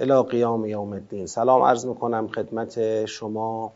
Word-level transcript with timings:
الى 0.00 0.22
قیام 0.22 0.64
یوم 0.64 0.92
الدین. 0.92 1.26
سلام 1.26 1.62
عرض 1.62 1.86
می‌کنم 1.86 2.28
خدمت 2.28 3.04
شما 3.04 3.72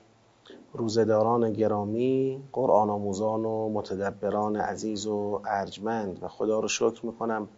روزداران 0.74 1.52
گرامی 1.52 2.42
قرآن 2.52 2.90
آموزان 2.90 3.44
و 3.44 3.68
متدبران 3.68 4.56
عزیز 4.56 5.06
و 5.06 5.40
ارجمند. 5.46 6.18
و 6.22 6.28
خدا 6.28 6.60
رو 6.60 6.68
شکر 6.68 7.06
می‌کنم 7.06 7.48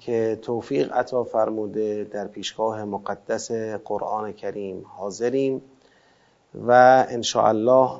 که 0.00 0.38
توفیق 0.42 0.92
عطا 0.92 1.24
فرموده 1.24 2.04
در 2.04 2.26
پیشگاه 2.26 2.84
مقدس 2.84 3.52
قرآن 3.84 4.32
کریم 4.32 4.84
حاضریم. 4.88 5.62
و 6.66 7.06
الله 7.34 7.90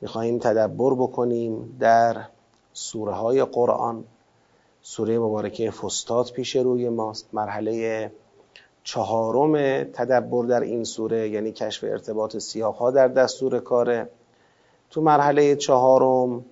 می‌خواهیم 0.00 0.38
تدبر 0.38 0.94
بکنیم 0.94 1.76
در 1.80 2.24
سوره 2.72 3.12
های 3.12 3.44
قرآن. 3.44 4.04
سوره 4.82 5.18
مبارکه 5.18 5.70
فستاد 5.70 6.30
پیش 6.30 6.56
روی 6.56 6.88
ماست. 6.88 7.28
مرحله 7.32 8.12
چهارم 8.86 9.84
تدبر 9.84 10.44
در 10.44 10.60
این 10.60 10.84
سوره 10.84 11.28
یعنی 11.28 11.52
کشف 11.52 11.84
ارتباط 11.84 12.36
سیاق 12.36 12.94
در 12.94 13.08
دستور 13.08 13.58
کاره. 13.58 14.08
تو 14.90 15.00
مرحله 15.00 15.56
چهارم 15.56 16.44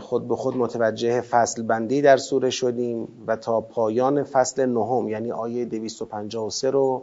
خود 0.00 0.28
به 0.28 0.36
خود 0.36 0.56
متوجه 0.56 1.20
فصل 1.20 1.62
بندی 1.62 2.02
در 2.02 2.16
سوره 2.16 2.50
شدیم 2.50 3.08
و 3.26 3.36
تا 3.36 3.60
پایان 3.60 4.22
فصل 4.22 4.66
نهم 4.66 5.08
یعنی 5.08 5.32
آیه 5.32 5.64
253 5.64 6.70
رو 6.70 7.02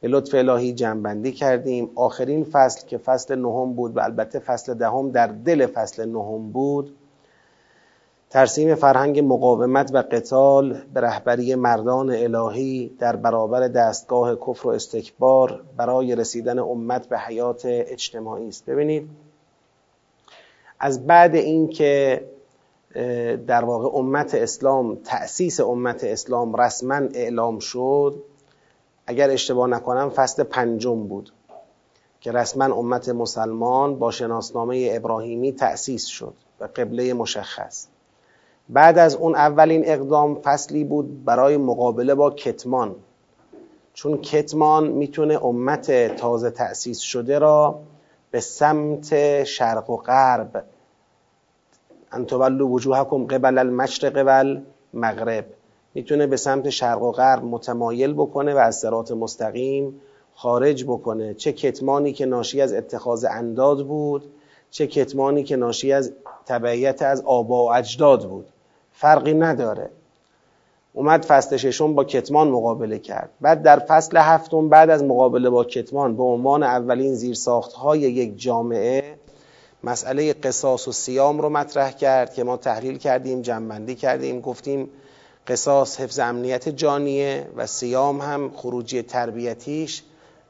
به 0.00 0.08
لطف 0.08 0.34
الهی 0.34 0.72
جنبندی 0.72 1.32
کردیم. 1.32 1.90
آخرین 1.94 2.44
فصل 2.44 2.86
که 2.86 2.98
فصل 2.98 3.34
نهم 3.34 3.74
بود 3.74 3.96
و 3.96 4.00
البته 4.00 4.38
فصل 4.38 4.74
دهم 4.74 5.10
در 5.10 5.26
دل 5.26 5.66
فصل 5.66 6.08
نهم 6.08 6.52
بود 6.52 6.96
ترسیم 8.36 8.74
فرهنگ 8.74 9.20
مقاومت 9.20 9.90
و 9.94 9.98
قتال 9.98 10.80
به 10.94 11.00
رهبری 11.00 11.54
مردان 11.54 12.10
الهی 12.10 12.96
در 12.98 13.16
برابر 13.16 13.68
دستگاه 13.68 14.36
کفر 14.36 14.68
و 14.68 14.70
استکبار 14.70 15.64
برای 15.76 16.14
رسیدن 16.14 16.58
امت 16.58 17.08
به 17.08 17.18
حیات 17.18 17.62
اجتماعی 17.66 18.48
است. 18.48 18.66
ببینید 18.66 19.08
از 20.80 21.06
بعد 21.06 21.34
اینکه 21.34 22.24
در 23.46 23.64
واقع 23.64 23.98
امت 23.98 24.34
اسلام 24.34 24.94
تأسیس 24.94 25.60
امت 25.60 26.04
اسلام 26.04 26.56
رسما 26.56 27.00
اعلام 27.14 27.58
شد 27.58 28.22
اگر 29.06 29.30
اشتباه 29.30 29.68
نکنم 29.68 30.10
فصل 30.10 30.42
پنجم 30.42 31.06
بود 31.06 31.32
که 32.20 32.32
رسما 32.32 32.64
امت 32.64 33.08
مسلمان 33.08 33.98
با 33.98 34.10
شناسنامه 34.10 34.88
ابراهیمی 34.92 35.52
تأسیس 35.52 36.06
شد 36.06 36.34
و 36.60 36.64
قبله 36.76 37.14
مشخص. 37.14 37.88
بعد 38.68 38.98
از 38.98 39.14
اون 39.14 39.34
اولین 39.34 39.82
اقدام 39.84 40.34
فصلی 40.34 40.84
بود 40.84 41.24
برای 41.24 41.56
مقابله 41.56 42.14
با 42.14 42.30
کتمان. 42.30 42.94
چون 43.94 44.18
کتمان 44.18 44.86
می‌تونه 44.86 45.44
امت 45.44 46.16
تازه 46.16 46.50
تأسیس 46.50 46.98
شده 46.98 47.38
را 47.38 47.80
به 48.30 48.40
سمت 48.40 49.44
شرق 49.44 49.90
و 49.90 49.96
غرب. 49.96 50.64
انتولو 52.12 52.68
وجوهکم 52.68 53.26
قبل 53.26 53.58
المشرق 53.58 54.22
و 54.26 54.28
المغرب 54.94 55.44
می‌تونه 55.94 56.26
به 56.26 56.36
سمت 56.36 56.70
شرق 56.70 57.02
و 57.02 57.12
غرب 57.12 57.44
متمایل 57.44 58.12
بکنه 58.12 58.54
و 58.54 58.58
از 58.58 58.76
سرات 58.76 59.12
مستقیم 59.12 60.00
خارج 60.34 60.84
بکنه. 60.84 61.34
چه 61.34 61.52
کتمانی 61.52 62.12
که 62.12 62.26
ناشی 62.26 62.60
از 62.60 62.72
اتخاذ 62.72 63.26
انداد 63.30 63.86
بود 63.86 64.24
چه 64.70 64.86
کتمانی 64.86 65.42
که 65.42 65.56
ناشی 65.56 65.92
از 65.92 66.12
تبعیت 66.46 67.02
از 67.02 67.22
آبا 67.24 67.64
و 67.64 67.72
اجداد 67.72 68.28
بود. 68.28 68.48
فرقی 68.96 69.34
نداره. 69.34 69.90
اومد 70.92 71.24
فصل 71.24 71.56
ششم 71.56 71.94
با 71.94 72.04
کتمان 72.04 72.48
مقابله 72.48 72.98
کرد. 72.98 73.30
بعد 73.40 73.62
در 73.62 73.78
فصل 73.78 74.16
هفتم 74.16 74.68
بعد 74.68 74.90
از 74.90 75.04
مقابله 75.04 75.50
با 75.50 75.64
کتمان 75.64 76.16
به 76.16 76.22
عنوان 76.22 76.62
اولین 76.62 77.14
زیرساخت 77.14 77.72
های 77.72 78.00
یک 78.00 78.40
جامعه 78.40 79.18
مسئله 79.84 80.32
قصاص 80.32 80.88
و 80.88 80.92
سیام 80.92 81.40
رو 81.40 81.48
مطرح 81.48 81.90
کرد 81.90 82.34
که 82.34 82.44
ما 82.44 82.56
تحلیل 82.56 82.98
کردیم 82.98 83.42
جنبندی 83.42 83.94
کردیم 83.94 84.40
گفتیم 84.40 84.88
قصاص 85.46 86.00
حفظ 86.00 86.18
امنیت 86.18 86.68
جانیه 86.68 87.48
و 87.56 87.66
سیام 87.66 88.20
هم 88.20 88.50
خروجی 88.54 89.02
تربیتیش 89.02 90.02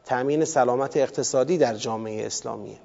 تأمین 0.05 0.45
سلامت 0.45 0.97
اقتصادی 0.97 1.59
در 1.59 1.75
جامعه 1.75 2.27
اسلامیه. 2.27 2.79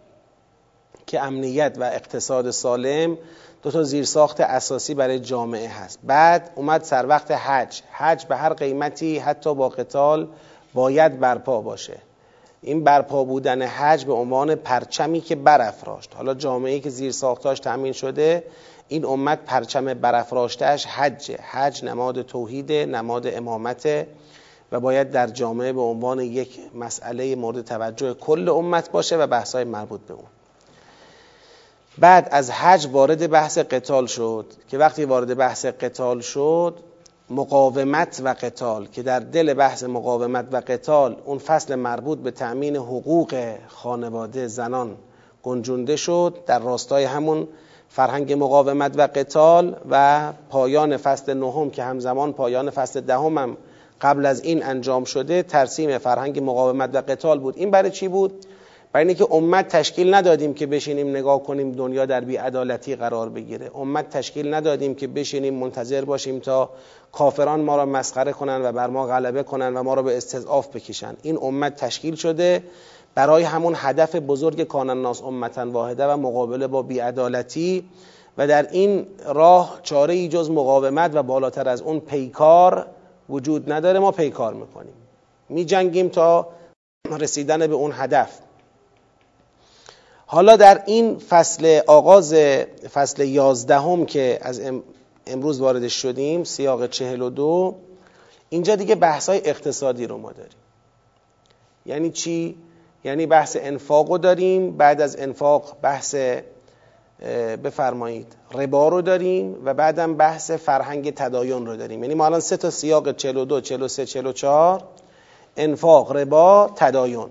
که 1.08 1.24
امنیت 1.24 1.78
و 1.80 1.84
اقتصاد 1.84 2.52
سالم 2.52 3.18
دو 3.62 3.72
تا 3.72 3.84
زیرساخت 3.84 4.42
اساسی 4.42 4.94
برای 4.94 5.20
جامعه 5.20 5.70
هست. 5.70 6.00
بعد 6.04 6.52
اومد 6.56 6.84
سر 6.84 7.06
وقت 7.06 7.32
حج. 7.32 7.82
حج 7.92 8.26
به 8.26 8.38
هر 8.38 8.54
قیمتی 8.54 9.18
حتی 9.18 9.56
با 9.56 9.70
قتال 9.70 10.28
باید 10.74 11.20
برپا 11.20 11.62
باشه. 11.62 11.98
این 12.62 12.84
برپا 12.84 13.24
بودن 13.24 13.62
حج 13.62 14.06
به 14.06 14.14
عنوان 14.14 14.56
پرچمی 14.56 15.22
که 15.22 15.36
برافراشت. 15.36 16.16
حالا 16.16 16.34
جامعه 16.34 16.80
که 16.80 16.90
زیر 16.90 17.12
ساختاش 17.12 17.60
تامین 17.60 17.94
شده 17.94 18.44
این 18.88 19.06
امت 19.06 19.40
پرچم 19.46 19.94
برافراشتهش 19.94 20.86
حج 20.86 21.32
حج 21.32 21.86
نماد 21.86 22.22
توحید 22.22 22.72
نماد 22.72 23.28
امامت 23.28 24.08
و 24.72 24.80
باید 24.80 25.12
در 25.12 25.28
جامعه 25.28 25.74
به 25.74 25.82
عنوان 25.82 26.20
یک 26.20 26.60
مسئله 26.76 27.36
مورد 27.36 27.62
توجه 27.62 28.14
کل 28.14 28.50
امت 28.50 28.92
باشه 28.92 29.18
و 29.18 29.28
بحثای 29.28 29.64
مربوط 29.64 30.02
به 30.02 30.14
اون. 30.14 30.26
بعد 31.98 32.28
از 32.32 32.52
حج 32.52 32.88
وارد 32.92 33.30
بحث 33.30 33.58
قتال 33.58 34.06
شد 34.06 34.46
که 34.68 34.78
وقتی 34.78 35.06
وارد 35.06 35.38
بحث 35.38 35.66
قتال 35.66 36.22
شد 36.22 36.76
مقاومت 37.30 38.22
و 38.24 38.36
قتال 38.42 38.88
که 38.88 39.04
در 39.04 39.20
دل 39.20 39.54
بحث 39.54 39.84
مقاومت 39.84 40.48
و 40.52 40.62
قتال 40.68 41.16
اون 41.26 41.38
فصل 41.38 41.76
مربوط 41.76 42.18
به 42.18 42.32
تأمین 42.32 42.76
حقوق 42.76 43.56
خانواده 43.68 44.48
زنان 44.48 44.96
گنجونده 45.44 45.96
شد 45.96 46.38
در 46.46 46.60
راستای 46.60 47.04
همون 47.04 47.48
فرهنگ 47.90 48.34
مقاومت 48.34 48.92
و 48.98 49.08
قتال 49.16 49.76
و 49.90 50.34
پایان 50.50 50.98
فصل 50.98 51.34
نهم 51.34 51.70
که 51.70 51.84
همزمان 51.84 52.34
پایان 52.34 52.70
فصل 52.70 53.02
دهم 53.02 53.38
هم 53.38 53.58
قبل 54.02 54.26
از 54.26 54.42
این 54.44 54.64
انجام 54.64 55.04
شده 55.04 55.44
ترسیم 55.44 55.98
فرهنگ 55.98 56.44
مقاومت 56.44 56.90
و 56.94 56.98
قتال 56.98 57.40
بود. 57.40 57.58
این 57.58 57.72
برای 57.72 57.92
چی 57.92 58.08
بود؟ 58.08 58.46
برای 58.94 59.08
اینکه 59.08 59.28
امت 59.32 59.68
تشکیل 59.68 60.14
ندادیم 60.14 60.54
که 60.54 60.66
بشینیم 60.66 61.10
نگاه 61.10 61.44
کنیم 61.44 61.72
دنیا 61.72 62.06
در 62.06 62.22
بیعدالتی 62.22 62.96
قرار 62.96 63.30
بگیره. 63.30 63.72
امت 63.76 64.10
تشکیل 64.10 64.54
ندادیم 64.54 64.96
که 64.96 65.08
بشینیم 65.08 65.54
منتظر 65.54 66.06
باشیم 66.06 66.40
تا 66.40 66.70
کافران 67.12 67.62
ما 67.62 67.76
را 67.76 67.86
مسخره 67.86 68.32
کنن 68.32 68.62
و 68.66 68.72
بر 68.72 68.88
ما 68.88 69.08
غلبه 69.08 69.44
کنن 69.44 69.78
و 69.78 69.84
ما 69.84 69.94
را 69.94 70.02
به 70.02 70.18
استضعاف 70.18 70.68
بکشن. 70.68 71.16
این 71.22 71.38
امت 71.42 71.76
تشکیل 71.76 72.16
شده 72.16 72.64
برای 73.16 73.44
همون 73.44 73.74
هدف 73.78 74.16
بزرگ 74.16 74.64
کان 74.64 74.90
الناس 74.90 75.24
امتا 75.24 75.72
واحده 75.72 76.06
و 76.06 76.18
مقابله 76.18 76.68
با 76.68 76.82
بیعدالتی 76.82 77.90
و 78.38 78.48
در 78.48 78.72
این 78.72 79.08
راه 79.26 79.80
چاره 79.84 80.14
ای 80.14 80.28
جز 80.28 80.50
مقاومت 80.50 81.12
و 81.14 81.24
بالاتر 81.24 81.70
از 81.70 81.82
اون 81.82 82.00
پیکار 82.00 82.86
وجود 83.30 83.72
نداره. 83.72 84.00
ما 84.00 84.12
پیکار 84.12 84.54
می‌کنیم. 84.54 84.94
می 85.50 85.66
جنگیم 85.66 86.10
تا 86.10 86.48
رسیدن 87.20 87.68
به 87.68 87.74
اون 87.74 87.92
هدف. 87.96 88.40
حالا 90.34 90.56
در 90.56 90.84
این 90.86 91.18
فصل 91.18 91.82
آغاز 91.88 92.34
فصل 92.94 93.28
یازدهم 93.28 94.06
که 94.06 94.40
از 94.42 94.62
امروز 95.28 95.62
وارد 95.62 95.88
شدیم 95.88 96.44
سیاق 96.44 96.88
چهل 96.90 97.22
و 97.22 97.30
دو 97.30 97.76
اینجا 98.50 98.76
دیگه 98.76 98.96
بحث 98.96 99.30
های 99.30 99.50
اقتصادی 99.50 100.08
رو 100.08 100.18
ما 100.18 100.32
داریم. 100.32 100.58
یعنی 101.86 102.10
چی؟ 102.10 102.58
یعنی 103.04 103.26
بحث 103.26 103.58
انفاق 103.60 104.12
رو 104.12 104.18
داریم 104.18 104.78
بعد 104.78 105.02
از 105.02 105.16
انفاق 105.20 105.78
بحث 105.82 106.16
بفرمایید 107.64 108.36
ربا 108.54 108.88
رو 108.88 109.02
داریم 109.02 109.56
و 109.66 109.74
بعدم 109.74 110.16
بحث 110.16 110.52
فرهنگ 110.52 111.14
تدایون 111.14 111.66
رو 111.66 111.76
داریم. 111.76 112.04
یعنی 112.04 112.16
ما 112.16 112.26
الان 112.26 112.40
سه 112.40 112.58
تا 112.58 112.70
سیاق 112.70 113.12
42 113.12 113.62
43 113.62 114.06
44 114.06 114.84
انفاق 115.58 116.12
ربا 116.12 116.72
تدایون 116.76 117.30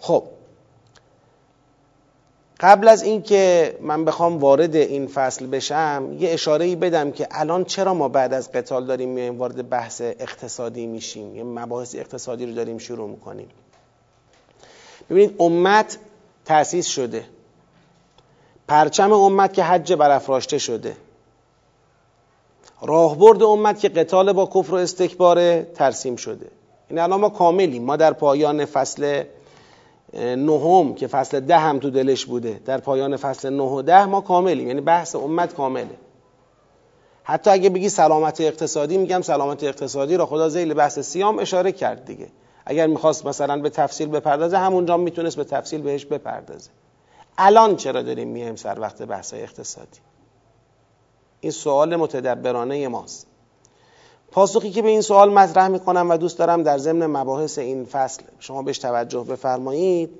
خب 0.00 0.22
قبل 2.60 2.88
از 2.88 3.02
اینکه 3.02 3.76
من 3.80 4.04
بخوام 4.04 4.38
وارد 4.38 4.76
این 4.76 5.06
فصل 5.06 5.46
بشم 5.46 6.16
یه 6.18 6.30
اشاره 6.30 6.64
ای 6.64 6.76
بدم 6.76 7.10
که 7.10 7.28
الان 7.30 7.64
چرا 7.64 7.94
ما 7.94 8.08
بعد 8.08 8.32
از 8.32 8.52
قتال 8.52 8.86
داریم 8.86 9.08
میایم 9.08 9.38
وارد 9.38 9.68
بحث 9.68 10.00
اقتصادی 10.00 10.86
میشیم؟ 10.86 11.36
یه 11.36 11.44
مباحث 11.44 11.94
اقتصادی 11.94 12.46
رو 12.46 12.52
داریم 12.52 12.78
شروع 12.78 13.08
می‌کنیم. 13.08 13.48
ببینید 15.10 15.36
امت 15.38 15.98
تأسیس 16.44 16.86
شده. 16.86 17.24
پرچم 18.68 19.12
امت 19.12 19.52
که 19.52 19.62
حج 19.62 19.92
برافراشته 19.92 20.58
شده. 20.58 20.96
راهبرد 22.82 23.42
امت 23.42 23.80
که 23.80 23.88
قتال 23.88 24.32
با 24.32 24.46
کفر 24.46 24.74
و 24.74 24.76
استکباره 24.76 25.66
ترسیم 25.74 26.16
شده. 26.16 26.46
این 26.88 26.98
الان 26.98 27.20
ما 27.20 27.28
کاملیم. 27.28 27.84
ما 27.84 27.96
در 27.96 28.12
پایان 28.12 28.64
فصل 28.64 29.24
نهم 30.14 30.94
که 30.94 31.06
فصل 31.06 31.40
ده 31.40 31.58
هم 31.58 31.78
تو 31.78 31.90
دلش 31.90 32.26
بوده. 32.26 32.60
در 32.64 32.78
پایان 32.78 33.16
فصل 33.16 33.50
نه 33.50 33.62
و 33.62 33.82
ده 33.82 34.04
ما 34.06 34.20
کاملیم 34.20 34.68
یعنی 34.68 34.80
بحث 34.80 35.16
امت 35.16 35.54
کامله. 35.54 35.96
حتی 37.22 37.50
اگه 37.50 37.70
بگی 37.70 37.88
سلامت 37.88 38.40
اقتصادی 38.40 38.98
میگم 38.98 39.20
سلامت 39.20 39.64
اقتصادی 39.64 40.16
را 40.16 40.26
خدا 40.26 40.48
زیل 40.48 40.74
بحث 40.74 40.98
سیام 40.98 41.38
اشاره 41.38 41.72
کرد 41.72 42.04
دیگه. 42.04 42.28
اگر 42.66 42.86
می‌خواست 42.86 43.26
مثلا 43.26 43.60
به 43.60 43.70
تفصیل 43.70 44.08
بپردازه 44.08 44.58
همونجا 44.58 44.96
می‌تونست 44.96 45.36
به 45.36 45.44
تفصیل 45.44 45.82
بهش 45.82 46.04
بپردازه. 46.04 46.70
الان 47.38 47.76
چرا 47.76 48.02
داریم 48.02 48.28
میایم 48.28 48.56
سر 48.56 48.80
وقت 48.80 49.02
بحث 49.02 49.34
اقتصادی؟ 49.34 50.00
این 51.40 51.52
سوال 51.52 51.96
متدبرانه 51.96 52.88
ماست. 52.88 53.26
پاسخی 54.30 54.70
که 54.70 54.82
به 54.82 54.88
این 54.88 55.00
سوال 55.00 55.32
مطرح 55.32 55.68
می‌کنم 55.68 56.10
و 56.10 56.16
دوست 56.16 56.38
دارم 56.38 56.62
در 56.62 56.78
ضمن 56.78 57.06
مباحث 57.06 57.58
این 57.58 57.84
فصل 57.84 58.22
شما 58.38 58.62
بهش 58.62 58.78
توجه 58.78 59.24
بفرمایید 59.24 60.10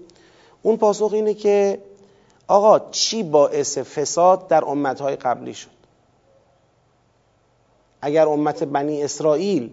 اون 0.62 0.76
پاسخ 0.76 1.12
اینه 1.12 1.34
که 1.34 1.82
آقا 2.46 2.78
چی 2.90 3.22
باعث 3.22 3.78
فساد 3.78 4.48
در 4.48 4.64
امتهای 4.64 5.16
قبلی 5.16 5.54
شد؟ 5.54 5.70
اگر 8.02 8.28
امت 8.28 8.64
بنی 8.64 9.02
اسرائیل 9.02 9.70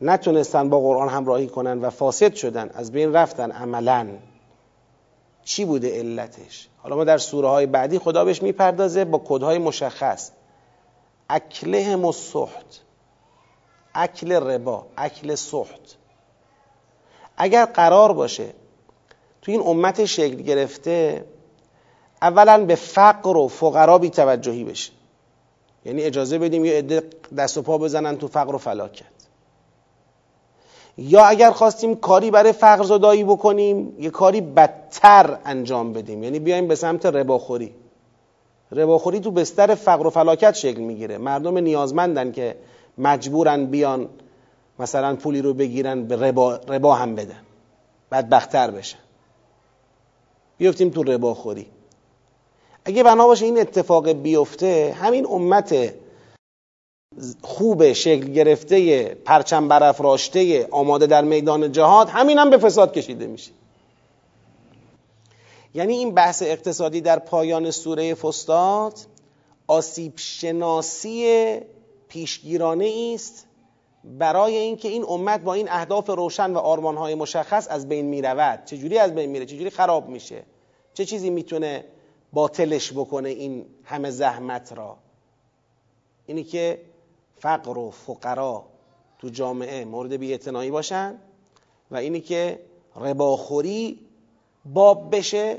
نتونستن 0.00 0.68
با 0.68 0.80
قرآن 0.80 1.08
همراهی 1.08 1.46
کنن 1.46 1.80
و 1.80 1.90
فاسد 1.90 2.34
شدن 2.34 2.70
از 2.74 2.92
بین 2.92 3.12
رفتن 3.12 3.50
عملا 3.50 4.08
چی 5.44 5.64
بوده 5.64 5.98
علتش؟ 5.98 6.68
حالا 6.82 6.96
ما 6.96 7.04
در 7.04 7.18
سوره 7.18 7.48
های 7.48 7.66
بعدی 7.66 7.98
خدا 7.98 8.24
بهش 8.24 8.42
می‌پردازه 8.42 9.04
با 9.04 9.22
کدهای 9.24 9.58
مشخص. 9.58 10.30
اکله 11.30 11.96
و 11.96 12.12
اکل 13.94 14.32
ربا 14.32 14.86
اکل 14.96 15.34
سحت. 15.34 15.96
اگر 17.36 17.64
قرار 17.64 18.12
باشه 18.12 18.46
تو 19.42 19.52
این 19.52 19.60
امت 19.60 20.04
شکل 20.04 20.36
گرفته 20.36 21.24
اولا 22.22 22.64
به 22.64 22.74
فقر 22.74 23.36
و 23.36 23.48
فقرا 23.48 23.98
بی 23.98 24.10
توجهی 24.10 24.64
بشه. 24.64 24.92
یعنی 25.84 26.02
اجازه 26.02 26.38
بدیم 26.38 26.64
یه 26.64 26.78
عده 26.78 27.02
دست 27.36 27.58
و 27.58 27.62
پا 27.62 27.78
بزنن 27.78 28.16
تو 28.16 28.28
فقر 28.28 28.54
و 28.54 28.58
فلاکت. 28.58 29.04
یا 30.98 31.24
اگر 31.24 31.50
خواستیم 31.50 31.96
کاری 31.96 32.30
برای 32.30 32.52
فقر 32.52 32.82
زدایی 32.82 33.24
بکنیم 33.24 33.96
یه 33.98 34.10
کاری 34.10 34.40
بدتر 34.40 35.38
انجام 35.44 35.92
بدیم. 35.92 36.22
یعنی 36.22 36.38
بیایم 36.38 36.68
به 36.68 36.74
سمت 36.74 37.06
رباخوری. 37.06 37.74
رباخوری 38.72 39.20
تو 39.20 39.30
بستر 39.30 39.74
فقر 39.74 40.06
و 40.06 40.10
فلاکت 40.10 40.54
شکل 40.54 40.80
می‌گیره. 40.80 41.18
مردم 41.18 41.58
نیازمندن 41.58 42.32
که 42.32 42.56
مجبورن 42.98 43.66
بیان 43.66 44.08
مثلا 44.78 45.16
پولی 45.16 45.42
رو 45.42 45.54
بگیرن 45.54 46.04
به 46.04 46.16
ربا, 46.16 46.56
ربا 46.56 46.94
هم 46.94 47.14
بدن. 47.14 47.40
بدبختر 48.12 48.70
بشن. 48.70 48.98
بیفتیم 50.58 50.90
تو 50.90 51.02
رباخوری 51.02 51.66
اگه 52.84 53.02
بنا 53.02 53.26
باشه 53.26 53.44
این 53.44 53.60
اتفاق 53.60 54.12
بیفته 54.12 54.96
همین 55.00 55.26
امت 55.26 55.94
خوب 57.42 57.92
شکل 57.92 58.32
گرفته 58.32 59.04
پرچم 59.04 59.68
برافراشته 59.68 60.68
آماده 60.70 61.06
در 61.06 61.24
میدان 61.24 61.72
جهاد 61.72 62.08
همین 62.08 62.38
هم 62.38 62.50
به 62.50 62.58
فساد 62.58 62.92
کشیده 62.92 63.26
میشه. 63.26 63.50
یعنی 65.74 65.94
این 65.94 66.14
بحث 66.14 66.42
اقتصادی 66.42 67.00
در 67.00 67.18
پایان 67.18 67.70
سوره 67.70 68.14
فستاد 68.14 68.94
آسیب 69.66 70.12
شناسی 70.16 71.60
پیشگیرانه 72.08 73.12
است 73.14 73.46
برای 74.04 74.56
اینکه 74.56 74.88
این 74.88 75.04
امت 75.08 75.40
با 75.40 75.54
این 75.54 75.68
اهداف 75.70 76.10
روشن 76.10 76.52
و 76.52 76.58
آرمانهای 76.58 77.14
مشخص 77.14 77.66
از 77.70 77.88
بین 77.88 78.06
می‌رود. 78.06 78.64
چجوری 78.64 78.98
از 78.98 79.14
بین 79.14 79.30
میره؟ 79.30 79.46
چجوری 79.46 79.70
خراب 79.70 80.08
میشه؟ 80.08 80.42
چه 80.94 81.04
چیزی 81.04 81.30
می‌تونه 81.30 81.84
باطلش 82.32 82.92
بکنه 82.92 83.28
این 83.28 83.66
همه 83.84 84.10
زحمت 84.10 84.72
را؟ 84.72 84.96
اینی 86.26 86.44
که 86.44 86.80
فقر 87.38 87.78
و 87.78 87.90
فقرا 87.90 88.64
تو 89.18 89.28
جامعه 89.28 89.84
مورد 89.84 90.12
بیاعتنایی 90.12 90.70
باشن 90.70 91.18
و 91.90 91.96
اینی 91.96 92.20
که 92.20 92.60
رباخوری 92.96 94.00
باب 94.64 95.16
بشه 95.16 95.58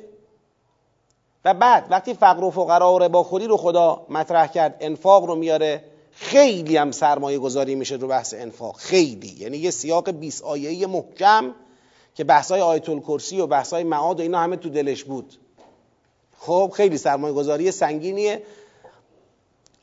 و 1.45 1.53
بعد 1.53 1.87
وقتی 1.89 2.13
فقر 2.13 2.43
و 2.43 2.51
فقرا 2.51 2.93
و 2.93 2.99
رباخوری 2.99 3.47
رو 3.47 3.57
خدا 3.57 4.05
مطرح 4.09 4.47
کرد 4.47 4.77
انفاق 4.79 5.25
رو 5.25 5.35
میاره 5.35 5.83
خیلی 6.21 6.77
هم 6.77 6.91
سرمایه 6.91 7.39
گذاری 7.39 7.75
میشه 7.75 7.95
رو 7.95 8.07
بحث 8.07 8.33
انفاق. 8.33 8.77
خیلی. 8.77 9.35
یعنی 9.37 9.57
یه 9.57 9.71
سیاق 9.71 10.11
20 10.11 10.43
آیه‌ای 10.43 10.85
محکم 10.85 11.55
که 12.15 12.23
بحثای 12.23 12.61
آیت 12.61 12.89
الکرسی 12.89 13.39
و 13.39 13.47
بحثای 13.47 13.83
معاد 13.83 14.19
و 14.19 14.21
اینا 14.21 14.39
همه 14.39 14.55
تو 14.55 14.69
دلش 14.69 15.03
بود. 15.03 15.33
خب 16.39 16.71
خیلی 16.75 16.97
سرمایه 16.97 17.33
گذاری 17.33 17.71
سنگینیه. 17.71 18.43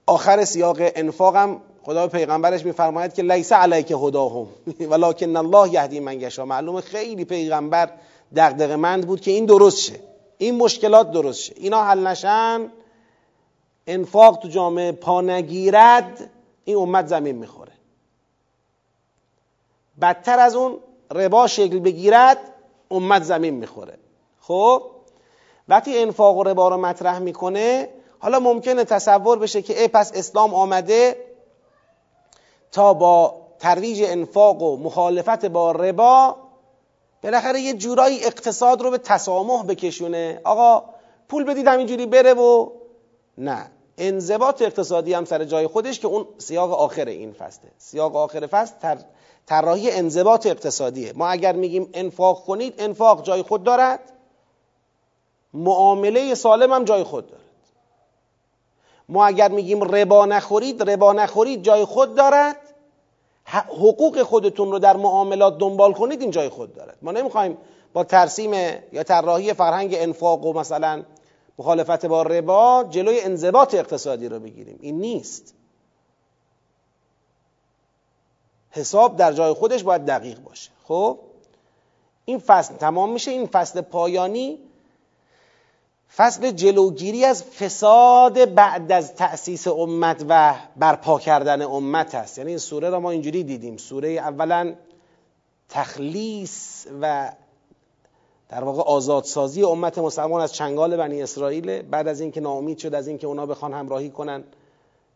آخر 0.07 0.45
سیاق 0.45 0.77
انفاق 0.81 1.37
هم 1.37 1.61
خدا 1.83 2.09
پیغمبرش 2.09 2.65
میفرماید 2.65 3.15
که 3.15 3.23
لیس 3.23 3.53
علیک 3.53 3.91
هداهم 3.91 4.47
ولکن 4.91 5.37
الله 5.37 5.73
یهدی 5.73 6.01
من 6.01 6.21
یشا 6.21 6.45
معلومه 6.45 6.81
خیلی 6.81 7.25
پیغمبر 7.25 7.91
دغدغه 8.37 8.77
مند 8.77 9.07
بود 9.07 9.21
که 9.21 9.31
این 9.31 9.47
درست 9.47 9.79
شه. 9.79 10.01
این 10.39 10.55
مشکلات 10.55 11.11
درست 11.11 11.41
شه. 11.41 11.53
اینا 11.57 11.85
حل 11.85 12.07
نشن 12.07 12.71
انفاق 13.87 14.39
تو 14.39 14.49
جامعه 14.49 14.93
پا 14.93 15.21
نگیرد 15.21 16.31
این 16.65 16.77
امت 16.77 17.07
زمین 17.07 17.37
می‌خوره. 17.37 17.73
بدتر 20.01 20.39
از 20.39 20.57
اون 20.57 20.79
ربا 21.13 21.47
شکل 21.47 21.79
بگیرد 21.79 22.39
امت 22.91 23.23
زمین 23.23 23.55
می‌خوره. 23.55 23.99
خب؟ 24.41 24.83
وقتی 25.69 25.99
انفاق 25.99 26.37
و 26.37 26.43
ربا 26.43 26.69
رو 26.69 26.77
مطرح 26.77 27.19
می‌کنه 27.19 27.89
حالا 28.19 28.41
ممکنه 28.41 28.85
تصور 28.85 29.39
بشه 29.39 29.63
که 29.63 29.81
ای 29.81 29.89
پس 29.89 30.13
اسلام 30.15 30.55
آمده 30.55 31.17
تا 32.73 32.95
با 32.95 33.47
ترویج 33.59 34.03
انفاق 34.07 34.63
و 34.63 34.77
مخالفت 34.77 35.47
با 35.47 35.73
ربا 35.73 36.37
بالاخره 37.23 37.61
یه 37.61 37.75
جورایی 37.75 38.25
اقتصاد 38.25 38.83
رو 38.83 38.91
به 38.91 38.99
تسامح 38.99 39.67
بکشونه. 39.67 40.41
آقا 40.45 40.85
پول 41.29 41.45
بدید 41.45 41.67
همینجوری 41.67 42.07
بره 42.07 42.35
و 42.35 42.71
نه. 43.39 43.71
انضباط 43.99 44.63
اقتصادی 44.63 45.15
هم 45.15 45.25
سر 45.25 45.45
جای 45.45 45.67
خودش 45.67 46.01
که 46.01 46.07
اون 46.07 46.27
سیاق 46.39 46.73
آخر 46.73 47.05
این 47.05 47.33
فصله. 47.33 47.71
سیاق 47.79 48.17
آخر 48.17 48.47
فصل 48.47 48.75
طراحی 49.47 49.91
انضباط 49.91 50.47
اقتصادیه. 50.47 51.13
ما 51.13 51.29
اگر 51.29 51.53
میگیم 51.53 51.91
انفاق 51.95 52.45
کنید 52.45 52.75
انفاق 52.79 53.23
جای 53.23 53.43
خود 53.43 53.65
دارد. 53.65 54.01
معامله 55.55 56.35
سالم 56.35 56.73
هم 56.73 56.85
جای 56.85 57.03
خود 57.05 57.27
دارد. 57.27 57.43
ما 59.09 59.27
اگر 59.27 59.49
میگیم 59.49 59.83
ربا 59.83 60.27
نخورید 60.27 60.91
ربا 60.91 61.13
نخورید 61.13 61.63
جای 61.63 61.85
خود 61.85 62.15
دارد. 62.15 62.57
حقوق 63.47 64.23
خودتون 64.23 64.71
رو 64.73 64.79
در 64.79 64.97
معاملات 64.97 65.59
دنبال 65.59 65.93
کنید 65.93 66.21
این 66.21 66.31
جای 66.31 66.49
خود 66.49 66.75
دارد. 66.75 66.99
ما 67.03 67.13
نمی‌خوایم 67.13 67.59
با 67.93 68.05
ترسیم 68.05 68.53
یا 68.93 69.03
طراحی 69.03 69.53
فرهنگ 69.53 69.95
انفاق 69.99 70.47
و 70.47 70.53
مثلا 70.53 71.03
مخالفت 71.59 72.07
با 72.07 72.23
ربا 72.23 72.87
جلوی 72.91 73.21
انضباط 73.21 73.75
اقتصادی 73.75 74.29
رو 74.29 74.41
بگیریم 74.41 74.79
این 74.81 74.99
نیست. 74.99 75.55
حساب 78.71 79.17
در 79.17 79.33
جای 79.33 79.53
خودش 79.53 79.83
باید 79.83 80.05
دقیق 80.05 80.39
باشه. 80.39 80.71
خب؟ 80.85 81.19
این 82.25 82.39
فصل 82.39 82.75
تمام 82.75 83.13
میشه. 83.13 83.31
این 83.31 83.47
فصل 83.47 83.81
پایانی 83.81 84.59
فصل 86.17 86.51
جلوگیری 86.51 87.25
از 87.25 87.45
فساد 87.45 88.55
بعد 88.55 88.93
از 88.93 89.15
تأسیس 89.15 89.69
امت 89.69 90.25
و 90.29 90.55
برپا 90.77 91.19
کردن 91.19 91.63
امت 91.63 92.15
است. 92.15 92.39
یعنی 92.39 92.51
این 92.51 92.59
سوره 92.59 92.91
را 92.91 93.01
ما 93.01 93.11
اینجوری 93.11 93.45
دیدیم. 93.45 93.77
سوره 93.77 94.09
اولا 94.09 94.75
تخلیص 95.69 96.87
و 97.01 97.33
در 98.49 98.65
واقع 98.65 98.83
آزادسازی 98.83 99.63
امت 99.63 99.99
مسلمان 99.99 100.43
از 100.43 100.53
چنگال 100.53 100.97
بنی 100.97 101.23
اسرائیل 101.23 101.83
بعد 101.83 102.09
از 102.09 102.21
اینکه 102.21 102.41
ناامید 102.41 102.79
شد 102.79 102.95
از 102.95 103.09
اینکه 103.09 103.27
اونا 103.27 103.47
بخوان 103.47 103.73
همراهی 103.73 104.11
کنن 104.11 104.45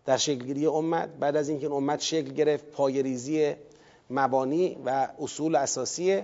در 0.07 0.17
شکلگیری 0.17 0.67
امت 0.67 1.09
بعد 1.09 1.37
از 1.37 1.49
اینکه 1.49 1.71
امت 1.71 2.01
شکل 2.01 2.33
گرفت 2.33 2.65
پایریزی 2.65 3.55
مبانی 4.11 4.77
و 4.85 5.09
اصول 5.21 5.57
اساسی 5.57 6.23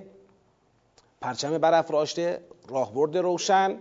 پرچم 1.20 1.58
برافراشته 1.58 2.40
راهبرد 2.68 3.16
روشن 3.16 3.78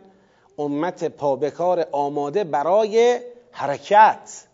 امت 0.58 1.04
پابکار 1.04 1.88
آماده 1.92 2.44
برای 2.44 3.20
حرکت. 3.52 4.46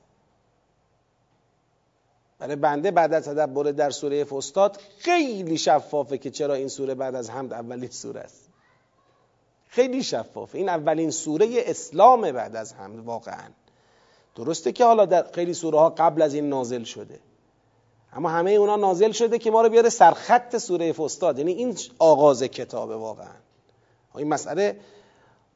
برای 2.39 2.55
بنده 2.55 2.91
بعد 2.91 3.13
از 3.13 3.25
تدبر 3.25 3.63
در 3.63 3.89
سوره 3.89 4.23
فستاد 4.23 4.79
خیلی 4.97 5.57
شفافه 5.57 6.17
که 6.17 6.29
چرا 6.29 6.53
این 6.53 6.67
سوره 6.67 6.95
بعد 6.95 7.15
از 7.15 7.29
حمد 7.29 7.53
اولین 7.53 7.89
سوره 7.89 8.19
است. 8.19 8.40
خیلی 9.71 10.03
شفافه 10.03 10.57
این 10.57 10.69
اولین 10.69 11.11
سوره 11.11 11.47
اسلام 11.51 12.31
بعد 12.31 12.55
از 12.55 12.73
هم 12.73 13.05
واقعا. 13.05 13.49
درسته 14.35 14.71
که 14.71 14.85
حالا 14.85 15.05
در 15.05 15.25
خیلی 15.33 15.53
سوره 15.53 15.79
ها 15.79 15.89
قبل 15.89 16.21
از 16.21 16.33
این 16.33 16.49
نازل 16.49 16.83
شده. 16.83 17.19
اما 18.13 18.29
همه 18.29 18.51
اونا 18.51 18.75
نازل 18.75 19.11
شده 19.11 19.39
که 19.39 19.51
ما 19.51 19.61
رو 19.61 19.69
بیاره 19.69 19.89
سرخط 19.89 20.57
سوره 20.57 20.91
فستاد 20.91 21.37
یعنی 21.37 21.51
این 21.51 21.77
آغاز 21.99 22.43
کتابه 22.43 22.95
واقعا. 22.95 23.35
این 24.15 24.27
مسئله 24.27 24.79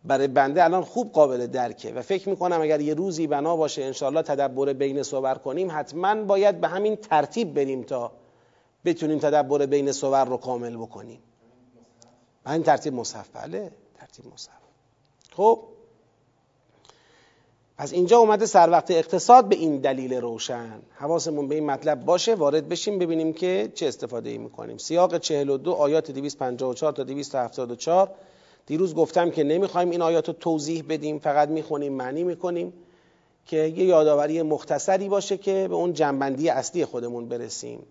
برای 0.04 0.28
بنده 0.28 0.64
الان 0.64 0.84
خوب 0.84 1.12
قابل 1.12 1.48
درکه 1.48 1.94
و 1.94 2.02
فکر 2.02 2.30
می‌کنم 2.30 2.62
اگر 2.62 2.82
یه 2.82 2.94
روزی 2.94 3.28
بنا 3.28 3.56
باشه 3.56 3.84
انشاءالله 3.84 4.22
تدبر 4.22 4.74
بین 4.74 5.04
صور 5.04 5.36
کنیم 5.36 5.68
حتما 5.72 6.16
باید 6.16 6.62
به 6.62 6.68
همین 6.68 6.96
ترتیب 6.96 7.54
بریم 7.54 7.84
تا 7.84 8.12
بتونیم 8.86 9.20
تدبر 9.20 9.66
بین 9.66 9.92
صور 9.92 10.26
رو 10.26 10.38
کامل 10.38 10.78
بکنیم. 10.78 11.20
به 12.44 12.50
همین 12.50 12.64
ترتیب 12.64 12.94
مصحف 12.94 13.30
بله. 13.34 13.72
ترتیب 14.06 14.34
مصحف. 14.34 14.54
خب 15.32 15.60
پس 17.78 17.94
اینجا 17.94 18.18
اومده 18.18 18.46
سر 18.46 18.70
وقت 18.70 18.92
اقتصاد 18.92 19.50
به 19.50 19.56
این 19.56 19.78
دلیل 19.78 20.14
روشن. 20.14 20.82
حواسمون 20.96 21.48
به 21.48 21.56
این 21.56 21.66
مطلب 21.66 22.06
باشه 22.06 22.36
وارد 22.36 22.70
بشیم 22.70 23.00
ببینیم 23.00 23.34
که 23.34 23.72
چه 23.76 23.88
استفاده 23.88 24.30
ای 24.30 24.38
می‌کنیم. 24.38 24.78
سیاق 24.78 25.18
42 25.18 25.74
آیات 25.74 26.12
254 26.12 26.94
تا 26.94 27.04
274 27.04 28.12
دیروز 28.66 28.96
گفتم 28.96 29.32
که 29.32 29.44
نمی‌خوایم 29.44 29.90
این 29.90 30.02
آیات 30.02 30.28
رو 30.28 30.34
توضیح 30.34 30.84
بدیم 30.90 31.20
فقط 31.20 31.50
می‌خونیم 31.50 31.94
معنی 31.94 32.24
می‌کنیم 32.24 32.74
که 33.46 33.58
یه 33.58 33.86
یادآوری 33.86 34.42
مختصری 34.42 35.10
باشه 35.10 35.38
که 35.38 35.68
به 35.70 35.76
اون 35.76 35.94
جنبندی 35.94 36.50
اصلی 36.50 36.86
خودمون 36.86 37.30
برسیم. 37.30 37.84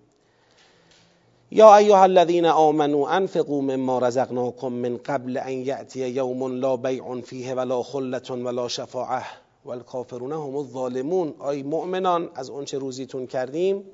یا 1.56 1.76
ایها 1.76 2.02
الذین 2.02 2.46
آمنوا 2.46 3.08
انفقوا 3.08 3.61
مما 3.61 3.99
رزقناکم 3.99 4.68
من 4.68 4.96
قبل 4.96 5.37
ان 5.37 5.52
یأتی 5.52 6.08
یوم 6.08 6.61
لا 6.61 6.76
بیع 6.76 7.20
فیه 7.20 7.54
ولا 7.54 7.82
خلة 7.82 8.30
ولا 8.30 8.68
شفاعه 8.68 9.25
والکافرون 9.64 10.32
هم 10.32 10.56
الظالمون. 10.56 11.34
آی 11.38 11.62
مؤمنان 11.62 12.30
از 12.34 12.50
اونچه 12.50 12.78
روزیتون 12.78 13.26
کردیم 13.26 13.84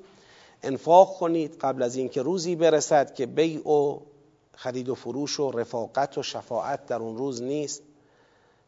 انفاق 0.63 1.17
کنید 1.17 1.57
قبل 1.61 1.83
از 1.83 1.95
اینکه 1.95 2.21
روزی 2.21 2.55
برسد 2.55 3.13
که 3.13 3.25
بیع 3.25 3.67
و 3.67 3.99
خرید 4.55 4.89
و 4.89 4.95
فروش 4.95 5.39
و 5.39 5.51
رفاقت 5.51 6.17
و 6.17 6.23
شفاعت 6.23 6.85
در 6.85 6.97
اون 6.97 7.17
روز 7.17 7.41
نیست. 7.41 7.83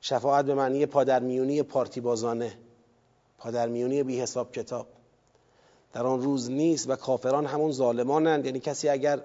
شفاعت 0.01 0.45
به 0.45 0.55
معنی 0.55 0.85
پادرمیونی 0.85 1.63
پارتی 1.63 2.01
بازانه 2.01 2.53
پادرمیونی 3.37 4.03
بی 4.03 4.19
حساب 4.19 4.51
کتاب. 4.51 4.87
در 5.93 6.05
آن 6.07 6.21
روز 6.21 6.51
نیست 6.51 6.89
و 6.89 6.95
کافران 6.95 7.45
همون 7.45 7.71
ظالمانند. 7.71 8.45
یعنی 8.45 8.59
کسی 8.59 8.89
اگر 8.89 9.19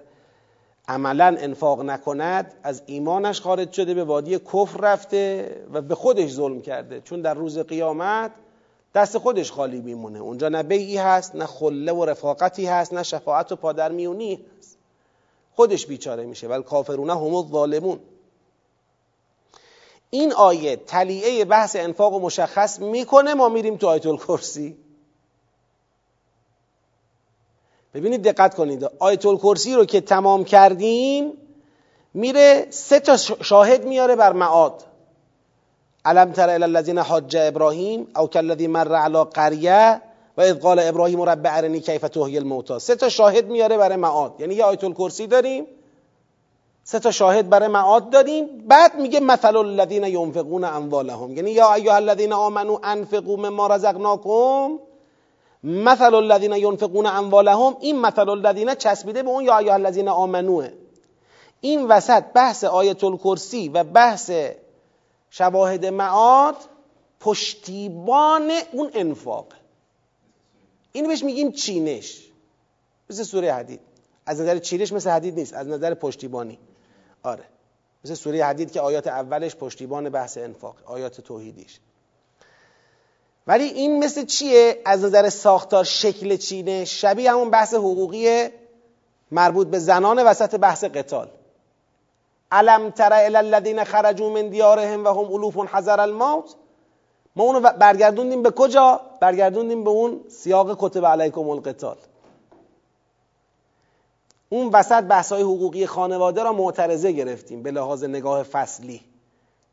عملا 0.87 1.35
انفاق 1.39 1.81
نکند 1.81 2.53
از 2.63 2.81
ایمانش 2.85 3.41
خارج 3.41 3.71
شده 3.71 3.93
به 3.93 4.03
وادی 4.03 4.39
کفر 4.39 4.77
رفته 4.79 5.55
و 5.73 5.81
به 5.81 5.95
خودش 5.95 6.29
ظلم 6.29 6.61
کرده. 6.61 7.01
چون 7.01 7.21
در 7.21 7.33
روز 7.33 7.59
قیامت 7.59 8.31
دست 8.95 9.17
خودش 9.17 9.51
خالی 9.51 9.81
میمونه. 9.81 10.19
اونجا 10.19 10.49
نه 10.49 10.63
بیعی 10.63 10.97
هست 10.97 11.35
نه 11.35 11.45
خله 11.45 11.91
و 11.91 12.05
رفاقتی 12.05 12.65
هست 12.65 12.93
نه 12.93 13.03
شفاعت 13.03 13.51
و 13.51 13.55
پادرمیونی 13.55 14.45
هست. 14.57 14.77
خودش 15.55 15.85
بیچاره 15.85 16.25
میشه. 16.25 16.47
ولی 16.47 16.63
کافرونه 16.63 17.13
هم 17.13 17.35
الظالمون. 17.35 17.99
این 20.09 20.33
آیه 20.33 20.75
تلیعه 20.75 21.45
بحث 21.45 21.75
انفاق 21.75 22.13
و 22.13 22.19
مشخص 22.19 22.79
می‌کنه 22.79 23.33
ما 23.33 23.49
میریم 23.49 23.77
تو 23.77 23.87
آیت 23.87 24.05
الکرسی. 24.05 24.77
ببینید 27.93 28.23
دقت 28.23 28.55
کنید. 28.55 28.85
آیت 28.99 29.25
الکرسی 29.25 29.75
رو 29.75 29.85
که 29.85 30.01
تمام 30.01 30.43
کردیم 30.43 31.33
میره 32.13 32.67
سه 32.69 32.99
تا 32.99 33.17
شاهد 33.17 33.85
میاره 33.85 34.15
بر 34.15 34.33
معاد. 34.33 34.83
علم 36.05 36.31
تر 36.31 36.49
الی 36.49 36.63
الذین 36.63 36.97
حاج 36.97 37.37
ابراهیم 37.37 38.07
او 38.15 38.27
کالذی 38.27 38.67
مر 38.67 38.95
علی 38.95 39.23
قریه 39.23 40.01
و 40.37 40.41
اذ 40.41 40.53
قال 40.53 40.79
ابراهیم 40.79 41.21
رب 41.21 41.41
ارنی 41.45 41.79
کیف 41.79 42.01
تحیی 42.01 42.37
الموتى 42.37 42.79
سه 42.79 42.95
تا 42.95 43.09
شاهد 43.09 43.47
میاره 43.47 43.77
برای 43.77 43.97
معاد. 43.97 44.33
یعنی 44.39 44.55
یه 44.55 44.63
آیت 44.63 44.83
الکرسی 44.83 45.27
داریم 45.27 45.65
سه 46.83 46.99
تا 46.99 47.11
شاهد 47.11 47.49
برای 47.49 47.67
معاد 47.67 48.09
داریم. 48.09 48.45
بعد 48.67 48.95
میگه 48.99 49.19
مثل 49.19 49.55
الذین 49.55 50.03
ينفقون 50.03 50.63
اموالهم. 50.63 51.35
یعنی 51.35 51.51
یا 51.51 51.73
ایها 51.73 51.95
الذین 51.95 52.33
آمنوا 52.33 52.79
انفقوا 52.83 53.35
مما 53.35 53.67
رزقناکم 53.67 54.79
مثل 55.63 56.15
الذین 56.15 56.53
ينفقون 56.53 57.05
اموالهم 57.05 57.77
این 57.79 58.01
مثل 58.01 58.29
الذین 58.29 58.75
چسبیده 58.75 59.23
به 59.23 59.29
اون 59.29 59.43
یا 59.43 59.57
ایها 59.57 59.73
الذین 59.73 60.07
آمنوه. 60.07 60.69
این 61.61 61.87
وسط 61.87 62.23
بحث 62.23 62.63
آیت 62.63 63.03
الکرسی 63.03 63.69
و 63.69 63.83
بحث 63.83 64.31
شواهد 65.29 65.85
معاد 65.85 66.55
پشتیبان 67.19 68.51
اون 68.71 68.91
انفاق. 68.93 69.47
این 70.91 71.07
بهش 71.07 71.23
میگیم 71.23 71.51
چینش. 71.51 72.25
مثل 73.09 73.23
سوره 73.23 73.53
حدید. 73.53 73.79
از 74.25 74.41
نظر 74.41 74.59
چینش 74.59 74.93
مثل 74.93 75.09
حدید 75.09 75.35
نیست 75.35 75.53
از 75.53 75.67
نظر 75.67 75.93
پشتیبانی. 75.93 76.59
آره. 77.23 77.43
مثل 78.05 78.13
سوره 78.13 78.45
حدید 78.45 78.71
که 78.71 78.81
آیات 78.81 79.07
اولش 79.07 79.55
پشتیبان 79.55 80.09
بحث 80.09 80.37
انفاق 80.37 80.75
آیات 80.85 81.21
توحیدیش. 81.21 81.79
ولی 83.47 83.63
این 83.63 84.03
مثل 84.03 84.25
چیه؟ 84.25 84.81
از 84.85 85.03
نظر 85.03 85.29
ساختار 85.29 85.83
شکل 85.83 86.37
چینه؟ 86.37 86.85
شبیه 86.85 87.31
همون 87.31 87.49
بحث 87.49 87.73
حقوقی 87.73 88.47
مربوط 89.31 89.67
به 89.67 89.79
زنان 89.79 90.23
وسط 90.23 90.55
بحث 90.55 90.83
قتال. 90.83 91.27
علم 92.51 92.89
تر 92.89 93.13
الی 93.13 93.35
الذین 93.35 93.83
خرجوا 93.83 94.29
من 94.29 94.49
دیارهم 94.49 95.05
و 95.05 95.09
هم 95.09 95.33
الوف 95.33 95.57
حذر 95.57 95.99
الموت؟ 95.99 96.55
ما 97.35 97.43
اونو 97.43 97.59
برگردوندیم 97.59 98.43
به 98.43 98.51
کجا؟ 98.51 99.01
برگردوندیم 99.21 99.83
به 99.83 99.89
اون 99.89 100.21
سیاق 100.29 100.77
کتب 100.79 101.05
علیکم 101.05 101.49
القتال. 101.49 101.97
اون 104.49 104.67
وسط 104.67 105.03
بحث 105.03 105.31
های 105.31 105.41
حقوقی 105.41 105.85
خانواده 105.85 106.43
را 106.43 106.53
معترضه 106.53 107.11
گرفتیم 107.11 107.63
به 107.63 107.71
لحاظ 107.71 108.03
نگاه 108.03 108.43
فصلی. 108.43 109.01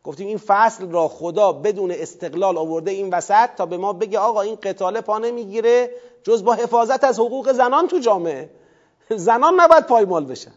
گفتیم 0.06 0.26
این 0.26 0.38
فصل 0.38 0.90
را 0.90 1.08
خدا 1.08 1.52
بدون 1.52 1.90
استقلال 1.90 2.58
آورده 2.58 2.90
این 2.90 3.10
وسط 3.10 3.50
تا 3.56 3.66
به 3.66 3.76
ما 3.76 3.92
بگه 3.92 4.18
آقا 4.18 4.40
این 4.40 4.58
قتاله 4.62 5.00
پا 5.00 5.18
نمی‌گیره 5.18 5.90
جز 6.22 6.44
با 6.44 6.54
حفاظت 6.54 7.04
از 7.04 7.18
حقوق 7.18 7.52
زنان 7.52 7.88
تو 7.88 7.98
جامعه. 7.98 8.50
زنان 9.10 9.60
نباید 9.60 9.86
پایمال 9.86 10.25
بشن. 10.25 10.52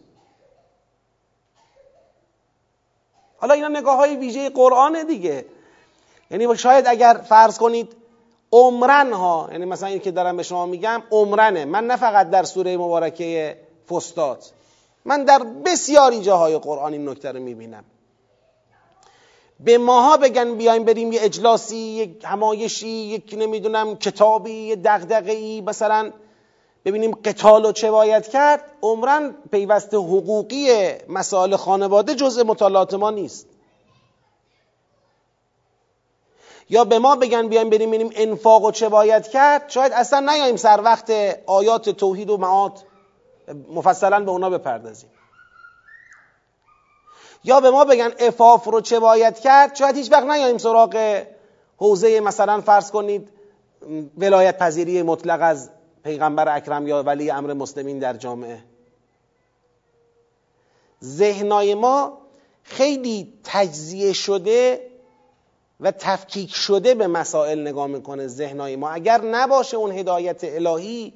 حالا 3.38 3.54
اینا 3.54 3.68
نگاه 3.68 3.98
های 3.98 4.16
ویژه 4.16 4.50
قرآن 4.50 5.04
دیگه. 5.04 5.46
یعنی 6.32 6.58
شاید 6.58 6.88
اگر 6.88 7.22
فرض 7.30 7.58
کنید 7.58 7.96
عمرن 8.52 9.14
ها 9.14 9.50
یعنی 9.52 9.66
مثلا 9.66 9.90
این 9.90 10.00
که 10.00 10.12
دارم 10.12 10.38
به 10.38 10.44
شما 10.44 10.66
میگم 10.66 11.04
عمرنه. 11.12 11.66
من 11.66 11.88
نه 11.88 11.96
فقط 11.96 12.30
در 12.30 12.44
سوره 12.44 12.78
مبارکه 12.78 13.58
فستاد 13.90 14.44
من 15.06 15.24
در 15.24 15.40
بسیاری 15.66 16.22
جاهای 16.22 16.58
قرآن 16.58 16.94
این 16.94 17.10
نکته 17.10 17.32
رو 17.32 17.40
می‌بینم. 17.40 17.84
به 19.60 19.78
ماها 19.78 20.18
بگن 20.18 20.56
بیایم 20.56 20.84
بریم 20.84 21.12
یه 21.12 21.20
اجلاسی 21.24 21.78
یک 21.78 22.26
همایشی 22.26 22.88
یک 22.88 23.36
نمی‌دونم 23.38 23.96
کتابی 23.96 24.52
یه 24.52 24.76
دغدغه‌ای 24.76 25.62
مثلا 25.62 26.12
ببینیم 26.86 27.12
قتال 27.26 27.66
و 27.66 27.72
چه 27.72 27.92
باید 27.92 28.28
کرد. 28.28 28.72
عمرن 28.82 29.36
پیوست 29.52 29.94
حقوقی 29.94 30.68
مسائل 31.10 31.56
خانواده 31.56 32.16
جزء 32.16 32.44
مطالعات 32.44 32.94
ما 32.94 33.10
نیست. 33.12 33.48
یا 36.70 36.84
به 36.84 37.00
ما 37.00 37.16
بگن 37.16 37.48
بیایم 37.48 37.70
بریم 37.70 37.90
ببینیم 37.90 38.12
انفاق 38.16 38.64
و 38.64 38.72
چه 38.72 38.90
باید 38.90 39.28
کرد. 39.28 39.70
شاید 39.70 39.92
اصلا 39.92 40.34
نیاییم 40.34 40.56
سر 40.56 40.82
وقت 40.84 41.12
آیات 41.46 41.90
توحید 41.90 42.30
و 42.30 42.38
معاد 42.38 42.74
مفصلا 43.74 44.20
به 44.20 44.32
اونا 44.32 44.50
بپردازیم. 44.50 45.10
یا 47.44 47.60
به 47.60 47.72
ما 47.72 47.86
بگن 47.86 48.12
افاف 48.20 48.66
رو 48.66 48.82
چه 48.82 49.00
باید 49.00 49.40
کرد؟ 49.40 49.76
شاید 49.76 49.96
هیچ 49.96 50.12
وقت 50.12 50.24
نیاییم 50.24 50.58
سراغ 50.58 51.24
حوزه 51.78 52.20
مثلا 52.20 52.62
فرض 52.62 52.92
کنید 52.92 53.30
ولایت 54.18 54.58
پذیری 54.58 55.02
مطلق 55.02 55.40
از 55.42 55.70
پیغمبر 56.04 56.56
اکرم 56.56 56.88
یا 56.88 57.04
ولی 57.04 57.32
امر 57.32 57.54
مسلمین 57.54 58.00
در 58.00 58.14
جامعه. 58.14 58.64
ذهنای 61.04 61.76
ما 61.76 62.18
خیلی 62.64 63.34
تجزیه 63.44 64.14
شده 64.14 64.90
و 65.80 65.92
تفکیک 65.92 66.56
شده 66.56 66.96
به 66.96 67.08
مسائل 67.08 67.62
نگاه 67.62 67.88
می‌کنه 67.88 68.28
ذهنای 68.28 68.76
ما. 68.76 68.90
اگر 68.90 69.22
نباشه 69.22 69.78
اون 69.78 69.92
هدایت 69.92 70.40
الهی 70.44 71.14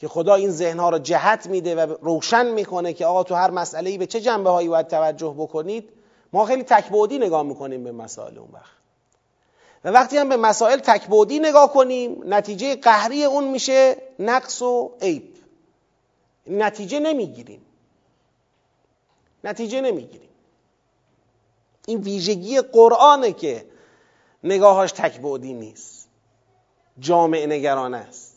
که 0.00 0.08
خدا 0.08 0.34
این 0.34 0.50
ذهنها 0.50 0.90
رو 0.90 0.98
جهت 0.98 1.46
میده 1.46 1.74
و 1.74 1.94
روشن 2.00 2.50
می‌کنه 2.50 2.92
که 2.92 3.06
آقا 3.06 3.22
تو 3.22 3.34
هر 3.34 3.50
مسئله 3.50 3.98
به 3.98 4.06
چه 4.06 4.20
جنبه 4.20 4.50
هایی 4.50 4.68
باید 4.68 4.88
توجه 4.88 5.34
بکنید 5.38 5.88
ما 6.32 6.44
خیلی 6.44 6.62
تکبودی 6.62 7.18
نگاه 7.18 7.42
می‌کنیم 7.42 7.84
به 7.84 7.92
مسائل 7.92 8.38
اون 8.38 8.48
وقت. 8.52 8.72
و 9.84 9.90
وقتی 9.90 10.16
هم 10.16 10.28
به 10.28 10.36
مسائل 10.36 10.78
تکبودی 10.78 11.38
نگاه 11.38 11.72
کنیم 11.72 12.34
نتیجه 12.34 12.76
قهری 12.76 13.24
اون 13.24 13.48
میشه 13.48 13.96
نقص 14.18 14.62
و 14.62 14.92
عیب. 15.00 15.34
نتیجه 16.46 17.00
نمی‌گیریم. 17.00 17.62
نتیجه 19.44 19.80
نمی‌گیریم. 19.80 20.28
این 21.86 21.98
ویژگی 21.98 22.60
قرآنه 22.60 23.32
که 23.32 23.66
نگاهاش 24.44 24.92
تکبودی 24.92 25.52
نیست. 25.52 26.08
جامع 26.98 27.46
نگران 27.46 27.94
است. 27.94 28.29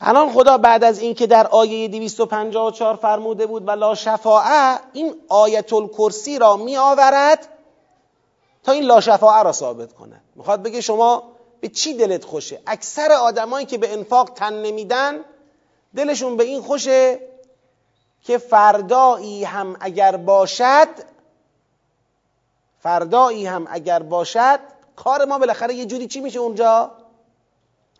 الان 0.00 0.32
خدا 0.32 0.58
بعد 0.58 0.84
از 0.84 0.98
اینکه 0.98 1.26
در 1.26 1.46
آیه 1.46 1.88
254 1.88 2.96
فرموده 2.96 3.46
بود 3.46 3.68
و 3.68 3.70
لا 3.70 3.94
شفاعه 3.94 4.78
این 4.92 5.14
آیت 5.28 5.72
الکرسی 5.72 6.38
را 6.38 6.56
می 6.56 6.76
آورد 6.76 7.48
تا 8.62 8.72
این 8.72 8.82
لا 8.82 9.00
شفاعه 9.00 9.42
را 9.42 9.52
ثابت 9.52 9.92
کنه 9.92 10.20
می‌خواد 10.36 10.62
بگه 10.62 10.80
شما 10.80 11.22
به 11.60 11.68
چی 11.68 11.94
دلت 11.94 12.24
خوشه؟ 12.24 12.60
اکثر 12.66 13.12
آدمایی 13.12 13.66
که 13.66 13.78
به 13.78 13.92
انفاق 13.92 14.30
تن 14.30 14.62
نمیدن 14.62 15.24
دلشون 15.96 16.36
به 16.36 16.44
این 16.44 16.62
خوشه 16.62 17.20
که 18.22 18.38
فردایی 18.38 19.44
هم 19.44 19.76
اگر 19.80 20.16
باشد 20.16 20.88
فردایی 22.78 23.46
هم 23.46 23.66
اگر 23.70 24.02
باشد 24.02 24.60
کار 24.96 25.24
ما 25.24 25.38
بالاخره 25.38 25.74
یه 25.74 25.86
جوری 25.86 26.06
چی 26.06 26.20
میشه 26.20 26.38
اونجا؟ 26.38 26.90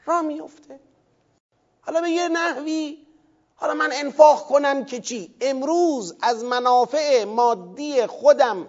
را 0.07 0.23
میفته 0.23 0.81
حالا 1.83 2.01
به 2.01 2.11
یه 2.11 2.29
نحوی. 2.29 2.99
حالا 3.55 3.75
من 3.75 3.91
انفاق 3.93 4.47
کنم 4.47 4.85
که 4.85 5.01
چی؟ 5.01 5.35
امروز 5.41 6.17
از 6.21 6.45
منافع 6.45 7.25
مادی 7.25 8.07
خودم 8.07 8.67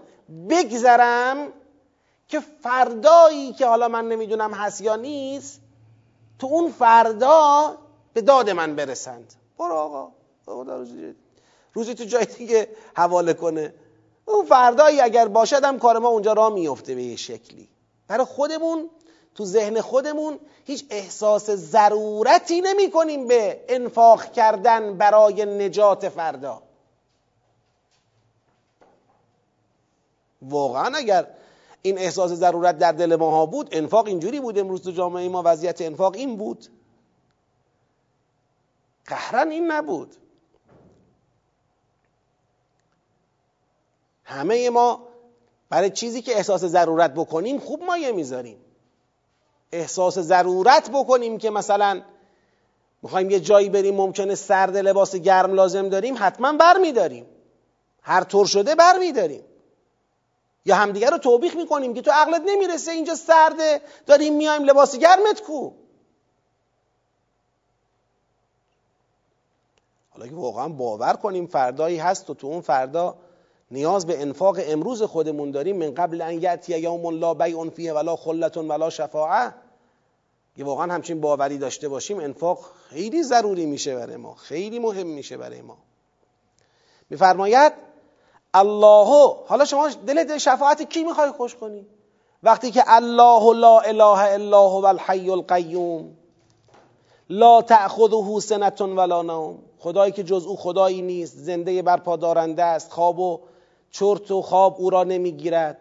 بگذرم 0.50 1.54
که 2.28 2.40
فردایی 2.40 3.54
که 3.54 3.66
حالا 3.66 3.88
من 3.88 4.08
نمی‌دونم 4.08 4.54
هست 4.54 4.82
یا 4.82 4.96
نیست 4.96 5.62
تو 6.40 6.48
اون 6.48 6.72
فردا 6.72 7.78
به 8.14 8.22
داد 8.22 8.50
من 8.50 8.76
برسند. 8.76 9.34
برو 9.60 9.74
آقا. 9.74 10.12
روزی, 11.74 11.96
تو 11.96 12.04
جای 12.04 12.26
دیگه 12.26 12.68
حواله 12.96 13.34
کنه. 13.34 13.74
اون 14.26 14.46
فردایی 14.46 15.02
اگر 15.02 15.28
باشد 15.28 15.64
هم 15.64 15.80
کار 15.80 15.98
ما 15.98 16.10
اونجا 16.10 16.34
را 16.34 16.50
میفته 16.50 16.96
به 16.96 17.04
یه 17.04 17.16
شکلی. 17.16 17.70
برای 18.08 18.26
خودمون 18.26 18.90
تو 19.36 19.46
ذهن 19.46 19.82
خودمون 19.82 20.40
هیچ 20.66 20.86
احساس 20.90 21.50
ضرورتی 21.52 22.62
نمی 22.62 22.92
کنیم 22.92 23.28
به 23.28 23.66
انفاق 23.70 24.32
کردن 24.32 24.98
برای 24.98 25.46
نجات 25.46 26.10
فردا. 26.10 26.64
واقعا 30.42 30.98
اگر 30.98 31.28
این 31.82 31.98
احساس 31.98 32.32
ضرورت 32.32 32.78
در 32.78 32.92
دل 32.92 33.16
ماها 33.16 33.46
بود 33.46 33.70
انفاق 33.72 34.08
اینجوری 34.08 34.40
بود 34.40 34.60
امروز 34.60 34.82
تو 34.82 34.92
جامعه 34.92 35.30
ما 35.30 35.42
وضعیت 35.46 35.82
انفاق 35.82 36.16
این 36.16 36.38
بود. 36.38 36.68
قهرن 39.06 39.52
این 39.52 39.72
نبود. 39.72 40.16
همه 44.24 44.70
ما 44.70 45.08
برای 45.70 45.90
چیزی 45.90 46.22
که 46.22 46.36
احساس 46.36 46.66
ضرورت 46.66 47.14
بکنیم 47.14 47.60
خوب 47.60 47.84
مایه 47.84 48.12
می‌ذاریم. 48.12 48.58
احساس 49.72 50.20
ضرورت 50.20 50.90
بکنیم 50.90 51.38
که 51.38 51.50
مثلا 51.50 52.02
می‌خوایم 53.02 53.30
یه 53.30 53.40
جایی 53.40 53.70
بریم 53.70 53.96
ممکنه 53.96 54.36
سرد 54.36 54.78
لباس 54.78 55.16
گرم 55.16 55.54
لازم 55.54 55.90
داریم 55.90 56.16
حتما 56.20 56.54
بر 56.54 56.78
میداریم 56.78 57.26
هر 58.02 58.24
طور 58.24 58.46
شده 58.46 58.76
بر 58.76 58.98
میداریم 58.98 59.44
یا 60.66 60.76
همدیگه 60.76 61.10
رو 61.10 61.18
توبیخ 61.18 61.56
می‌کنیم 61.56 61.94
که 61.94 62.02
تو 62.02 62.12
عقلت 62.12 62.42
نمی‌رسه 62.46 62.92
اینجا 62.92 63.16
سرده 63.16 63.82
داریم 64.06 64.34
میایم 64.38 64.64
لباس 64.64 64.96
گرمت 64.96 65.42
کو. 65.42 65.72
حالا 70.10 70.28
که 70.28 70.36
واقعا 70.36 70.70
باور 70.70 71.14
کنیم 71.14 71.48
فردایی 71.48 71.98
هست 71.98 72.30
و 72.30 72.34
تو 72.34 72.48
اون 72.48 72.62
فردا 72.62 73.18
نیاز 73.72 74.06
به 74.06 74.22
انفاق 74.22 74.58
امروز 74.60 75.04
خودمون 75.04 75.52
داریم 75.52 75.78
من 75.78 75.94
قبل 75.94 76.22
ان 76.22 76.42
یاتی 76.42 76.80
یوم 76.80 77.20
لا 77.20 77.34
بیع 77.34 77.70
فیه 77.70 77.94
ولا 77.94 78.16
خلت 78.16 78.58
ولا 78.58 78.90
شفاعه 78.90 79.54
یه 80.58 80.66
واقعا 80.66 80.94
همچین 80.94 81.22
باوری 81.22 81.58
داشته 81.58 81.90
باشیم 81.90 82.20
انفاق 82.20 82.60
خیلی 82.90 83.24
ضروری 83.24 83.66
میشه 83.66 83.96
برای 83.96 84.18
ما 84.18 84.36
خیلی 84.36 84.80
مهم 84.80 85.08
میشه 85.08 85.38
برای 85.38 85.62
ما. 85.62 85.78
میفرماید 87.10 87.74
الله 88.54 89.36
حالا 89.48 89.66
شما 89.66 89.90
دل 90.08 90.38
شفاعت 90.38 90.82
کی 90.82 91.04
می‌خوای 91.04 91.32
خوش 91.32 91.56
کنی؟ 91.56 91.86
وقتی 92.44 92.72
که 92.72 92.84
الله 92.88 93.54
لا 93.54 93.80
اله 93.80 94.34
الا 94.34 94.68
هو 94.68 94.86
الحی 94.86 95.30
القیوم 95.30 96.18
لا 97.30 97.62
تأخذه 97.62 98.40
سنت 98.40 98.82
ولا 98.82 99.22
نوم 99.22 99.60
خدایی 99.80 100.12
که 100.12 100.24
جز 100.24 100.46
او 100.46 100.58
خدایی 100.58 101.02
نیست 101.02 101.38
زنده 101.38 101.82
برپادارنده 101.82 102.64
است 102.64 102.92
خواب 102.92 103.20
و 103.20 103.40
چرت 103.92 104.32
و 104.32 104.42
خواب 104.42 104.76
او 104.80 104.90
را 104.90 105.04
نمی‌گیرد. 105.04 105.78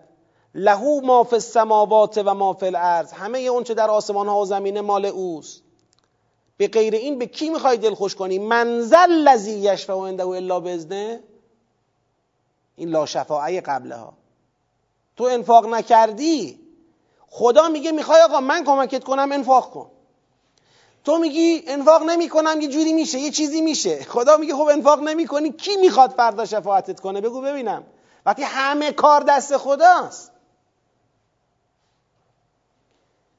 لهو 0.54 1.00
ما 1.00 1.24
فی 1.24 1.36
السماوات 1.36 2.22
و 2.24 2.34
ما 2.34 2.52
فی 2.52 2.66
الارض. 2.66 3.12
همه 3.12 3.38
اون 3.38 3.64
چه 3.64 3.74
در 3.74 3.90
آسمان 3.90 4.28
ها 4.28 4.40
و 4.40 4.44
زمینه 4.44 4.80
مال 4.80 5.06
اوست. 5.06 5.62
به 6.56 6.68
غیر 6.68 6.94
این 6.94 7.18
به 7.18 7.26
کی 7.26 7.48
می‌خوای 7.48 7.76
دل 7.76 7.94
خوش 7.94 8.14
کنی 8.14 8.38
منزل 8.38 9.10
لذی 9.10 9.52
یشفع 9.52 9.92
عنده 9.92 10.26
الا 10.26 10.60
بزنه. 10.60 11.20
این 12.76 12.88
لا 12.88 13.06
شفاعه 13.06 13.60
قبله 13.60 13.96
ها 13.96 14.12
تو 15.16 15.24
انفاق 15.24 15.66
نکردی. 15.66 16.60
خدا 17.28 17.68
میگه 17.68 17.92
می‌خوای 17.92 18.22
آقا 18.22 18.40
من 18.40 18.64
کمکت 18.64 19.04
کنم 19.04 19.32
انفاق 19.32 19.70
کن. 19.70 19.90
تو 21.04 21.18
میگی 21.18 21.62
انفاق 21.66 22.02
نمی 22.02 22.28
کنم 22.28 22.60
یه 22.60 22.68
جوری 22.68 22.92
میشه 22.92 23.18
یه 23.18 23.30
چیزی 23.30 23.60
میشه. 23.60 24.04
خدا 24.04 24.36
میگه 24.36 24.54
خب 24.54 24.68
انفاق 24.72 25.00
نمی 25.00 25.26
کنی 25.26 25.52
کی 25.52 25.76
می‌خواد 25.76 26.10
فردا 26.10 26.44
شفاعتت 26.44 27.00
کنه؟ 27.00 27.20
بگو 27.20 27.40
ببینم. 27.40 27.84
وقتی 28.26 28.42
همه 28.42 28.92
کار 28.92 29.24
دست 29.28 29.56
خداست. 29.56 30.32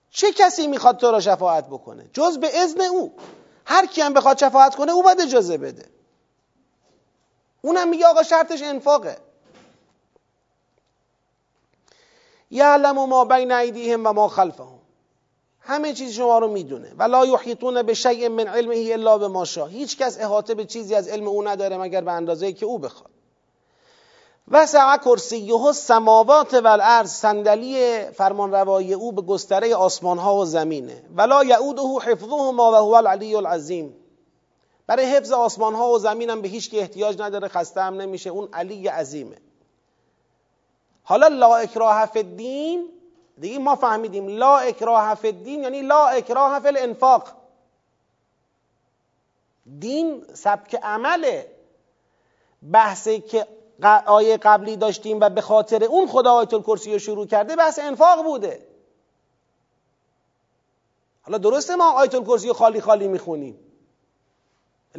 چه 0.09 0.31
کسی 0.31 0.67
می‌خواد 0.67 0.97
تو 0.97 1.11
را 1.11 1.19
شفاعت 1.19 1.67
بکنه؟ 1.67 2.09
جز 2.13 2.37
به 2.37 2.63
اذن 2.63 2.81
او. 2.81 3.13
هر 3.65 3.85
کی 3.85 4.01
هم 4.01 4.13
بخواد 4.13 4.37
شفاعت 4.37 4.75
کنه 4.75 4.91
او 4.91 5.03
باید 5.03 5.21
اجازه 5.21 5.57
بده. 5.57 5.85
اونم 7.61 7.89
میگه 7.89 8.05
آقا 8.05 8.23
شرطش 8.23 8.61
انفاقه. 8.61 9.17
یعلم 12.51 13.05
ما 13.05 13.25
بین 13.25 13.51
ایدیهم 13.51 14.07
و 14.07 14.13
ما 14.13 14.27
خلفهم. 14.27 14.79
همه 15.59 15.93
چیز 15.93 16.13
شما 16.13 16.39
رو 16.39 16.47
می‌دونه. 16.47 16.93
و 16.97 17.03
لا 17.03 17.25
یحیطون 17.25 17.81
به 17.81 17.93
شیء 17.93 18.29
من 18.29 18.47
علمه 18.47 18.89
الا 18.93 19.17
به 19.17 19.27
ما 19.27 19.45
شاء. 19.45 19.67
هیچ 19.67 19.97
کس 19.97 20.19
احاطه 20.19 20.55
به 20.55 20.65
چیزی 20.65 20.95
از 20.95 21.07
علم 21.07 21.27
او 21.27 21.47
نداره 21.47 21.77
مگر 21.77 22.01
به 22.01 22.11
اندازه 22.11 22.53
که 22.53 22.65
او 22.65 22.79
بخواد. 22.79 23.11
وسع 24.51 24.97
کرسیه 24.97 25.65
السماوات 25.65 26.53
و 26.53 26.67
الارض 26.67 27.09
صندلی 27.09 28.05
فرمانروایی 28.11 28.93
او 28.93 29.11
به 29.11 29.21
گستره 29.21 29.75
آسمان 29.75 30.17
ها 30.17 30.35
و 30.35 30.45
زمینه. 30.45 31.03
ولا 31.15 31.43
یعوده 31.43 31.81
حفظهما 31.81 32.71
و 32.71 32.75
هو 32.75 32.93
العلی 32.93 33.35
العظیم. 33.35 33.95
برای 34.87 35.05
حفظ 35.05 35.31
آسمان 35.31 35.75
ها 35.75 35.89
و 35.89 35.99
زمین 35.99 36.29
هم 36.29 36.41
به 36.41 36.47
هیچ 36.47 36.71
که 36.71 36.79
احتیاج 36.79 37.21
نداره 37.21 37.47
خسته 37.47 37.81
هم 37.81 38.01
نمیشه 38.01 38.29
اون 38.29 38.49
علی 38.53 38.87
عظیمه. 38.87 39.37
حالا 41.03 41.27
لا 41.27 41.55
اکراه 41.55 42.05
فی 42.05 42.19
الدین 42.19 42.89
دیگه 43.37 43.59
ما 43.59 43.75
فهمیدیم 43.75 44.27
لا 44.27 44.57
اکراه 44.57 45.15
فی 45.15 45.27
الدین 45.27 45.63
یعنی 45.63 45.81
لا 45.81 46.07
اکراه 46.07 46.59
فی 46.59 46.67
الانفاق. 46.67 47.27
دین 49.79 50.25
سبک 50.33 50.75
عمله. 50.83 51.51
بحثی 52.71 53.19
که 53.19 53.47
آیه 54.05 54.37
قبلی 54.37 54.75
داشتیم 54.75 55.19
و 55.19 55.29
به 55.29 55.41
خاطر 55.41 55.83
اون 55.83 56.07
خدا 56.07 56.31
آیت 56.31 56.53
الکرسی 56.53 56.93
رو 56.93 56.99
شروع 56.99 57.25
کرده 57.25 57.55
بحث 57.55 57.79
انفاق 57.79 58.23
بوده. 58.23 58.67
حالا 61.21 61.37
درسته 61.37 61.75
ما 61.75 61.91
آیت 61.91 62.15
الکرسی 62.15 62.47
رو 62.47 62.53
خالی 62.53 62.81
خالی 62.81 63.07
می‌خونیم. 63.07 63.59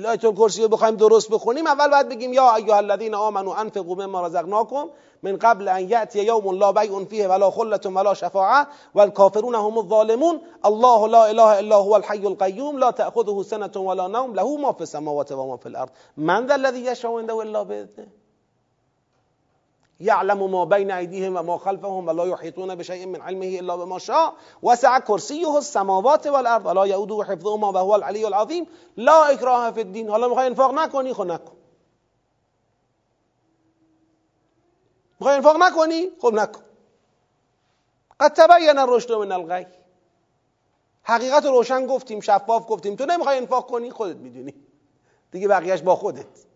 آیت 0.07 0.25
الکرسی 0.25 0.63
رو 0.63 0.69
بخوایم 0.69 0.97
درست 0.97 1.31
بخونیم 1.31 1.67
اول 1.67 1.91
باید 1.91 2.09
بگیم 2.09 2.33
یا 2.33 2.55
ایها 2.55 2.77
الذین 2.77 3.15
آمنوا 3.15 3.57
انفقوا 3.57 3.95
مما 3.95 4.27
رزقناکم 4.27 4.89
من 5.23 5.37
قبل 5.37 5.69
ان 5.69 5.91
یأتی 5.91 6.23
یوم 6.23 6.59
لا 6.59 6.73
بیع 6.73 7.05
فیه 7.05 7.29
ولا 7.29 7.51
خلة 7.51 7.81
ولا 7.85 8.15
شفاعه 8.15 8.67
والکافرون 8.95 9.55
هم 9.55 9.79
الظالمون. 9.79 10.41
الله 10.65 11.09
لا 11.09 11.27
اله 11.27 11.59
الا 11.59 11.77
هو 11.77 11.97
الحي 11.97 12.27
القيوم 12.27 12.79
لا 12.79 12.91
تأخذه 12.91 13.43
سنة 13.43 13.77
ولا 13.77 14.07
نوم 14.09 14.35
له 14.35 14.57
ما 14.57 14.73
في 14.73 14.81
السماوات 14.81 15.33
وما 15.33 15.57
في 15.57 15.67
الارض. 15.67 15.91
من 16.17 16.47
ذا 16.47 16.55
الذي 16.55 16.87
يشفع 16.87 17.19
عنده 17.19 17.43
الا 17.43 17.63
باذنه 17.63 18.22
يعلم 20.03 20.53
ما 20.53 20.65
بين 20.65 20.91
أيديهم 20.91 21.37
وما 21.37 21.59
خلفهم 21.59 22.09
ولا 22.09 22.25
يحيطون 22.25 22.75
بشيء 22.75 23.07
من 23.07 23.21
علمه 23.21 23.47
إلا 23.47 23.77
بما 23.77 23.99
شاء. 23.99 24.35
وسع 24.63 24.99
كرسيه 24.99 25.59
السماوات 25.59 26.27
والأرض 26.27 26.67
ولا 26.67 26.85
يؤوده 26.85 27.25
حفظهما 27.25 27.69
وهو 27.69 27.95
العلي 27.95 28.27
العظيم. 28.27 28.67
لا 28.97 29.33
إكراه 29.33 29.71
في 29.71 29.81
الدين. 29.81 30.11
حالا 30.11 30.29
می‌خوای 30.29 30.47
انفاق 30.47 30.75
نکنی؟ 30.75 31.15
خب 31.15 31.27
نکن. 31.27 31.57
می‌خوای 35.21 35.37
انفاق 35.37 35.57
نکنی؟ 35.57 36.11
خب 36.23 36.35
نکن. 36.35 36.63
قد 38.21 38.33
تبین 38.33 38.79
الرشد 38.79 39.13
من 39.13 39.33
الغی. 39.33 39.67
حقیقت 41.03 41.47
روشن 41.47 41.87
گفتیم 41.87 42.21
شفاف 42.21 42.65
گفتیم. 42.69 42.97
تو 42.97 43.07
نمی‌خوای 43.07 43.37
انفاق 43.39 43.67
کنی؟ 43.67 43.91
خودت 43.91 44.17
می‌دونی. 44.17 44.55
دیگه 45.31 45.49
بقیهش 45.49 45.81
با 45.81 45.97
خودت. 45.97 46.52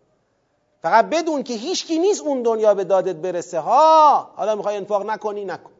فقط 0.81 1.05
بدون 1.05 1.43
که 1.43 1.53
هیچکی 1.53 1.99
نیست 1.99 2.21
اون 2.21 2.41
دنیا 2.41 2.73
به 2.73 2.83
دادت 2.83 3.15
برسه. 3.15 3.59
ها 3.59 4.31
حالا 4.35 4.55
می‌خوای 4.55 4.77
انفاق 4.77 5.09
نکنی 5.09 5.45
نکن. 5.45 5.71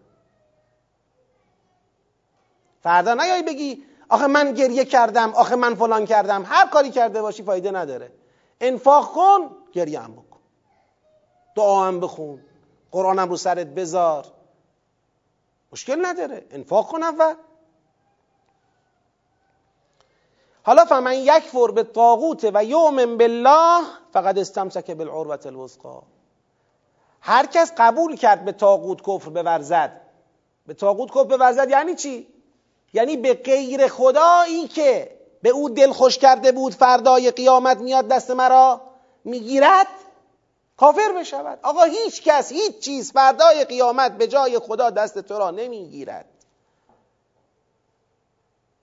فردا 2.84 3.14
نیای 3.14 3.44
بگی 3.44 3.84
آخه 4.10 4.28
من 4.28 4.54
گریه 4.54 4.86
کردم 4.86 5.34
آخه 5.34 5.56
من 5.56 5.76
فلان 5.76 6.06
کردم. 6.06 6.44
هر 6.46 6.68
کاری 6.68 6.92
کرده 6.92 7.22
باشی 7.22 7.44
فایده 7.44 7.72
نداره. 7.72 8.12
انفاق 8.62 9.12
کن 9.14 9.50
گریه 9.74 10.00
هم 10.00 10.14
بکن. 10.14 10.40
دعا 11.56 11.88
هم 11.88 12.00
بخون. 12.00 12.42
قرآنم 12.92 13.30
رو 13.30 13.38
سرت 13.38 13.68
بذار. 13.68 14.26
مشکل 15.72 16.06
نداره. 16.06 16.48
انفاق 16.52 16.88
کن 16.88 17.04
اول. 17.04 17.34
حالا 20.64 20.86
فمن 20.86 21.14
یکفر 21.14 21.72
به 21.72 21.84
طاغوت 21.84 22.50
و 22.54 22.64
یومن 22.64 23.18
بالله 23.18 23.84
فقد 24.18 24.40
استمسک 24.40 24.92
بالعروة 24.92 25.40
الوثقا 25.46 26.04
هر 27.22 27.46
کس 27.46 27.72
قبول 27.78 28.16
کرد 28.16 28.46
به 28.46 28.52
طاغوت 28.52 29.02
کفر 29.02 29.30
بورزد. 29.30 30.02
به 30.68 30.74
طاغوت 30.74 31.10
کفر 31.10 31.24
بورزد 31.24 31.70
یعنی 31.70 31.96
چی؟ 31.96 32.28
یعنی 32.94 33.18
به 33.18 33.34
غیر 33.34 33.88
خدایی 33.88 34.68
که 34.68 35.18
به 35.42 35.50
او 35.50 35.70
دل 35.70 35.92
خوش 35.92 36.18
کرده 36.18 36.52
بود 36.52 36.74
فردای 36.74 37.32
قیامت 37.32 37.78
میاد 37.78 38.08
دست 38.08 38.32
مرا 38.32 38.82
می‌گیرد 39.24 39.88
کافر 40.78 41.12
بشود. 41.20 41.60
آقا 41.64 41.84
هیچ 41.84 42.24
کس 42.24 42.52
هیچ 42.52 42.80
چیز 42.80 43.12
فردای 43.12 43.66
قیامت 43.66 44.18
به 44.18 44.28
جای 44.28 44.60
خدا 44.60 44.90
دست 44.90 45.20
تو 45.20 45.40
را 45.40 45.52
نمی‌گیرد. 45.52 46.26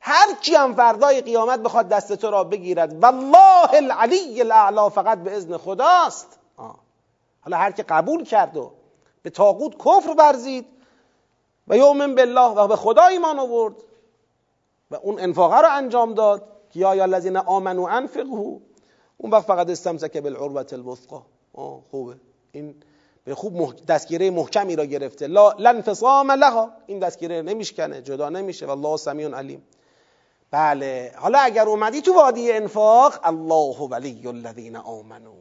هر 0.06 0.34
کی 0.34 0.54
هم 0.54 0.74
فردای 0.74 1.20
قیامت 1.20 1.60
بخواد 1.60 1.88
دست 1.88 2.12
تو 2.12 2.30
را 2.30 2.44
بگیرد 2.44 3.02
والله 3.02 3.74
العلی 3.74 4.40
الاعلا 4.40 4.88
فقط 4.88 5.18
به 5.18 5.36
اذن 5.36 5.56
خداست. 5.56 6.38
آه. 6.56 6.78
حالا 7.40 7.56
هر 7.56 7.70
که 7.70 7.82
قبول 7.82 8.24
کرد 8.24 8.56
و 8.56 8.72
به 9.22 9.30
تاقود 9.30 9.76
کفر 9.78 10.14
ورزید 10.18 10.66
و 11.68 11.76
یومن 11.76 12.14
بالله 12.14 12.50
و 12.50 12.66
به 12.66 12.76
خدا 12.76 13.04
ایمان 13.04 13.38
آورد 13.38 13.74
و 14.90 14.96
اون 15.02 15.20
انفاقه 15.20 15.60
رو 15.60 15.68
انجام 15.70 16.14
داد 16.14 16.48
که 16.70 16.80
یا 16.80 16.94
یا 16.94 17.02
الذین 17.02 17.36
آمنوا 17.36 17.88
انفقوا 17.88 18.56
اون 19.16 19.30
وقت 19.30 19.46
فقط 19.46 19.70
استمسک 19.70 20.16
بالعروة 20.16 20.66
الوثقا. 20.72 21.22
خوبه. 21.90 22.14
این 22.52 22.74
به 23.24 23.34
خوب 23.34 23.76
دستگیره 23.88 24.30
محکمی 24.30 24.76
را 24.76 24.84
گرفته. 24.84 25.26
لا 25.26 25.52
لنفصام 25.58 26.30
لها. 26.30 26.70
این 26.86 26.98
دستگیره 26.98 27.42
نمیشکنه 27.42 28.02
جدا 28.02 28.28
نمیشه. 28.28 28.66
والله 28.66 28.96
سمیع 28.96 29.34
علیم. 29.34 29.62
بله. 30.54 31.12
حالا 31.16 31.38
اگر 31.38 31.68
اومدی 31.68 32.02
تو 32.02 32.14
وادی 32.14 32.52
انفاق 32.52 33.20
الله 33.22 33.78
ولی 33.78 34.28
الذین 34.28 34.76
آمنو. 34.76 35.34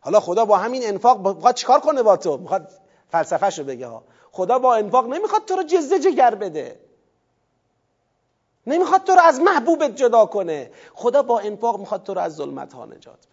حالا 0.00 0.20
خدا 0.20 0.44
با 0.44 0.56
همین 0.56 0.82
انفاق 0.86 1.28
می‌خواد 1.28 1.54
چیکار 1.54 1.80
کنه 1.80 2.02
با 2.02 2.16
تو؟ 2.16 2.36
می‌خواد 2.36 2.68
فلسفه 3.08 3.48
رو 3.56 3.64
بگه 3.64 3.86
ها. 3.86 4.04
خدا 4.32 4.58
با 4.58 4.74
انفاق 4.74 5.06
نمی‌خواد 5.06 5.44
تو 5.44 5.56
رو 5.56 5.62
جزه 5.62 5.98
جگر 6.00 6.34
بده. 6.34 6.80
نمی‌خواد 8.66 9.04
تو 9.04 9.12
رو 9.12 9.20
از 9.20 9.40
محبوبت 9.40 9.96
جدا 9.96 10.26
کنه. 10.26 10.70
خدا 10.94 11.22
با 11.22 11.40
انفاق 11.40 11.80
می‌خواد 11.80 12.02
تو 12.02 12.14
رو 12.14 12.20
از 12.20 12.34
ظلمت 12.34 12.72
ها 12.72 12.84
نجات 12.84 13.26
بده. 13.28 13.31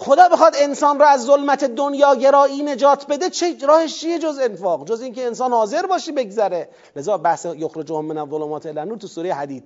خدا 0.00 0.28
بخواد 0.28 0.52
انسان 0.56 0.98
را 0.98 1.08
از 1.08 1.24
ظلمت 1.24 1.64
دنیا 1.64 2.14
گرایی 2.14 2.62
نجات 2.62 3.06
بده 3.06 3.30
چه 3.30 3.66
راهش 3.66 4.00
چیه 4.00 4.18
جز 4.18 4.38
انفاق؟ 4.42 4.84
جز 4.84 5.00
اینکه 5.00 5.26
انسان 5.26 5.52
حاضر 5.52 5.86
باشی 5.86 6.12
بگذره. 6.12 6.68
لذا 6.96 7.18
بحث 7.18 7.46
یخرجهم 7.56 8.04
من 8.04 8.18
الظلمات 8.18 8.66
الی 8.66 8.78
النور 8.78 8.98
تو 8.98 9.06
سوره 9.06 9.34
حدید. 9.34 9.64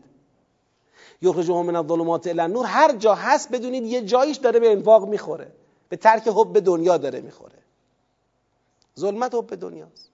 یخرجهم 1.22 1.66
من 1.66 1.76
الظلمات 1.76 2.26
الی 2.26 2.40
النور 2.40 2.66
هر 2.66 2.92
جا 2.92 3.14
هست 3.14 3.52
بدونید 3.52 3.84
یه 3.84 4.00
جاییش 4.00 4.36
داره 4.36 4.60
به 4.60 4.72
انفاق 4.72 5.08
می‌خوره. 5.08 5.52
به 5.88 5.96
ترک 5.96 6.28
حب 6.28 6.58
دنیا 6.58 6.96
داره 6.96 7.20
می‌خوره. 7.20 7.58
ظلمت 8.98 9.34
حب 9.34 9.54
دنیاست. 9.54 10.10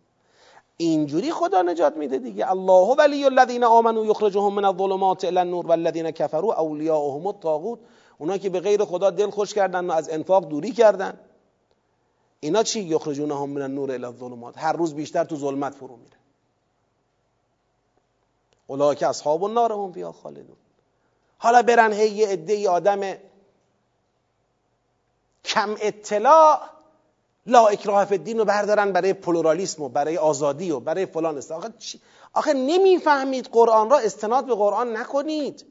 اینجوری 0.77 1.33
خدا 1.33 1.63
نجات 1.63 1.97
میده 1.97 2.19
دیگه. 2.19 2.51
الله 2.51 2.95
ولی 2.99 3.25
الذین 3.25 3.65
آمنوا 3.65 4.05
یخرجهم 4.05 4.55
من 4.55 4.65
الظلمات 4.65 5.25
الی 5.25 5.39
النور 5.39 5.67
والذین 5.67 6.11
کفروا 6.11 6.55
اولیاءهم 6.55 7.27
الطاغوت 7.27 7.79
اونا 8.19 8.39
که 8.39 8.51
به 8.51 8.61
غیر 8.61 8.85
خدا 8.85 9.11
دل 9.11 9.31
خوش 9.31 9.55
کردن 9.55 9.87
و 9.87 9.93
از 9.93 10.09
انفاق 10.09 10.49
دوری 10.49 10.73
کردن. 10.73 11.21
اینا 12.41 12.63
چی 12.63 12.81
یخرجونهم 12.81 13.51
من 13.51 13.63
النور 13.63 13.93
الی 13.93 14.05
الظلمات؟ 14.05 14.59
هر 14.59 14.73
روز 14.73 14.95
بیشتر 14.95 15.25
تو 15.25 15.37
ظلمت 15.37 15.75
فرو 15.75 15.97
میره 15.97 16.17
اولئک 18.67 19.03
اصحاب 19.03 19.45
النار 19.45 19.73
هم 19.73 19.93
فیها 19.93 20.13
خالدون. 20.13 20.57
حالا 21.39 21.63
برن 21.63 21.93
هی 21.93 22.09
یه 22.09 22.29
عده 22.29 22.71
آدم 22.71 23.15
کم 25.45 25.77
اطلاع 25.81 26.61
لا 27.47 27.67
اکراه 27.67 28.13
الدین 28.13 28.39
رو 28.39 28.45
بردارن 28.45 28.93
برای 28.93 29.13
پلورالیسم 29.13 29.83
و 29.83 29.89
برای 29.89 30.17
آزادی 30.17 30.71
و 30.71 30.81
برای 30.81 31.07
فلان 31.07 31.39
است. 31.39 31.53
آخه, 31.53 31.73
آخه 32.33 32.53
نمی‌فهمید 32.53 33.49
قرآن 33.53 33.91
را 33.91 33.99
استناد 33.99 34.47
به 34.47 34.55
قرآن 34.55 34.97
نکنید. 34.97 35.67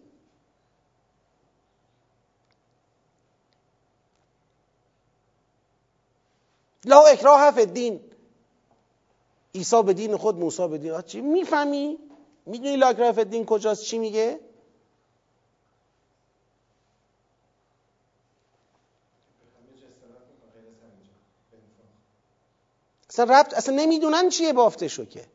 لا 6.88 7.02
اکراه 7.02 7.52
فی 7.52 7.62
الدین. 7.62 8.00
عیسی 9.56 9.84
به 9.84 9.94
دین 9.94 10.18
خود 10.18 10.36
موسی 10.36 10.68
به 10.68 10.78
دین. 10.78 11.02
چی 11.02 11.22
می‌فهمی؟ 11.22 11.98
می‌دونی 12.46 12.76
لا 12.76 12.88
اکراه 12.88 13.12
فی 13.12 13.22
الدین 13.22 13.46
کجاست؟ 13.46 13.84
چی 13.84 13.98
میگه؟ 13.98 14.40
اصلا 23.10 23.40
ربط 23.40 23.54
اصلا 23.54 23.76
نمی‌دونن 23.76 24.30
چیه 24.30 24.54
بافتشو 24.54 25.06
که. 25.06 25.26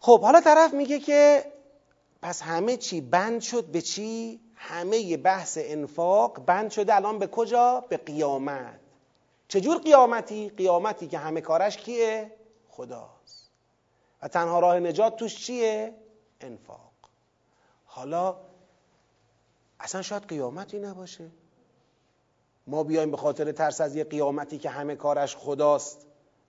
خب 0.00 0.20
حالا 0.20 0.40
طرف 0.40 0.74
میگه 0.74 0.98
که 0.98 1.52
پس 2.22 2.42
همه 2.42 2.76
چی 2.76 3.00
بند 3.00 3.40
شد 3.40 3.64
به 3.64 3.82
چی؟ 3.82 4.40
همه 4.54 5.16
بحث 5.16 5.58
انفاق 5.60 6.44
بند 6.46 6.70
شده. 6.70 6.94
الان 6.94 7.18
به 7.18 7.26
کجا؟ 7.26 7.84
به 7.88 7.96
قیامت. 7.96 8.81
چجور 9.52 9.78
قیامتی؟ 9.78 10.48
قیامتی 10.48 11.06
که 11.06 11.18
همه 11.18 11.40
کارش 11.40 11.76
کیه؟ 11.76 12.30
خداست. 12.68 13.50
و 14.22 14.28
تنها 14.28 14.60
راه 14.60 14.80
نجات 14.80 15.16
توش 15.16 15.36
چیه؟ 15.46 15.94
انفاق. 16.40 16.92
حالا 17.84 18.36
اصلا 19.80 20.02
شاید 20.02 20.22
قیامتی 20.22 20.78
نباشه. 20.78 21.30
ما 22.66 22.84
بیایم 22.84 23.10
به 23.10 23.16
خاطر 23.16 23.52
ترس 23.52 23.80
از 23.80 23.96
یه 23.96 24.04
قیامتی 24.04 24.58
که 24.58 24.70
همه 24.70 24.96
کارش 24.96 25.36
خداست 25.36 26.06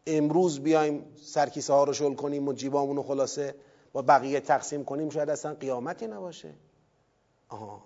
امروز 0.08 0.60
بیایم 0.60 1.06
سرکیسه 1.16 1.74
ها 1.74 1.84
رو 1.84 1.94
شل 1.94 2.16
کنیم 2.16 2.48
و 2.48 2.54
جیبامون 2.54 2.96
رو 2.96 3.04
خلاصه 3.04 3.56
با 3.94 4.02
بقیه 4.02 4.40
تقسیم 4.40 4.86
کنیم 4.86 5.10
شاید 5.10 5.30
اصلا 5.30 5.54
قیامتی 5.54 6.08
نباشه. 6.08 6.54
آها. 7.50 7.84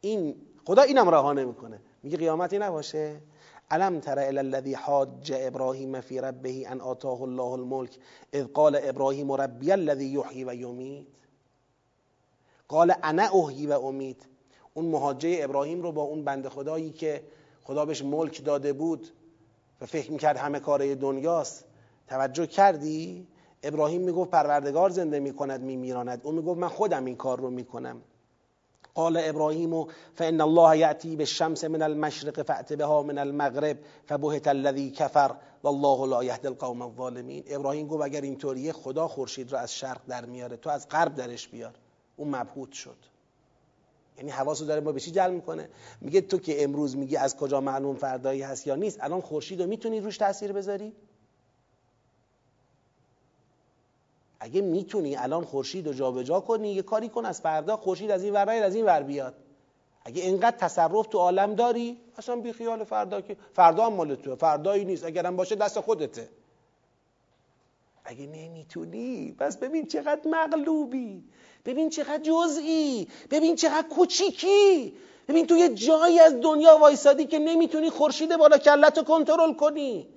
این 0.00 0.36
خدا 0.64 0.82
اینم 0.82 1.08
رها 1.08 1.32
نمی‌کنه. 1.32 1.80
میگه 2.02 2.16
قیامتی 2.16 2.58
نباشه. 2.58 3.20
الم 3.70 4.00
تر 4.00 4.18
الى 4.18 4.38
الذي 4.38 4.74
حاج 4.74 5.32
ابراهیم 5.36 6.00
فی 6.00 6.20
ربه 6.20 6.64
ان 6.66 6.80
آتاه 6.80 7.22
الله 7.22 7.52
الملک 7.52 7.98
اذ 8.32 8.44
قال 8.44 8.78
ابراهیم 8.82 9.32
ربی 9.32 9.72
الذي 9.72 10.04
یحیی 10.04 10.44
و 10.44 10.54
یمیت 10.54 11.06
قال 12.68 12.94
انا 13.02 13.22
احیی 13.22 13.66
و 13.66 13.72
امید 13.72 14.26
اون 14.74 14.86
مهاجه 14.86 15.38
ابراهیم 15.42 15.82
رو 15.82 15.92
با 15.92 16.02
اون 16.02 16.24
بند 16.24 16.48
خدایی 16.48 16.90
که 16.90 17.22
خدا 17.62 17.84
بهش 17.84 18.02
ملک 18.02 18.44
داده 18.44 18.72
بود 18.72 19.08
و 19.80 19.86
فکر 19.86 20.12
می‌کرد 20.12 20.36
همه 20.36 20.60
کاره 20.60 20.94
دنیاست. 20.94 21.64
توجه 22.06 22.46
کردی؟ 22.46 23.26
ابراهیم 23.62 24.00
می‌گفت 24.00 24.30
پروردگار 24.30 24.90
زنده 24.90 25.20
می‌کند 25.20 25.60
میمیراند. 25.60 26.20
اون 26.24 26.34
می‌گفت 26.34 26.60
من 26.60 26.68
خودم 26.68 27.04
این 27.04 27.16
کار 27.16 27.40
رو 27.40 27.50
می‌کنم. 27.50 28.02
قال 28.94 29.16
ابراهیم 29.16 29.86
فان 30.14 30.40
الله 30.40 30.78
یاتی 30.78 31.16
بالشمس 31.16 31.64
من 31.64 31.82
المشرق 31.82 32.42
فات 32.42 32.72
بها 32.72 33.02
من 33.02 33.18
المغرب 33.18 33.78
فبهت 34.06 34.48
الذی 34.48 34.90
کفر 34.90 35.34
والله 35.62 36.06
لا 36.06 36.24
یهدی 36.24 36.48
القوم 36.48 36.82
الظالمین. 36.82 37.44
ابراهیم 37.46 37.88
گفت 37.88 38.04
اگر 38.04 38.20
اینطوریه 38.20 38.72
خدا 38.72 39.08
خورشید 39.08 39.52
را 39.52 39.58
از 39.58 39.74
شرق 39.74 40.00
در 40.08 40.24
میاره 40.24 40.56
تو 40.56 40.70
از 40.70 40.88
غرب 40.88 41.14
درش 41.14 41.48
بیار. 41.48 41.74
اون 42.16 42.28
مبهوت 42.28 42.72
شد. 42.72 42.96
یعنی 44.18 44.30
حواسو 44.30 44.64
داره 44.64 44.80
ما 44.80 44.92
به 44.92 45.00
چی 45.00 45.10
جلب 45.10 45.32
می‌کنه؟ 45.32 45.68
میگه 46.00 46.20
تو 46.20 46.38
که 46.38 46.64
امروز 46.64 46.96
میگی 46.96 47.16
از 47.16 47.36
کجا 47.36 47.60
معلوم 47.60 47.96
فردایی 47.96 48.42
هست 48.42 48.66
یا 48.66 48.74
نیست؟ 48.74 48.98
الان 49.00 49.20
خورشید 49.20 49.62
رو 49.62 49.68
می‌تونی 49.68 50.00
روش 50.00 50.16
تاثیر 50.16 50.52
بذاری؟ 50.52 50.92
اگه 54.40 54.60
می‌تونی 54.60 55.16
الان 55.16 55.44
خورشید 55.44 55.86
رو 55.86 55.92
جابجا 55.92 56.40
کنی 56.40 56.72
یه 56.72 56.82
کاری 56.82 57.08
کن 57.08 57.24
از 57.24 57.40
فردا 57.40 57.76
خورشید 57.76 58.10
از 58.10 58.24
این 58.24 58.32
ور 58.32 58.48
از 58.50 58.74
این 58.74 58.84
ور 58.84 59.02
بیاد. 59.02 59.34
اگه 60.04 60.22
اینقدر 60.22 60.56
تصرف 60.56 61.06
تو 61.06 61.18
عالم 61.18 61.54
داری 61.54 62.00
اصلا 62.18 62.36
بی 62.36 62.52
خیال 62.52 62.84
فردا 62.84 63.20
که 63.20 63.36
فردا 63.52 63.86
هم 63.86 63.92
مال 63.92 64.14
توه 64.14 64.34
فردایی 64.34 64.84
نیست. 64.84 65.04
اگرم 65.04 65.36
باشه 65.36 65.54
دست 65.54 65.80
خودته. 65.80 66.28
اگه 68.04 68.26
نمی‌تونی 68.26 69.34
پس 69.38 69.56
ببین 69.56 69.86
چقدر 69.86 70.20
مغلوبی. 70.30 71.24
ببین 71.64 71.90
چقدر 71.90 72.22
جزئی. 72.22 73.08
ببین 73.30 73.56
چقدر 73.56 73.88
کوچیکی. 73.88 74.94
ببین 75.28 75.46
تو 75.46 75.56
یه 75.56 75.68
جایی 75.68 76.20
از 76.20 76.40
دنیا 76.40 76.78
وایسادی 76.78 77.26
که 77.26 77.38
نمی‌تونی 77.38 77.90
خورشید 77.90 78.36
بالا 78.36 78.58
کلت 78.58 78.98
رو 78.98 79.04
کنترل 79.04 79.52
کنی. 79.54 80.08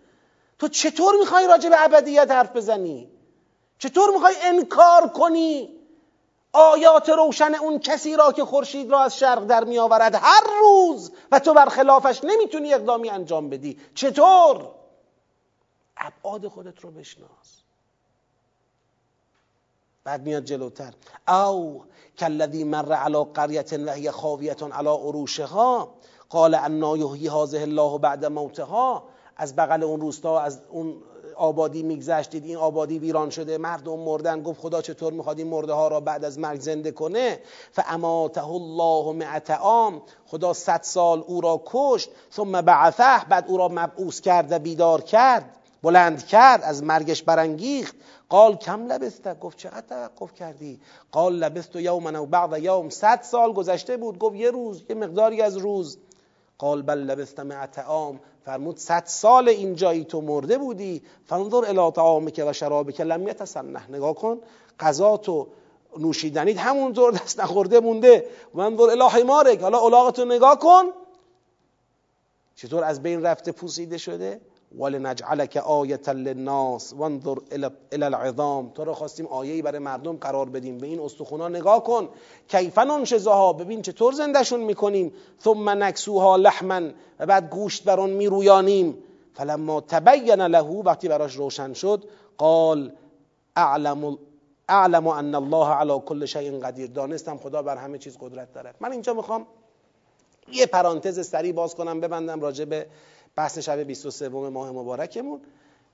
تو 0.60 0.68
چطور 0.68 1.16
می‌خوای 1.20 1.48
راجع 1.48 1.70
به 1.70 1.84
ابدیت 1.84 2.32
حرف 2.32 2.56
بزنی؟ 2.56 3.10
چطور 3.82 4.10
می‌خوای 4.14 4.36
انکار 4.44 5.08
کنی؟ 5.08 5.70
آیات 6.54 7.10
روشن 7.10 7.56
اون 7.56 7.80
کسی 7.80 8.16
را 8.16 8.32
که 8.32 8.46
خورشید 8.46 8.92
را 8.92 9.00
از 9.00 9.18
شرق 9.18 9.46
در 9.46 9.64
میآورد 9.64 10.16
هر 10.16 10.44
روز 10.62 11.12
و 11.32 11.40
تو 11.40 11.54
برخلافش 11.54 12.24
نمی‌تونی 12.24 12.74
اقدامی 12.74 13.10
انجام 13.10 13.50
بدی. 13.50 13.80
چطور؟ 13.96 14.70
ابعاد 15.98 16.48
خودت 16.48 16.80
رو 16.80 16.92
بشناس. 16.92 17.62
بعد 20.04 20.22
میاد 20.22 20.44
جلوتر. 20.44 20.94
او 21.28 21.84
کالذی 22.20 22.64
مر 22.64 22.94
علی 22.94 23.26
قریه 23.34 23.64
و 23.86 23.92
هی 23.92 24.12
خاویه 24.12 24.56
علی 24.74 24.90
عروشها. 24.90 25.94
قال 26.30 26.56
انا 26.56 26.98
یحیی 26.98 27.28
هذه 27.28 27.62
الله 27.62 27.98
بعد 27.98 28.26
موتها. 28.26 29.04
از 29.38 29.56
بغل 29.56 29.84
اون 29.84 30.02
روستا 30.02 30.40
از 30.40 30.62
اون 30.70 31.04
آبادی 31.36 31.84
میگذشتید 31.84 32.46
این 32.46 32.58
آبادی 32.58 33.00
ویران 33.00 33.30
شده 33.30 33.58
مردم 33.58 34.00
مردن 34.00 34.44
گفت 34.44 34.62
خدا 34.62 34.82
چطور 34.82 35.14
می‌خواد 35.14 35.38
این 35.38 35.48
مرده 35.48 35.74
ها 35.74 35.88
را 35.88 36.00
بعد 36.00 36.26
از 36.26 36.40
مرگ 36.40 36.60
زنده 36.60 36.92
کنه؟ 36.92 37.40
فاماته 37.72 38.48
الله 38.48 39.14
مئت 39.14 39.52
عام 39.52 40.02
خدا 40.26 40.54
صد 40.54 40.82
سال 40.84 41.24
او 41.28 41.42
را 41.42 41.62
کشت 41.66 42.10
ثم 42.34 42.62
بعثه 42.62 43.26
بعد 43.30 43.46
او 43.48 43.58
را 43.58 43.68
مبعوث 43.68 44.22
کرد 44.22 44.52
و 44.52 44.60
بیدار 44.60 45.02
کرد 45.02 45.56
بلند 45.84 46.26
کرد 46.26 46.64
از 46.64 46.84
مرگش 46.84 47.24
برانگیخت. 47.24 47.96
قال 48.30 48.56
کم 48.56 48.88
لبسته 48.88 49.34
گفت 49.34 49.58
چقدر 49.58 49.82
توقف 49.90 50.34
کردی؟ 50.34 50.80
قال 51.12 51.36
لبست 51.36 51.76
یوما 51.76 52.24
و 52.24 52.26
بعد 52.26 52.64
یوم 52.64 52.90
صد 52.90 53.22
سال 53.22 53.54
گذشته 53.54 53.98
بود. 53.98 54.20
گفت 54.20 54.36
یه 54.36 54.52
روز 54.52 54.84
یه 54.90 54.96
مقداری 54.96 55.42
از 55.42 55.58
روز. 55.58 55.98
قال 56.62 56.82
بل 56.82 56.98
لبست 56.98 57.40
مع 57.40 57.68
عام. 57.88 58.20
فرمود 58.46 58.78
صد 58.78 59.04
سال 59.06 59.50
اینجایی 59.50 60.04
تو 60.04 60.22
مرده 60.22 60.58
بودی. 60.58 61.02
فانظر 61.26 61.66
الی 61.66 61.92
طعامک 61.92 62.44
و 62.48 62.54
شرابک 62.54 63.02
لم 63.02 63.28
یتسنه. 63.28 63.90
نگاه 63.90 64.16
کن 64.16 64.40
غذا 64.80 65.18
تو 65.18 65.48
نوشیدنید 65.98 66.58
همونطور 66.58 67.12
دست 67.12 67.40
نخورده 67.40 67.80
مونده. 67.80 68.26
منظر 68.54 68.90
الی 68.90 69.22
حمارک. 69.22 69.62
حالا 69.62 69.80
الاغتو 69.80 70.26
نگاه 70.26 70.60
کن. 70.60 70.84
چطور 72.56 72.84
از 72.84 73.04
بین 73.04 73.24
رفته 73.24 73.52
پوسیده 73.52 73.98
شده؟ 73.98 74.42
ولنجعلک 74.78 75.58
آیه 75.58 76.10
للناس 76.10 76.94
وانظر 76.94 77.36
الى 77.92 78.04
العظام. 78.04 78.70
تو 78.70 78.84
رو 78.84 78.94
خواستیم 78.94 79.28
آیه‌ای 79.28 79.62
برای 79.62 79.80
مردم 79.80 80.18
قرار 80.18 80.50
بدیم. 80.50 80.78
به 80.78 80.88
این 80.88 81.00
استخونا 81.00 81.48
نگاه 81.48 81.84
کن. 81.84 82.10
کیف 82.48 82.78
ننشزها 82.78 83.54
ببین 83.54 83.82
چطور 83.82 84.14
زندهشون 84.14 84.60
می‌کنیم. 84.60 85.14
ثم 85.44 85.70
نکسوها 85.70 86.36
لحما. 86.36 86.82
و 87.20 87.26
بعد 87.26 87.50
گوشت 87.50 87.84
بر 87.84 88.00
آن 88.00 88.10
میرویانیم. 88.10 88.98
فلما 89.34 89.82
تبین 89.82 90.42
له 90.42 90.82
وقتی 90.86 91.08
براش 91.08 91.36
روشن 91.36 91.74
شد 91.74 92.04
قال 92.38 92.92
اعلم 93.56 94.18
اعلم 94.70 95.08
ان 95.08 95.36
الله 95.36 95.68
على 95.68 96.00
كل 96.00 96.26
شيء 96.26 96.60
قدیر. 96.60 96.88
دانستم 96.88 97.38
خدا 97.38 97.62
بر 97.62 97.78
همه 97.78 97.98
چیز 97.98 98.18
قدرت 98.22 98.54
دارد 98.54 98.76
من 98.80 98.92
اینجا 98.92 99.14
می‌خوام 99.14 99.48
یه 100.52 100.66
پرانتز 100.66 101.28
سری 101.28 101.52
باز 101.52 101.76
کنم 101.76 102.00
ببندم 102.00 102.42
راجع 102.42 102.66
به 102.66 102.86
بحث 103.36 103.58
شب 103.58 103.80
23 103.80 104.30
ماه 104.30 104.72
مبارکمون 104.72 105.42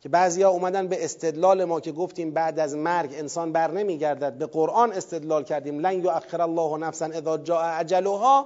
که 0.02 0.10
بعضیا 0.10 0.50
اومدن 0.50 0.88
به 0.88 1.06
استدلال 1.06 1.66
ما 1.66 1.80
که 1.80 1.92
گفتیم 1.92 2.32
بعد 2.32 2.60
از 2.60 2.76
مرگ 2.76 3.14
انسان 3.14 3.52
بر 3.52 3.72
نمیگردد 3.72 4.34
به 4.34 4.46
قرآن 4.46 4.92
استدلال 4.92 5.44
کردیم. 5.44 5.80
لن 5.80 6.00
یؤخر 6.00 6.42
الله 6.42 6.78
نفسا 6.78 7.06
اذا 7.06 7.38
جاء 7.38 7.80
اجلها. 7.80 8.46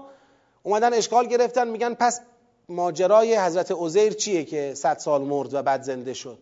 اومدن 0.63 0.93
اشکال 0.93 1.27
گرفتن 1.27 1.67
میگن 1.67 1.93
پس 1.93 2.21
ماجرای 2.69 3.38
حضرت 3.38 3.71
عزیر 3.71 4.13
چیه 4.13 4.43
که 4.43 4.73
صد 4.75 4.97
سال 4.97 5.21
مرد 5.21 5.54
و 5.54 5.63
بعد 5.63 5.82
زنده 5.82 6.13
شد؟ 6.13 6.38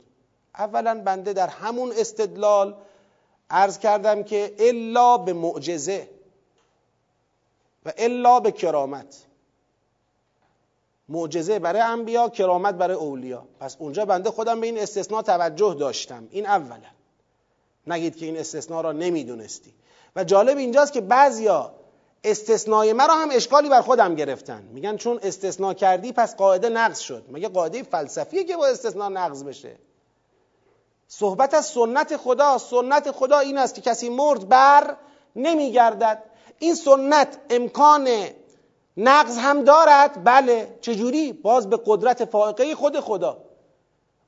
اولا 0.56 1.02
بنده 1.06 1.34
در 1.34 1.48
همون 1.48 1.92
استدلال 1.98 2.76
عرض 3.50 3.80
کردم 3.80 4.24
که 4.24 4.56
الا 4.60 5.18
به 5.18 5.34
معجزه 5.34 6.08
و 7.86 7.94
الا 7.98 8.40
به 8.40 8.52
کرامت. 8.52 9.26
معجزه 11.10 11.60
برای 11.60 11.82
انبیا 11.82 12.30
کرامت 12.30 12.76
برای 12.76 12.96
اولیا. 12.96 13.44
پس 13.60 13.76
اونجا 13.80 14.06
بنده 14.06 14.32
خودم 14.32 14.62
به 14.62 14.68
این 14.68 14.80
استثناء 14.80 15.22
توجه 15.22 15.76
داشتم. 15.80 16.28
این 16.32 16.46
اولا. 16.46 16.78
نگید 17.88 18.16
که 18.16 18.26
این 18.26 18.38
استثناء 18.38 18.82
را 18.82 18.92
نمی‌دونستی. 18.92 19.74
و 20.16 20.24
جالب 20.24 20.58
اینجاست 20.58 20.94
که 20.94 21.02
بعضیا 21.02 21.72
استثنای 22.24 22.94
مرا 22.94 23.14
هم 23.14 23.30
اشکالی 23.32 23.70
بر 23.70 23.82
خودم 23.82 24.16
گرفتن. 24.16 24.64
میگن 24.74 24.98
چون 24.98 25.20
استثناء 25.24 25.74
کردی 25.74 26.12
پس 26.12 26.36
قاعده 26.36 26.70
نقض 26.70 27.00
شد. 27.00 27.24
مگه 27.32 27.48
قاعده 27.48 27.84
فلسفیه 27.84 28.44
که 28.44 28.58
با 28.58 28.68
استثناء 28.68 29.10
نقض 29.10 29.44
بشه؟ 29.44 29.76
صحبت 31.08 31.54
از 31.54 31.66
سنت 31.66 32.18
خدا 32.18 32.58
سنت 32.58 33.12
خدا 33.12 33.40
این 33.40 33.58
است 33.58 33.76
که 33.76 33.82
کسی 33.82 34.10
مرد 34.10 34.50
بر 34.50 34.96
نمیگردد. 35.36 36.24
این 36.60 36.76
سنت 36.76 37.38
امکان 37.50 38.08
نقض 39.02 39.38
هم 39.38 39.64
دارد؟ 39.64 40.24
بله. 40.24 40.78
چجوری؟ 40.82 41.34
باز 41.34 41.70
به 41.70 41.80
قدرت 41.86 42.26
فائقه 42.26 42.76
خود 42.76 43.00
خدا. 43.00 43.38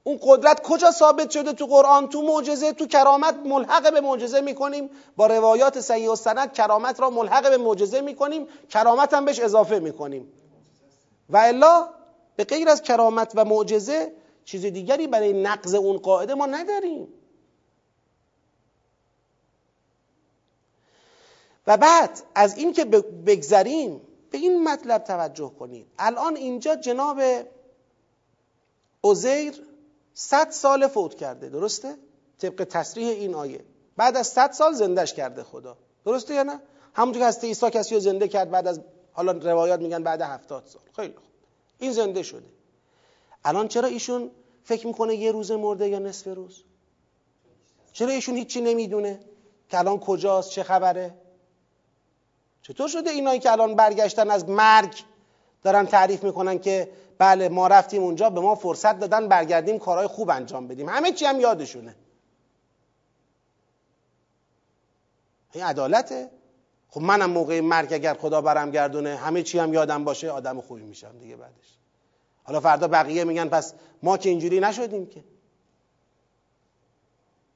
اون 0.04 0.20
قدرت 0.22 0.64
کجا 0.64 0.92
ثابت 0.92 1.32
شده 1.32 1.54
تو 1.54 1.66
قرآن؟ 1.66 2.10
تو 2.10 2.22
معجزه 2.22 2.74
تو 2.74 2.88
کرامت 2.88 3.36
ملحق 3.36 3.94
به 3.94 4.02
معجزه 4.02 4.42
می‌کنیم. 4.42 4.90
با 5.16 5.28
روایات 5.28 5.80
صحیح 5.80 6.10
و 6.10 6.16
سند 6.16 6.54
کرامت 6.54 7.00
را 7.00 7.10
ملحق 7.10 7.50
به 7.50 7.58
معجزه 7.58 8.02
می‌کنیم. 8.02 8.48
کرامت 8.70 9.14
هم 9.14 9.26
بهش 9.26 9.40
اضافه 9.40 9.80
می‌کنیم. 9.80 10.32
و 11.30 11.38
الا 11.38 11.88
به 12.36 12.44
غیر 12.44 12.70
از 12.70 12.82
کرامت 12.82 13.32
و 13.36 13.46
معجزه 13.46 14.12
چیز 14.46 14.66
دیگری 14.66 15.08
برای 15.08 15.34
نقض 15.34 15.74
اون 15.74 15.98
قاعده 15.98 16.34
ما 16.34 16.46
نداریم. 16.46 17.08
و 21.68 21.78
بعد 21.78 22.22
از 22.36 22.58
این 22.58 22.74
که 22.74 22.86
بگذریم 23.26 24.02
به 24.32 24.38
این 24.38 24.64
مطلب 24.64 25.04
توجه 25.04 25.52
کنید. 25.60 25.88
الان 26.00 26.36
اینجا 26.36 26.76
جناب 26.76 27.22
عزیر 29.04 29.54
صد 30.14 30.50
سال 30.50 30.88
فوت 30.88 31.16
کرده 31.16 31.50
درسته؟ 31.50 31.96
طبق 32.38 32.64
تصریح 32.64 33.08
این 33.08 33.36
آیه. 33.36 33.66
بعد 33.98 34.18
از 34.18 34.28
صد 34.28 34.52
سال 34.52 34.74
زندش 34.74 35.14
کرده 35.14 35.44
خدا. 35.44 35.78
درسته 36.06 36.34
یا 36.34 36.44
نه؟ 36.44 36.62
همونطور 36.94 37.22
که 37.22 37.28
هسته 37.28 37.48
عیسی 37.48 37.70
کسی 37.70 37.96
رو 37.96 38.02
زنده 38.02 38.28
کرد 38.28 38.52
بعد 38.52 38.68
از 38.68 38.82
حالا 39.14 39.32
روایات 39.32 39.80
میگن 39.80 40.04
بعد 40.04 40.22
هفتاد 40.22 40.66
سال. 40.66 40.82
خیلی 40.96 41.14
خوب. 41.14 41.30
این 41.80 41.92
زنده 41.92 42.24
شده. 42.24 42.48
الان 43.46 43.68
چرا 43.68 43.88
ایشون 43.88 44.32
فکر 44.64 44.88
می‌کنه 44.88 45.16
یه 45.16 45.32
روز 45.32 45.52
مرده 45.52 45.90
یا 45.90 46.00
نصف 46.00 46.28
روز؟ 46.28 46.64
چرا 47.92 48.10
ایشون 48.10 48.36
هیچی 48.36 48.62
نمی‌دونه؟ 48.62 49.20
که 49.70 49.80
الان 49.80 50.00
کجاست؟ 50.00 50.50
چه 50.50 50.64
خبره؟ 50.64 51.14
چطور 52.62 52.88
شده 52.88 53.10
اینایی 53.10 53.40
که 53.40 53.52
الان 53.52 53.76
برگشتن 53.76 54.32
از 54.32 54.50
مرگ 54.50 55.04
دارن 55.64 55.86
تعریف 55.86 56.24
می‌کنن 56.24 56.60
که 56.60 56.92
بله 57.18 57.50
ما 57.50 57.68
رفتیم 57.68 58.04
اونجا 58.04 58.30
به 58.30 58.42
ما 58.42 58.56
فرصت 58.56 59.00
دادن 59.00 59.28
برگردیم 59.28 59.80
کارهای 59.80 60.08
خوب 60.08 60.30
انجام 60.30 60.68
بدیم. 60.68 60.90
همه 60.90 61.12
چی 61.12 61.26
هم 61.26 61.40
یادشونه. 61.40 61.96
این 65.54 65.64
عدالته. 65.64 66.30
خب 66.90 67.02
منم 67.02 67.30
موقع 67.30 67.60
مرگ 67.60 67.94
اگر 67.94 68.14
خدا 68.14 68.42
برم 68.42 68.72
گردونه 68.72 69.16
همه 69.16 69.44
چی 69.44 69.60
هم 69.60 69.74
یادم 69.74 70.04
باشه 70.04 70.30
آدم 70.30 70.62
خوبی 70.62 70.84
میشم 70.84 71.20
دیگه 71.20 71.36
بعدش. 71.36 71.78
حالا 72.44 72.60
فردا 72.60 72.88
بقیه 72.88 73.24
میگن 73.24 73.50
پس 73.50 73.74
ما 74.04 74.18
که 74.18 74.30
اینجوری 74.30 74.60
نشدیم 74.60 75.06
که. 75.06 75.24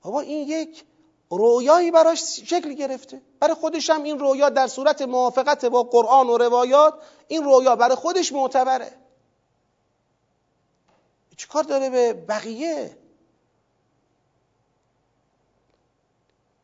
بابا 0.02 0.22
این 0.22 0.48
یک 0.48 0.84
رویایی 1.30 1.92
براش 1.92 2.20
شکل 2.24 2.74
گرفته. 2.74 3.22
برای 3.40 3.54
خودش 3.54 3.90
هم 3.90 4.04
این 4.04 4.20
رویا 4.20 4.50
در 4.50 4.68
صورت 4.68 5.02
موافقت 5.02 5.66
با 5.66 5.84
قرآن 5.84 6.28
و 6.28 6.38
روایات 6.38 6.94
این 7.28 7.44
رویا 7.44 7.76
برای 7.76 7.96
خودش 7.96 8.34
معتبره. 8.34 8.92
کار 11.50 11.64
داره 11.64 11.90
به 11.90 12.14
بقیه؟ 12.14 12.98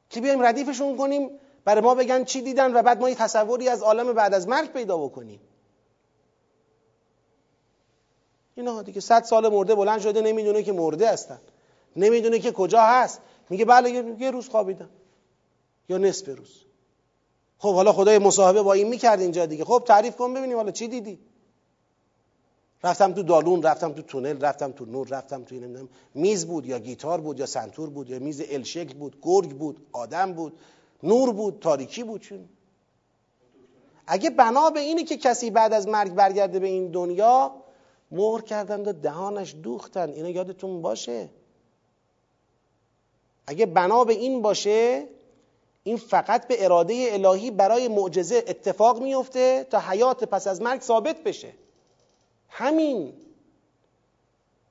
که 0.10 0.22
بیایم 0.22 0.42
ردیفشون 0.42 0.98
کنیم 0.98 1.40
برای 1.66 1.82
ما 1.82 1.96
بگن 1.96 2.24
چی 2.24 2.42
دیدن 2.42 2.74
و 2.74 2.82
بعد 2.82 3.02
ما 3.02 3.10
یه 3.10 3.16
تصوری 3.16 3.70
از 3.70 3.84
عالم 3.84 4.14
بعد 4.14 4.34
از 4.34 4.48
مرگ 4.48 4.72
پیدا 4.72 4.98
بکنیم. 4.98 5.40
اینا 8.56 8.82
دیگه 8.82 9.02
صد 9.02 9.24
سال 9.24 9.50
مرده 9.50 9.76
بلند 9.76 10.02
شده 10.02 10.22
نمی‌دونه 10.22 10.64
که 10.64 10.72
مرده 10.72 11.10
هستن. 11.10 11.42
نمی‌دونه 11.96 12.40
که 12.40 12.52
کجا 12.52 12.82
هست. 12.82 13.22
میگه 13.50 13.66
بله 13.66 14.16
یه 14.20 14.32
روز 14.32 14.50
خوابیدم. 14.50 14.90
یا 15.90 15.98
نصف 15.98 16.28
روز. 16.28 16.66
خب 17.58 17.74
حالا 17.74 17.94
خدای 17.94 18.18
مصاحبه 18.18 18.62
با 18.62 18.74
این 18.74 18.88
می‌کرد 18.88 19.20
اینجا 19.20 19.46
دیگه. 19.46 19.66
خب 19.66 19.84
تعریف 19.88 20.16
کن 20.16 20.34
ببینیم 20.34 20.58
حالا 20.58 20.72
چی 20.72 20.88
دیدی؟ 20.88 21.20
رفتم 22.84 23.14
تو 23.14 23.24
دالون 23.24 23.64
رفتم 23.64 23.94
تو 23.94 24.02
تونل 24.02 24.42
رفتم 24.42 24.72
تو 24.72 24.86
نور 24.86 25.08
رفتم 25.08 25.44
تو 25.44 25.56
نمی‌دونم 25.56 25.90
میز 26.14 26.48
بود 26.48 26.66
یا 26.66 26.80
گیتار 26.80 27.22
بود 27.22 27.40
یا 27.40 27.46
سنتور 27.46 27.90
بود 27.90 28.10
یا 28.10 28.20
میز 28.20 28.42
الشکل 28.50 28.94
بود 28.94 29.18
گرگ 29.22 29.50
بود 29.50 29.86
آدم 29.92 30.34
بود 30.34 30.60
نور 31.04 31.34
بود 31.34 31.60
تاریکی 31.62 32.04
بود. 32.04 32.22
چون 32.22 32.50
اگه 34.08 34.30
بنا 34.30 34.70
به 34.70 34.80
اینه 34.80 35.04
که 35.04 35.18
کسی 35.18 35.52
بعد 35.52 35.74
از 35.74 35.88
مرگ 35.88 36.14
برگرده 36.14 36.60
به 36.60 36.68
این 36.68 36.92
دنیا 36.92 37.52
مهر 38.12 38.42
کردند 38.42 38.88
و 38.88 38.92
دهانش 38.92 39.56
دوختن 39.64 40.10
اینو 40.10 40.30
یادتون 40.30 40.82
باشه؟ 40.82 41.30
اگه 43.52 43.66
بنا 43.66 44.04
به 44.04 44.14
این 44.14 44.42
باشه 44.42 45.08
این 45.84 45.98
فقط 45.98 46.48
به 46.48 46.66
اراده 46.66 47.10
الهی 47.12 47.52
برای 47.52 47.88
معجزه 47.88 48.44
اتفاق 48.48 49.02
میفته 49.02 49.68
تا 49.70 49.80
حیات 49.80 50.24
پس 50.24 50.48
از 50.48 50.62
مرگ 50.62 50.82
ثابت 50.82 51.24
بشه. 51.24 51.54
همین. 52.50 53.14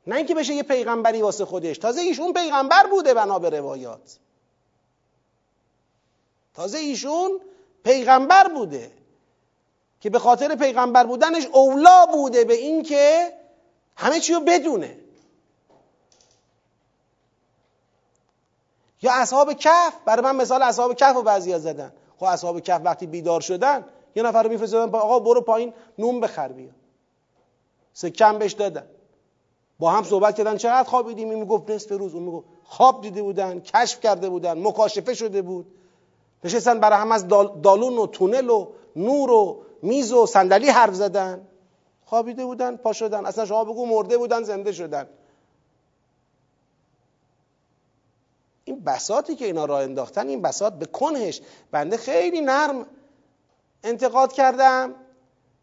نه 0.07 0.17
اینکه 0.17 0.35
بشه 0.35 0.55
یه 0.55 0.63
پیغمبری 0.63 1.23
واسه 1.23 1.45
خودش. 1.45 1.79
تازه 1.79 2.01
ایشون 2.01 2.33
پیغمبر 2.33 2.87
بوده 2.87 3.15
بنا 3.15 3.39
به 3.39 3.51
روایات. 3.51 4.19
تازه 6.55 6.79
ایشون 6.79 7.41
پیغمبر 7.85 8.49
بوده 8.49 8.91
که 10.01 10.11
به 10.11 10.19
خاطر 10.19 10.55
پیغمبر 10.55 11.07
بودنش 11.07 11.47
اولا 11.47 12.07
بوده 12.13 12.45
به 12.45 12.55
اینکه 12.55 13.33
همه 13.97 14.21
چی 14.21 14.33
رو 14.33 14.41
بدونه. 14.41 14.99
یا 19.03 19.13
اصحاب 19.15 19.53
کف 19.53 19.95
برای 20.05 20.25
من 20.25 20.37
مثال 20.37 20.63
اصحاب 20.63 20.95
کف 20.95 21.17
رو 21.17 21.23
بعضی 21.23 21.59
زدن. 21.59 21.93
خب 22.19 22.25
اصحاب 22.25 22.61
کف 22.61 22.81
وقتی 22.85 23.07
بیدار 23.07 23.41
شدن 23.41 23.85
یه 24.15 24.23
نفر 24.23 24.43
رو 24.43 24.51
میفرستادن 24.51 24.99
آقا 24.99 25.19
برو 25.19 25.41
پایین 25.41 25.73
نوم 25.99 26.21
بخر 26.21 26.49
بیا. 26.49 26.71
سکم 27.93 28.39
بهش 28.39 28.53
دادن. 28.53 28.87
با 29.79 29.91
هم 29.91 30.03
صحبت 30.05 30.37
کردن 30.37 30.57
چقدر 30.57 30.89
خوابیدیم 30.89 31.31
این 31.31 31.39
می‌گفت 31.39 31.71
نصف 31.71 31.91
روز. 31.93 32.15
اون 32.15 32.23
می‌گفت 32.23 32.47
خواب 32.65 33.01
دیده 33.01 33.23
بودن 33.23 33.61
کشف 33.61 34.01
کرده 34.01 34.29
بودن 34.29 34.67
مکاشفه 34.67 35.15
شده 35.15 35.43
بود. 35.43 35.67
نشستن 36.45 36.81
برای 36.81 36.99
هم 36.99 37.13
از 37.13 37.29
دالون 37.63 37.99
و 37.99 38.07
تونل 38.07 38.51
و 38.51 38.67
نور 38.97 39.31
و 39.31 39.63
میز 39.83 40.13
و 40.13 40.27
صندلی 40.27 40.69
حرف 40.69 40.95
زدن. 40.95 41.49
خوابیده 42.05 42.45
بودن 42.45 42.77
پا 42.77 42.93
شدن. 42.93 43.27
اصلا 43.27 43.47
شما 43.47 43.65
بگو 43.65 43.87
مرده 43.87 44.19
بودن 44.19 44.43
زنده 44.43 44.73
شدن. 44.73 45.07
این 48.71 48.85
بساتی 48.85 49.37
که 49.37 49.45
اینا 49.45 49.65
راه 49.65 49.83
انداختن 49.83 50.29
این 50.29 50.43
بسات 50.43 50.73
به 50.73 50.87
کنهش 50.87 51.41
بنده 51.71 51.97
خیلی 51.97 52.41
نرم 52.41 52.87
انتقاد 53.85 54.33
کردم. 54.33 54.95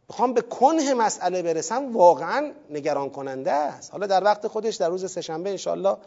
بخوام 0.10 0.34
به 0.34 0.42
کنه 0.42 0.94
مسئله 0.94 1.42
برسم 1.42 1.94
واقعا 1.98 2.52
نگران 2.70 3.10
کننده 3.10 3.52
است. 3.52 3.92
حالا 3.92 4.08
در 4.08 4.24
وقت 4.24 4.48
خودش 4.48 4.76
در 4.76 4.90
روز 4.90 5.12
سهشنبه 5.12 5.50
انشالله 5.50 5.98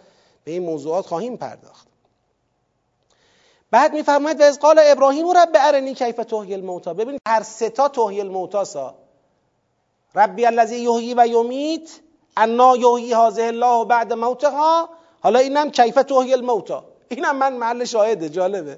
به 0.44 0.50
این 0.52 0.62
موضوعات 0.62 1.06
خواهیم 1.06 1.36
پرداخت. 1.36 1.86
بعد 3.70 3.92
میفرماید 3.92 4.40
و 4.40 4.44
از 4.44 4.58
قال 4.58 4.80
ابراهیم 4.82 5.30
رب 5.30 5.50
ارنی 5.54 5.94
کیف 5.94 6.16
تحیی 6.16 6.54
الموتا 6.54 6.94
ببینید 6.94 7.20
هر 7.28 7.42
سه 7.42 7.70
تا 7.70 7.88
تحیی 7.88 8.20
الموتا 8.20 8.64
سا. 8.64 8.94
ربی 10.14 10.46
الذی 10.46 10.76
یحیی 10.76 11.14
و 11.14 11.26
یمیت 11.26 11.90
انا 12.36 12.76
یحیی 12.76 13.12
هذه 13.12 13.42
الله 13.42 13.84
بعد 13.84 14.12
موتها. 14.12 14.88
حالا 15.20 15.38
اینم 15.38 15.70
کیف 15.70 15.94
تحیی 15.94 16.32
الموتا 16.32 16.89
اینم 17.10 17.36
من 17.36 17.52
محل 17.52 17.84
شاهده 17.84 18.28
جالبه. 18.28 18.76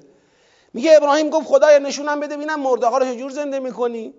میگه 0.73 0.97
ابراهیم 0.97 1.29
گفت 1.29 1.47
خدایا 1.47 1.77
نشونم 1.77 2.19
بده 2.19 2.35
ببینم 2.37 2.59
مرده 2.59 2.87
ها 2.87 2.97
رو 2.97 3.05
چجور 3.05 3.31
زنده 3.31 3.59
می‌کنی؟ 3.59 4.13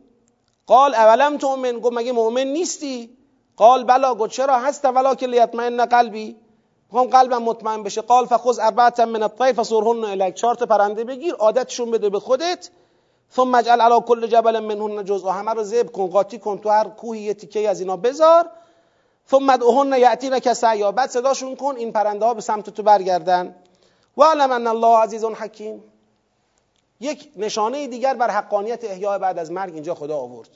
قال 0.67 0.95
اولم 0.95 1.39
تؤمن؟ 1.39 1.79
گفت 1.81 1.97
مگه 1.97 2.13
مؤمن 2.13 2.47
نیستی؟ 2.47 3.17
قال 3.57 3.85
بلا. 3.85 4.15
گفت 4.15 4.31
چرا 4.31 4.59
هست؟ 4.59 4.85
ولا 4.85 5.15
که 5.15 5.27
لیطمئن 5.27 5.85
قلبی. 5.85 6.37
می‌خوام 6.87 7.07
قلبم 7.07 7.43
مطمئن 7.43 7.83
بشه. 7.83 8.01
قال 8.01 8.27
فخذ 8.27 8.59
اربعه 8.59 9.05
من 9.05 9.23
الطير 9.23 9.53
فصرهن 9.53 10.05
الیک. 10.05 10.35
چهار 10.35 10.55
تا 10.55 10.67
پرنده 10.67 11.05
بگیر 11.05 11.35
عادتشون 11.35 11.91
بده 11.91 12.11
به 12.11 12.21
خودت. 12.21 12.71
ثم 13.37 13.55
اجعل 13.55 13.81
على 13.81 14.01
كل 14.01 14.27
جبل 14.27 14.61
منهن 14.61 15.05
جزء. 15.05 15.29
همه 15.29 15.53
رو 15.53 15.65
زب 15.65 15.93
کن 15.93 16.07
قاطی 16.07 16.39
کن 16.39 16.59
تو 16.59 16.69
هر 16.69 16.89
کوهی 16.89 17.21
یه 17.21 17.35
تیکه 17.35 17.69
از 17.69 17.81
اینا 17.81 17.97
بذار. 17.97 18.51
ثم 19.31 19.51
ادعوهن 19.51 19.99
یاتینک 19.99 20.53
سعیا 20.53 20.93
بعد 20.93 21.11
صداشون 21.11 21.57
کن 21.57 21.77
این 21.77 21.93
پرنده 21.93 22.25
ها 22.25 22.35
به 22.35 22.41
سمت 22.41 22.71
تو 22.71 22.83
برگردن. 22.83 23.55
و 24.17 24.25
علم 24.25 24.53
ان 24.53 24.67
الله 24.67 24.99
عزیز 24.99 25.25
حکیم. 25.25 25.85
یک 27.01 27.33
نشانه 27.37 27.87
دیگر 27.87 28.15
بر 28.15 28.31
حقانیت 28.31 28.85
احیاء 28.85 29.19
بعد 29.19 29.39
از 29.39 29.53
مرگ 29.53 29.75
اینجا 29.75 29.95
خدا 29.95 30.17
آورد. 30.17 30.49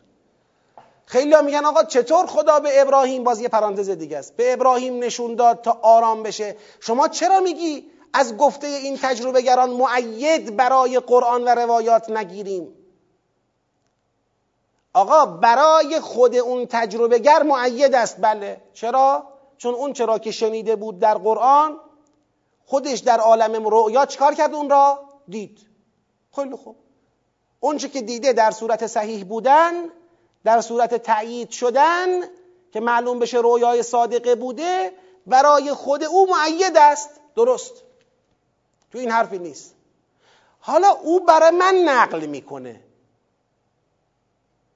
خیلی 1.06 1.32
ها 1.32 1.42
میگن 1.42 1.64
آقا 1.64 1.84
چطور 1.84 2.26
خدا 2.26 2.60
به 2.60 2.80
ابراهیم 2.80 3.24
باز 3.24 3.40
یه 3.40 3.48
پرانتز 3.48 3.90
دیگه 3.90 4.18
است. 4.18 4.36
به 4.36 4.52
ابراهیم 4.52 5.04
نشون 5.04 5.34
داد 5.34 5.60
تا 5.62 5.78
آرام 5.82 6.22
بشه. 6.22 6.56
شما 6.80 7.08
چرا 7.08 7.40
میگی 7.40 7.90
از 8.12 8.36
گفته 8.36 8.66
این 8.66 8.98
تجربه 9.02 9.42
گران 9.42 9.70
معید 9.70 10.56
برای 10.56 10.98
قرآن 10.98 11.44
و 11.44 11.48
روایات 11.48 12.10
نگیریم؟ 12.10 12.74
آقا 14.92 15.26
برای 15.26 16.00
خود 16.00 16.36
اون 16.36 16.66
تجربه 16.66 17.18
گر 17.18 17.42
معید 17.42 17.94
است. 17.94 18.16
بله. 18.20 18.60
چرا؟ 18.72 19.24
چون 19.58 19.74
اون 19.74 19.92
چرا 19.92 20.18
که 20.18 20.30
شنیده 20.30 20.76
بود 20.76 20.98
در 20.98 21.14
قرآن 21.14 21.76
خودش 22.68 22.98
در 22.98 23.20
عالم 23.20 23.68
رؤیا 23.68 24.06
چکار 24.06 24.34
کرد 24.34 24.54
اون 24.54 24.70
را؟ 24.70 25.08
دید. 25.28 25.58
خیلی 26.36 26.56
خوب. 26.56 26.76
اونچه 27.60 27.88
که 27.88 28.02
دیده 28.02 28.32
در 28.32 28.50
صورت 28.50 28.86
صحیح 28.86 29.24
بودن 29.24 29.72
در 30.44 30.60
صورت 30.60 30.94
تأیید 30.94 31.50
شدن 31.50 32.20
که 32.72 32.80
معلوم 32.80 33.18
بشه 33.18 33.38
رویای 33.38 33.82
صادقه 33.82 34.34
بوده 34.34 34.92
برای 35.26 35.72
خود 35.72 36.04
او 36.04 36.26
معید 36.30 36.76
است. 36.76 37.10
درست. 37.36 37.72
تو 38.92 38.98
این 38.98 39.10
حرفی 39.10 39.38
نیست. 39.38 39.74
حالا 40.60 40.90
او 40.90 41.24
برای 41.24 41.50
من 41.50 41.74
نقل 41.74 42.26
می‌کنه. 42.26 42.80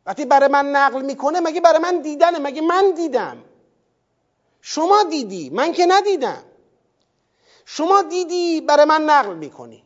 وقتی 0.07 0.25
برای 0.25 0.49
من 0.49 0.67
نقل 0.67 1.03
می‌کنه 1.03 1.41
مگه 1.41 1.61
برای 1.61 1.79
من 1.79 2.01
دیدنه؟ 2.01 2.39
مگه 2.39 2.63
من 2.63 2.91
دیدم؟ 2.91 3.45
شما 4.61 5.03
دیدی 5.03 5.51
من 5.51 5.73
که 5.73 5.87
ندیدم. 5.87 6.45
شما 7.65 8.03
دیدی 8.03 8.61
برای 8.61 8.85
من 8.85 9.03
نقل 9.03 9.35
می‌کنی. 9.35 9.85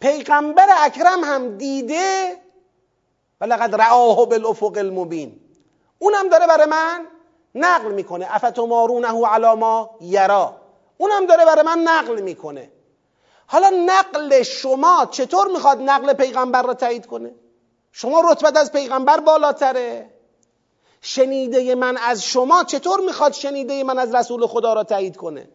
پیغمبر 0.00 0.68
اکرم 0.80 1.24
هم 1.24 1.56
دیده 1.56 2.36
و 3.40 3.44
لقد 3.44 3.74
رعاه 3.74 4.28
بالافق 4.28 4.72
المبین. 4.76 5.40
اونم 5.98 6.28
داره 6.28 6.46
برای 6.46 6.66
من 6.66 7.06
نقل 7.54 7.92
می‌کنه. 7.92 8.26
افتمارونه 8.30 9.26
علی 9.26 9.54
ما 9.54 9.90
یرا. 10.00 10.56
اونم 10.98 11.26
داره 11.26 11.44
برای 11.44 11.64
من 11.64 11.78
نقل 11.78 12.20
می‌کنه. 12.20 12.70
حالا 13.46 13.70
نقل 13.86 14.42
شما 14.42 15.08
چطور 15.10 15.48
می‌خواد 15.48 15.80
نقل 15.80 16.12
پیغمبر 16.12 16.62
را 16.62 16.74
تایید 16.74 17.06
کنه؟ 17.06 17.34
شما 17.92 18.20
رتبت 18.20 18.56
از 18.56 18.72
پیغمبر 18.72 19.20
بالاتره. 19.20 20.10
شنیده 21.00 21.74
من 21.74 21.96
از 21.96 22.24
شما 22.24 22.64
چطور 22.64 23.00
می‌خواد 23.00 23.32
شنیده 23.32 23.84
من 23.84 23.98
از 23.98 24.14
رسول 24.14 24.46
خدا 24.46 24.72
را 24.72 24.84
تایید 24.84 25.16
کنه؟ 25.16 25.48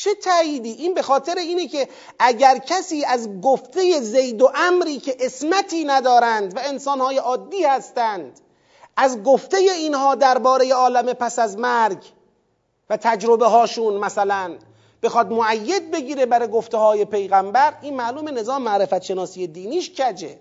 چه 0.00 0.14
تاییدی؟ 0.14 0.70
این 0.70 0.94
به 0.94 1.02
خاطر 1.02 1.38
اینه 1.38 1.68
که 1.68 1.88
اگر 2.18 2.58
کسی 2.58 3.04
از 3.04 3.40
گفته 3.40 4.00
زید 4.00 4.42
و 4.42 4.50
امری 4.54 4.98
که 4.98 5.16
اسمتی 5.20 5.84
ندارند 5.84 6.56
و 6.56 6.60
انسانهای 6.64 7.16
عادی 7.16 7.64
هستند 7.64 8.40
از 8.96 9.22
گفته 9.22 9.56
اینها 9.56 10.14
درباره 10.14 10.74
عالم 10.74 11.12
پس 11.12 11.38
از 11.38 11.58
مرگ 11.58 12.04
و 12.90 12.96
تجربه 12.96 13.46
هاشون 13.46 13.94
مثلا 13.94 14.56
بخواد 15.02 15.32
معید 15.32 15.90
بگیره 15.90 16.26
برای 16.26 16.48
گفته 16.48 16.76
های 16.76 17.04
پیغمبر 17.04 17.74
این 17.82 17.96
معلوم 17.96 18.28
نظام 18.28 18.62
معرفت 18.62 19.02
شناسی 19.02 19.46
دینیش 19.46 20.00
کجه؟ 20.00 20.38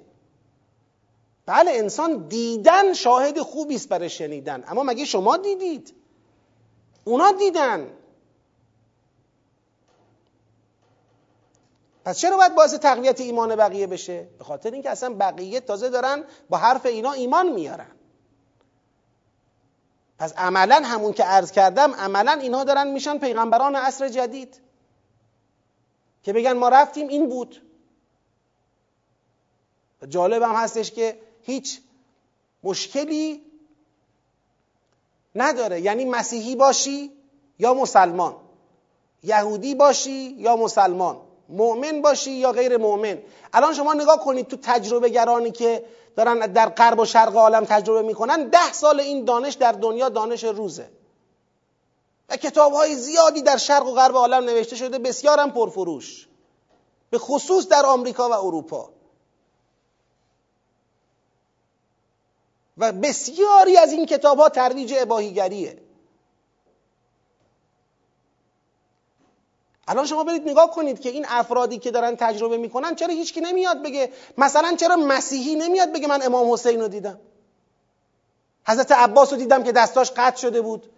بله 1.45 1.71
انسان 1.71 2.27
دیدن 2.27 2.93
شاهد 2.93 3.39
خوبی 3.39 3.75
است 3.75 3.89
برای 3.89 4.09
شنیدن 4.09 4.63
اما 4.67 4.83
مگه 4.83 5.05
شما 5.05 5.37
دیدید؟ 5.37 5.93
اونا 7.05 7.31
دیدن. 7.31 7.98
پس 12.09 12.17
چرا 12.17 12.37
باید 12.37 12.55
باعث 12.55 12.73
تقویت 12.73 13.21
ایمان 13.21 13.55
بقیه 13.55 13.87
بشه؟ 13.87 14.27
به 14.37 14.43
خاطر 14.43 14.71
اینکه 14.71 14.89
اصلا 14.89 15.13
بقیه 15.13 15.59
تازه 15.59 15.89
دارن 15.89 16.23
با 16.49 16.57
حرف 16.57 16.85
اینا 16.85 17.11
ایمان 17.11 17.49
میارن. 17.49 17.91
پس 20.17 20.33
عملا 20.37 20.81
همون 20.85 21.13
که 21.13 21.23
عرض 21.23 21.51
کردم 21.51 21.93
عملا 21.93 22.31
اینها 22.31 22.63
دارن 22.63 22.87
میشن 22.87 23.17
پیغمبران 23.17 23.75
عصر 23.75 24.09
جدید. 24.09 24.61
که 26.23 26.33
بگن 26.33 26.53
ما 26.53 26.69
رفتیم 26.69 27.07
این 27.07 27.29
بود. 27.29 27.61
جالب 30.07 30.41
هم 30.41 30.55
هستش 30.55 30.91
که 30.91 31.19
هیچ 31.43 31.81
مشکلی 32.63 33.41
نداره. 35.35 35.81
یعنی 35.81 36.05
مسیحی 36.05 36.55
باشی 36.55 37.11
یا 37.59 37.73
مسلمان. 37.73 38.35
یهودی 39.23 39.75
باشی 39.75 40.35
یا 40.37 40.55
مسلمان. 40.55 41.28
مؤمن 41.49 42.01
باشی 42.01 42.31
یا 42.31 42.51
غیر 42.51 42.77
مؤمن. 42.77 43.17
الان 43.53 43.73
شما 43.73 43.93
نگاه 43.93 44.19
کنید 44.19 44.47
تو 44.47 44.57
تجربه 44.61 45.09
گرانی 45.09 45.51
که 45.51 45.85
دارن 46.15 46.39
در 46.39 46.69
غرب 46.69 46.99
و 46.99 47.05
شرق 47.05 47.35
عالم 47.35 47.65
تجربه 47.65 48.01
می‌کنن 48.01 48.49
ده 48.49 48.73
سال 48.73 48.99
این 48.99 49.25
دانش 49.25 49.53
در 49.53 49.71
دنیا 49.71 50.09
دانش 50.09 50.43
روزه. 50.43 50.89
و 52.29 52.37
کتاب 52.37 52.73
های 52.73 52.95
زیادی 52.95 53.41
در 53.41 53.57
شرق 53.57 53.87
و 53.87 53.91
غرب 53.91 54.15
عالم 54.15 54.43
نوشته 54.43 54.75
شده 54.75 54.99
بسیار 54.99 55.39
هم 55.39 55.51
پرفروش. 55.51 56.27
به 57.09 57.17
خصوص 57.17 57.67
در 57.67 57.85
آمریکا 57.85 58.29
و 58.29 58.33
اروپا. 58.33 58.89
و 62.77 62.91
بسیاری 62.91 63.77
از 63.77 63.91
این 63.91 64.05
کتاب 64.05 64.37
ها 64.37 64.49
ترویج 64.49 64.93
اباهیگریه. 64.97 65.81
الان 69.89 70.05
شما 70.05 70.23
برید 70.23 70.49
نگاه 70.49 70.71
کنید 70.71 70.99
که 70.99 71.09
این 71.09 71.25
افرادی 71.29 71.77
که 71.77 71.91
دارن 71.91 72.15
تجربه 72.15 72.57
می‌کنن 72.57 72.95
چرا 72.95 73.13
هیچکی 73.13 73.41
نمیاد 73.41 73.83
بگه؟ 73.83 74.11
مثلا 74.37 74.75
چرا 74.75 74.95
مسیحی 74.95 75.55
نمیاد 75.55 75.91
بگه 75.91 76.07
من 76.07 76.21
امام 76.21 76.51
حسین 76.51 76.81
رو 76.81 76.87
دیدم؟ 76.87 77.19
حضرت 78.67 78.91
عباس 78.91 79.33
رو 79.33 79.39
دیدم 79.39 79.63
که 79.63 79.71
دستاش 79.71 80.11
قطع 80.11 80.37
شده 80.37 80.61
بود 80.61 80.89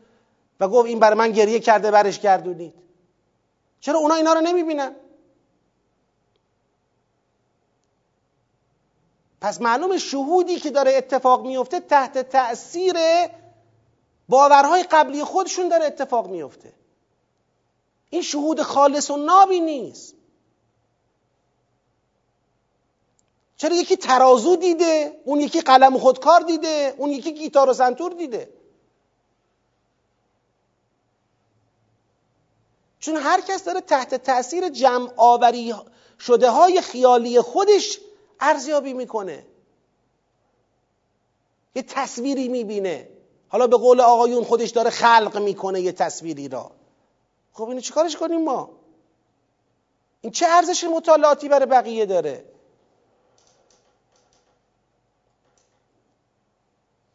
و 0.59 0.67
گفت 0.67 0.87
این 0.87 0.99
برای 0.99 1.17
من 1.17 1.31
گریه 1.31 1.59
کرده 1.59 1.91
برش 1.91 2.19
گردونید. 2.19 2.73
چرا 3.79 3.99
اونا 3.99 4.15
اینا 4.15 4.33
رو 4.33 4.41
نمی‌بینن؟ 4.41 4.95
پس 9.41 9.61
معلوم 9.61 9.97
شهودی 9.97 10.59
که 10.59 10.69
داره 10.69 10.97
اتفاق 10.97 11.45
میفته 11.45 11.79
تحت 11.79 12.17
تأثیر 12.17 12.95
باورهای 14.29 14.83
قبلی 14.83 15.23
خودشون 15.23 15.67
داره 15.67 15.85
اتفاق 15.85 16.27
میفته 16.29 16.80
این 18.11 18.21
شهود 18.21 18.61
خالص 18.61 19.11
و 19.11 19.17
نابی 19.17 19.59
نیست. 19.59 20.15
چرا 23.57 23.75
یکی 23.75 23.95
ترازو 23.95 24.55
دیده 24.55 25.21
اون 25.25 25.39
یکی 25.39 25.61
قلم 25.61 25.97
خودکار 25.97 26.41
دیده 26.41 26.95
اون 26.97 27.09
یکی 27.09 27.33
گیتار 27.33 27.69
و 27.69 27.73
سنتور 27.73 28.13
دیده؟ 28.13 28.53
چون 32.99 33.15
هر 33.15 33.41
کس 33.41 33.63
داره 33.63 33.81
تحت 33.81 34.15
تاثیر 34.15 34.69
جمع 34.69 35.11
آوری 35.17 35.73
شده 36.19 36.49
های 36.49 36.81
خیالی 36.81 37.41
خودش 37.41 37.99
ارزیابی 38.39 38.93
می‌کنه. 38.93 39.45
یه 41.75 41.81
تصویری 41.83 42.47
می‌بینه. 42.47 43.09
حالا 43.49 43.67
به 43.67 43.77
قول 43.77 44.01
آقایون 44.01 44.43
خودش 44.43 44.69
داره 44.69 44.89
خلق 44.89 45.37
می‌کنه 45.37 45.81
یه 45.81 45.91
تصویری 45.91 46.47
را. 46.47 46.80
خب 47.53 47.63
اینو 47.63 47.81
چیکارش 47.81 48.15
کنیم 48.15 48.43
ما؟ 48.43 48.69
این 50.21 50.31
چه 50.31 50.45
ارزش 50.49 50.83
مطالعاتی 50.83 51.49
برای 51.49 51.65
بقیه 51.65 52.05
داره؟ 52.05 52.45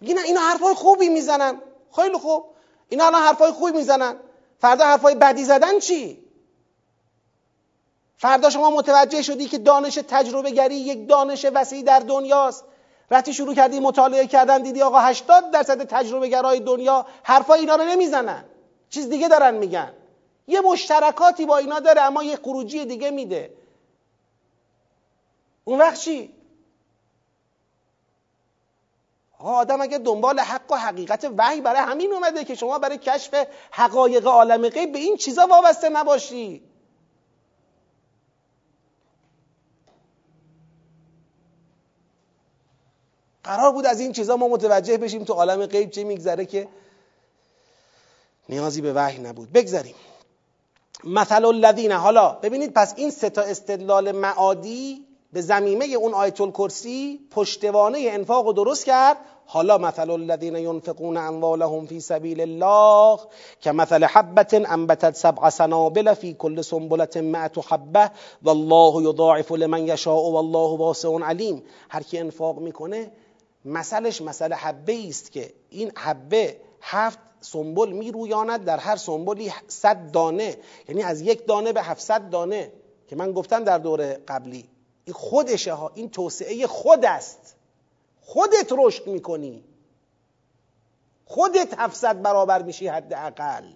میگن 0.01 0.19
اینا 0.19 0.41
حرفای 0.41 0.75
خوبی 0.75 1.09
می‌زنن. 1.09 1.61
خیلی 1.97 2.19
خوب. 2.19 2.45
اینا 2.89 3.07
الان 3.07 3.23
حرفای 3.23 3.53
خوبی 3.53 3.73
می‌زنن. 3.73 4.17
فردا 4.59 4.85
حرفای 4.85 5.15
بدی 5.15 5.45
زدن 5.45 5.79
چی؟ 5.79 6.25
فردا 8.19 8.51
شما 8.51 8.71
متوجه 8.71 9.23
شدی 9.23 9.47
که 9.47 9.59
دانش 9.59 9.95
تجربه 9.95 10.51
گری 10.51 10.75
یک 10.75 11.09
دانش 11.09 11.47
وسیع 11.55 11.83
در 11.83 12.01
دنیاست. 12.01 12.65
رفتی 13.11 13.33
شروع 13.33 13.55
کردی 13.55 13.81
مطالعه 13.81 14.27
کردن 14.27 14.63
دیدی 14.63 14.83
آقا 14.83 14.99
80 15.01 15.51
درصد 15.51 15.85
تجربه 15.85 16.29
گرای 16.29 16.61
دنیا 16.61 17.07
حرفای 17.23 17.61
اینا 17.61 17.77
رو 17.77 17.85
نمی‌زنن. 17.85 18.45
چیز 18.91 19.09
دیگه 19.09 19.29
دارن 19.29 19.55
میگن. 19.55 19.93
یه 20.47 20.61
مشترکاتی 20.61 21.47
با 21.47 21.57
اینا 21.57 21.81
داره 21.81 22.01
اما 22.03 22.23
یه 22.25 22.37
خروجی 22.37 22.85
دیگه 22.85 23.11
میده. 23.11 23.57
اون 25.65 25.79
وقت 25.79 26.01
چی؟ 26.01 26.37
آدم 29.39 29.81
اگه 29.81 29.99
دنبال 29.99 30.41
حق 30.41 30.73
و 30.73 30.77
حقیقت 30.77 31.31
وحی 31.39 31.61
برای 31.61 31.81
همین 31.81 32.13
اومده 32.13 32.45
که 32.45 32.55
شما 32.55 32.79
برای 32.79 32.99
کشف 32.99 33.47
حقایق 33.71 34.27
عالم 34.27 34.69
غیب 34.69 34.93
به 34.93 34.99
این 34.99 35.17
چیزا 35.17 35.47
وابسته 35.47 35.89
نباشی. 35.89 36.63
قرار 43.45 43.73
بود 43.73 43.87
از 43.87 44.01
این 44.01 44.13
چیزا 44.13 44.37
ما 44.37 44.49
متوجه 44.49 44.97
بشیم 44.97 45.25
تو 45.25 45.33
عالم 45.33 45.67
غیب 45.67 45.91
چه 45.91 46.05
میگذره 46.05 46.47
که 46.47 46.69
نیازی 48.49 48.81
به 48.81 48.93
وحی 48.93 49.19
نبود. 49.19 49.53
بگذاریم 49.53 49.95
مثل 51.07 51.45
الذین 51.45 51.93
حالا 51.93 52.29
ببینید 52.43 52.73
پس 52.73 52.95
این 52.97 53.11
سه 53.11 53.31
تا 53.31 53.43
استدلال 53.43 54.13
معادی 54.13 55.07
به 55.33 55.41
زمیمه 55.41 55.85
اون 55.85 56.15
آیت 56.15 56.41
الکرسی 56.41 57.21
پشتوانه 57.31 57.99
انفاق 58.11 58.47
رو 58.47 58.53
درست 58.53 58.85
کرد. 58.85 59.17
حالا 59.47 59.79
مثل 59.79 60.11
الذین 60.11 60.57
ينفقون 60.57 61.17
اموالهم 61.17 61.87
فی 61.87 62.01
سبیل 62.01 62.41
الله 62.41 63.21
که 63.61 63.73
مثل 63.73 64.05
حبت 64.05 64.55
انبتت 64.55 65.17
سبع 65.17 65.51
سنابل 65.51 66.15
فی 66.15 66.35
کل 66.35 66.63
سنبلت 66.63 67.17
مئت 67.17 67.59
حبه 67.73 68.11
والله 68.43 69.03
یضاعف 69.03 69.53
لمن 69.53 69.89
یشاء 69.89 70.31
والله 70.31 70.79
واسع 70.79 71.19
علیم. 71.19 71.63
هر 71.91 72.03
کی 72.03 72.19
انفاق 72.19 72.59
می‌کنه 72.59 73.11
مثلش 73.65 74.23
مثل 74.23 74.53
حبه 74.53 75.09
است 75.09 75.33
که 75.33 75.53
این 75.71 75.93
حبه 75.97 76.57
هفت 76.83 77.19
سنبل 77.47 77.93
میرویاند 77.93 78.65
در 78.65 78.79
هر 78.79 78.97
سنبلی 78.97 79.53
صد 79.69 80.11
دانه 80.11 80.57
یعنی 80.89 81.03
از 81.03 81.21
یک 81.21 81.47
دانه 81.47 81.73
به 81.73 81.83
هفتصد 81.83 82.31
دانه 82.31 82.73
که 83.09 83.17
من 83.17 83.33
گفتم 83.33 83.65
در 83.65 83.79
دور 83.79 84.13
قبلی. 84.29 84.69
این 85.05 85.15
خودشه 85.15 85.73
ها 85.73 85.93
این 85.95 86.11
توسعه 86.11 86.67
خود 86.67 87.05
است. 87.05 87.57
خودت 88.21 88.73
رشد 88.79 89.07
می‌کنی. 89.07 89.65
خودت 91.25 91.75
هفتصد 91.79 92.23
برابر 92.23 92.63
میشی 92.63 92.89
حداقل. 92.89 93.73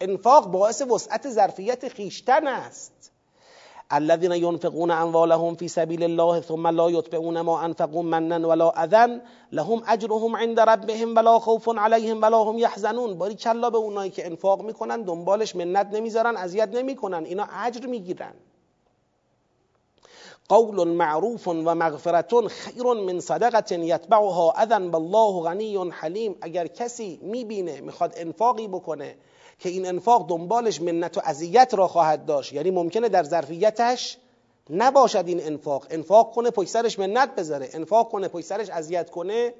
انفاق 0.00 0.46
باعث 0.50 0.82
وسعت 0.82 1.30
ظرفیت 1.30 1.88
خیشتن 1.88 2.46
است. 2.46 3.11
الذين 3.92 4.32
ينفقون 4.32 4.90
اموالهم 4.90 5.54
في 5.54 5.68
سبيل 5.68 6.02
الله 6.02 6.40
ثم 6.40 6.68
لا 6.68 6.88
يتبعون 6.88 7.40
ما 7.40 7.64
انفقوا 7.64 8.02
منا 8.02 8.46
ولا 8.46 8.84
اذن 8.84 9.20
لهم 9.52 9.82
اجرهم 9.88 10.36
عند 10.36 10.60
ربهم 10.60 11.16
ولا 11.16 11.38
خوف 11.38 11.68
عليهم 11.78 12.22
ولا 12.22 12.36
هم 12.36 12.58
يحزنون. 12.58 13.18
باری 13.18 13.34
کلا 13.34 13.70
به 13.70 13.78
اونایی 13.78 14.10
که 14.10 14.26
انفاق 14.26 14.62
می‌کنن 14.62 15.02
دنبالش 15.02 15.56
منت 15.56 15.86
نمی‌ذارن 15.92 16.36
اذیت 16.36 16.68
نمی‌کنن. 16.74 17.24
اینا 17.24 17.46
اجر 17.64 17.86
می‌گیرن. 17.86 18.34
قول 20.48 20.88
معروف 20.88 21.48
و 21.48 21.74
مغفرت 21.74 22.46
خیر 22.46 22.82
من 22.82 23.20
صدقه 23.20 23.78
یتبعها 23.78 24.52
اذن 24.52 24.90
بالله 24.90 25.40
غنی 25.42 25.90
حلیم. 25.90 26.36
اگر 26.40 26.66
کسی 26.66 27.20
می‌بینه 27.22 27.80
می‌خواد 27.80 28.12
انفاقی 28.16 28.68
بکنه 28.68 29.16
که 29.62 29.68
این 29.68 29.86
انفاق 29.86 30.28
دنبالش 30.28 30.80
منت 30.80 31.18
و 31.18 31.20
اذیت 31.24 31.74
را 31.74 31.88
خواهد 31.88 32.26
داشت. 32.26 32.52
یعنی 32.52 32.70
ممکنه 32.70 33.08
در 33.08 33.22
ظرفیتش 33.22 34.18
نباشد 34.70 35.24
این 35.26 35.46
انفاق. 35.46 35.86
انفاق 35.90 36.34
کنه 36.34 36.50
پشت 36.50 36.68
سرش 36.68 36.98
منت 36.98 37.34
بذاره. 37.34 37.68
انفاق 37.72 38.10
کنه 38.10 38.28
پشت 38.28 38.46
سرش 38.46 38.70
اذیت 38.70 39.10
کنه 39.10 39.54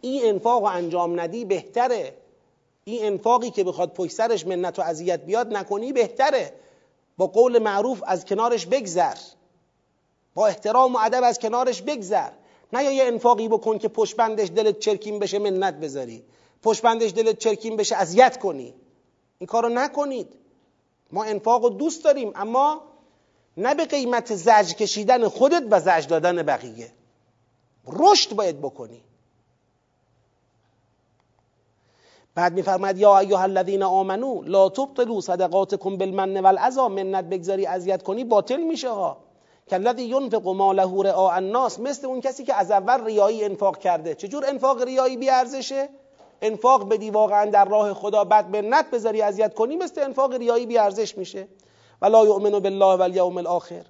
این 0.00 0.22
انفاق 0.24 0.62
و 0.62 0.66
انجام 0.66 1.20
ندی 1.20 1.44
بهتره. 1.44 2.14
این 2.84 3.04
انفاقی 3.04 3.50
که 3.50 3.64
بخواد 3.64 3.92
پشت 3.92 4.12
سرش 4.12 4.46
منت 4.46 4.78
و 4.78 4.82
اذیت 4.82 5.20
بیاد 5.20 5.56
نکنی 5.56 5.92
بهتره. 5.92 6.52
با 7.16 7.26
قول 7.26 7.58
معروف 7.58 8.02
از 8.06 8.24
کنارش 8.24 8.66
بگذر. 8.66 9.16
با 10.34 10.46
احترام 10.46 10.94
و 10.94 10.98
ادب 11.02 11.22
از 11.24 11.38
کنارش 11.38 11.82
بگذر. 11.82 12.30
نه 12.72 12.84
یا 12.84 12.92
یه 12.92 13.04
انفاقی 13.04 13.48
بکن 13.48 13.78
که 13.78 13.88
پشت 13.88 14.16
بندش 14.16 14.48
دلت 14.48 14.78
چرکین 14.78 15.18
بشه 15.18 15.38
منت 15.38 15.74
بذاری. 15.74 16.24
پشت 16.62 16.82
بندش 16.82 17.10
دلت 17.10 17.38
چرکین 17.38 17.76
بشه 17.76 17.96
اذیت 17.96 18.38
کنی. 18.38 18.74
این 19.42 19.46
کارو 19.46 19.68
نکنید. 19.68 20.28
ما 21.12 21.24
انفاق 21.24 21.78
دوست 21.78 22.04
داریم 22.04 22.32
اما 22.34 22.82
نه 23.56 23.74
به 23.74 23.84
قیمت 23.84 24.34
زج 24.34 24.74
کشیدن 24.74 25.28
خودت 25.28 25.62
و 25.70 25.80
زج 25.80 26.06
دادن 26.06 26.42
بقیه. 26.42 26.92
رشد 27.86 28.36
باید 28.36 28.60
بکنی. 28.60 29.00
بعد 32.34 32.52
میفرماید 32.52 32.98
یا 32.98 33.18
ایها 33.18 33.42
الذین 33.42 33.82
آمنو 33.82 34.42
لا 34.42 34.68
تبطلوا 34.68 35.20
صدقاتکم 35.20 35.96
بالمن 35.96 36.40
والعذا 36.40 36.88
منت 36.88 37.24
بگذاری 37.24 37.66
اذیت 37.66 38.02
کنی 38.02 38.24
باطل 38.24 38.62
میشه 38.62 38.90
ها. 38.90 39.16
کالذی 39.70 40.02
ینفق 40.02 40.48
ماله 40.48 41.02
رعاء 41.02 41.34
الناس 41.34 41.80
مثل 41.80 42.06
اون 42.06 42.20
کسی 42.20 42.44
که 42.44 42.54
از 42.54 42.70
اول 42.70 43.04
ریایی 43.04 43.44
انفاق 43.44 43.78
کرده. 43.78 44.14
چجور 44.14 44.46
انفاق 44.46 44.82
ریایی 44.82 45.16
بی 45.16 45.30
ارزشه 45.30 45.88
انفاق 46.42 46.88
بدی 46.88 47.10
واقعا 47.10 47.50
در 47.50 47.64
راه 47.64 47.94
خدا 47.94 48.24
بد 48.24 48.56
منت 48.56 48.90
بذاری 48.90 49.22
اذیت 49.22 49.54
کنی 49.54 49.76
مثل 49.76 50.00
انفاق 50.00 50.32
ریایی 50.32 50.66
بی 50.66 50.78
ارزش 50.78 51.18
میشه. 51.18 51.48
ولا 52.02 52.24
یؤمن 52.24 52.58
بالله 52.58 52.96
والیوم 52.96 53.36
الاخر. 53.36 53.84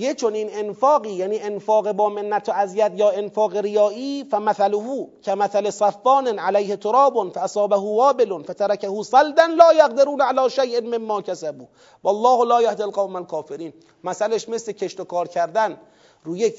یه 0.00 0.14
چون 0.14 0.34
این 0.34 0.48
انفاقی 0.52 1.10
یعنی 1.10 1.38
انفاق 1.38 1.92
با 1.92 2.08
منت 2.08 2.48
و 2.48 2.52
اذیت 2.52 2.92
یا 2.96 3.10
انفاق 3.10 3.56
ریایی 3.56 4.24
فمثله 4.24 5.08
كمثل 5.22 5.70
صفان 5.70 6.38
علیه 6.38 6.76
تراب 6.76 7.32
فاصابه 7.32 7.76
وابل 7.76 8.42
فتركه 8.42 9.02
صلدا 9.02 9.46
لا 9.46 9.72
يقدرون 9.72 10.22
على 10.22 10.50
شيء 10.50 10.80
مما 10.80 11.20
كسبوا 11.20 11.66
والله 12.04 12.44
لا 12.44 12.60
يهدي 12.60 12.82
القوم 12.82 13.16
الكافرین 13.16 13.72
مثلش 14.04 14.48
مثل 14.48 14.72
کشت 14.72 15.00
و 15.00 15.04
کار 15.04 15.28
کردن. 15.28 15.76
روی 16.24 16.52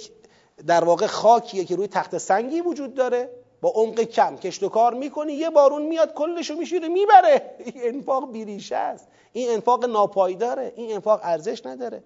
در 0.67 0.83
واقع 0.83 1.07
خاکیه 1.07 1.65
که 1.65 1.75
روی 1.75 1.87
تخت 1.87 2.17
سنگی 2.17 2.61
وجود 2.61 2.93
داره. 2.93 3.29
با 3.61 3.69
عمق 3.69 4.01
کم 4.01 4.37
کشت 4.37 4.63
و 4.63 4.69
کار 4.69 4.93
می‌کنی 4.93 5.33
یه 5.33 5.49
بارون 5.49 5.81
میاد 5.81 6.13
کلشو 6.13 6.55
میشیره 6.55 6.87
می‌بره. 6.87 7.55
این 7.59 7.73
انفاق 7.77 8.31
بیریشه 8.31 8.75
است. 8.75 9.07
این 9.33 9.51
انفاق 9.51 9.85
ناپایداره. 9.85 10.73
این 10.75 10.93
انفاق 10.93 11.19
ارزش 11.23 11.65
نداره. 11.65 12.03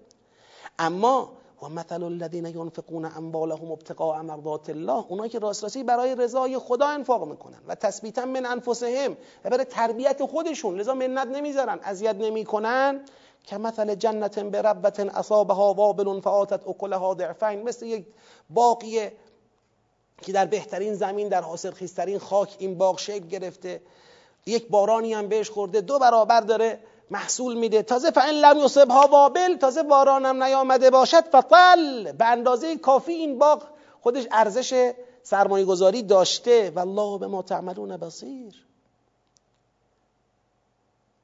اما 0.78 1.32
و 1.62 1.68
مثل 1.68 2.02
الذین 2.02 2.46
ینفقون 2.46 3.04
اموالهم 3.04 3.70
ابتغاء 3.70 4.22
مرضات 4.22 4.70
الله 4.70 5.04
اونایی 5.08 5.30
که 5.30 5.38
راست 5.38 5.62
راستی 5.62 5.82
برای 5.82 6.14
رضای 6.14 6.58
خدا 6.58 6.86
انفاق 6.86 7.28
می‌کنن 7.28 7.58
و 7.66 7.74
تثبیتا 7.74 8.24
من 8.24 8.46
انفسهم 8.46 9.16
و 9.44 9.50
برای 9.50 9.64
تربیت 9.64 10.24
خودشون 10.24 10.80
لذا 10.80 10.94
منت 10.94 11.28
نمی‌ذارن 11.28 11.78
اذیت 11.82 12.16
نمی‌کنن. 12.16 13.00
که 13.46 13.58
مثل 13.58 13.94
جنت 13.94 14.38
بربت 14.38 15.00
اصابها 15.00 15.74
وابل 15.74 16.20
فآتت 16.20 16.68
اکلها 16.68 17.14
ضعفین 17.18 17.62
مثل 17.62 17.86
یک 17.86 18.06
باقی 18.50 19.00
که 20.24 20.32
در 20.32 20.46
بهترین 20.46 20.94
زمین 20.94 21.28
در 21.28 21.40
حاصل 21.40 21.70
خیزترین 21.70 22.18
خاک 22.18 22.56
این 22.58 22.78
باغ 22.78 22.98
شکل 22.98 23.26
گرفته. 23.26 23.80
یک 24.46 24.68
بارانی 24.68 25.14
هم 25.14 25.28
بهش 25.28 25.50
خورده 25.50 25.80
دو 25.80 25.98
برابر 25.98 26.40
داره 26.40 26.78
محصول 27.10 27.58
میده. 27.58 27.82
تازه 27.82 28.10
فان 28.10 28.28
لم 28.28 28.58
یصبها 28.58 29.06
وابل 29.06 29.56
تازه 29.56 29.82
بارانم 29.82 30.42
نیامده 30.42 30.90
باشد. 30.90 31.24
فطل 31.24 32.12
به 32.12 32.24
اندازه 32.24 32.76
کافی 32.76 33.12
این 33.12 33.38
باغ 33.38 33.62
خودش 34.00 34.24
ارزش 34.32 34.92
سرمایه 35.22 35.64
گذاری 35.64 36.02
داشته. 36.02 36.72
والله 36.74 37.18
به 37.18 37.26
ما 37.26 37.42
تعملون 37.42 37.96
بصیر. 37.96 38.64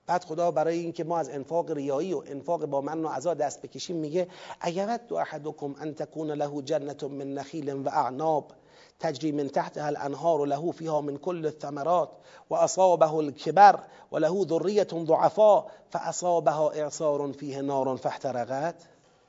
بعد 0.07 0.25
خدا 0.25 0.51
برای 0.51 0.79
اینکه 0.79 1.05
ما 1.05 1.19
از 1.19 1.29
انفاق 1.29 1.71
ریایی 1.71 2.13
و 2.15 2.23
انفاق 2.27 2.67
با 2.67 2.81
من 2.81 3.05
و 3.05 3.09
عزا 3.09 3.35
دست 3.35 3.63
بکشیم 3.63 3.97
میگه 3.97 4.29
اگرت 4.61 5.13
احدکم 5.13 5.75
ان 5.81 5.95
تکون 5.95 6.31
له 6.31 6.63
جنت 6.63 7.05
من 7.05 7.35
نخیل 7.35 7.73
و 7.73 7.89
اعناب. 7.89 8.53
تجری 9.01 9.33
من 9.33 9.49
تحتها 9.49 9.87
الانهار 9.87 10.45
له 10.45 10.71
فيها 10.71 11.01
من 11.01 11.17
كل 11.17 11.47
الثمرات 11.47 12.11
واصابه 12.51 13.21
الكبر 13.21 13.81
وله 14.13 14.47
ذريه 14.49 14.89
ضعفاء 14.95 15.67
فاصابها 15.91 16.71
اعصار 16.71 17.33
فيه 17.33 17.61
نار 17.61 17.97
فاحترقت. 17.97 18.75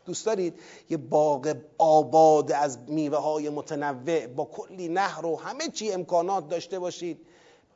دوست 0.05 0.26
دارید 0.26 0.59
یه 0.89 0.97
باغ 0.97 1.55
آباد 1.78 2.51
از 2.51 2.78
میوه 2.88 3.17
های 3.17 3.49
متنوع 3.49 4.28
با 4.28 4.45
کلی 4.45 4.88
نهر 4.88 5.26
و 5.26 5.36
همه 5.36 5.67
چی 5.67 5.91
امکانات 5.91 6.49
داشته 6.49 6.80
باشید. 6.80 7.19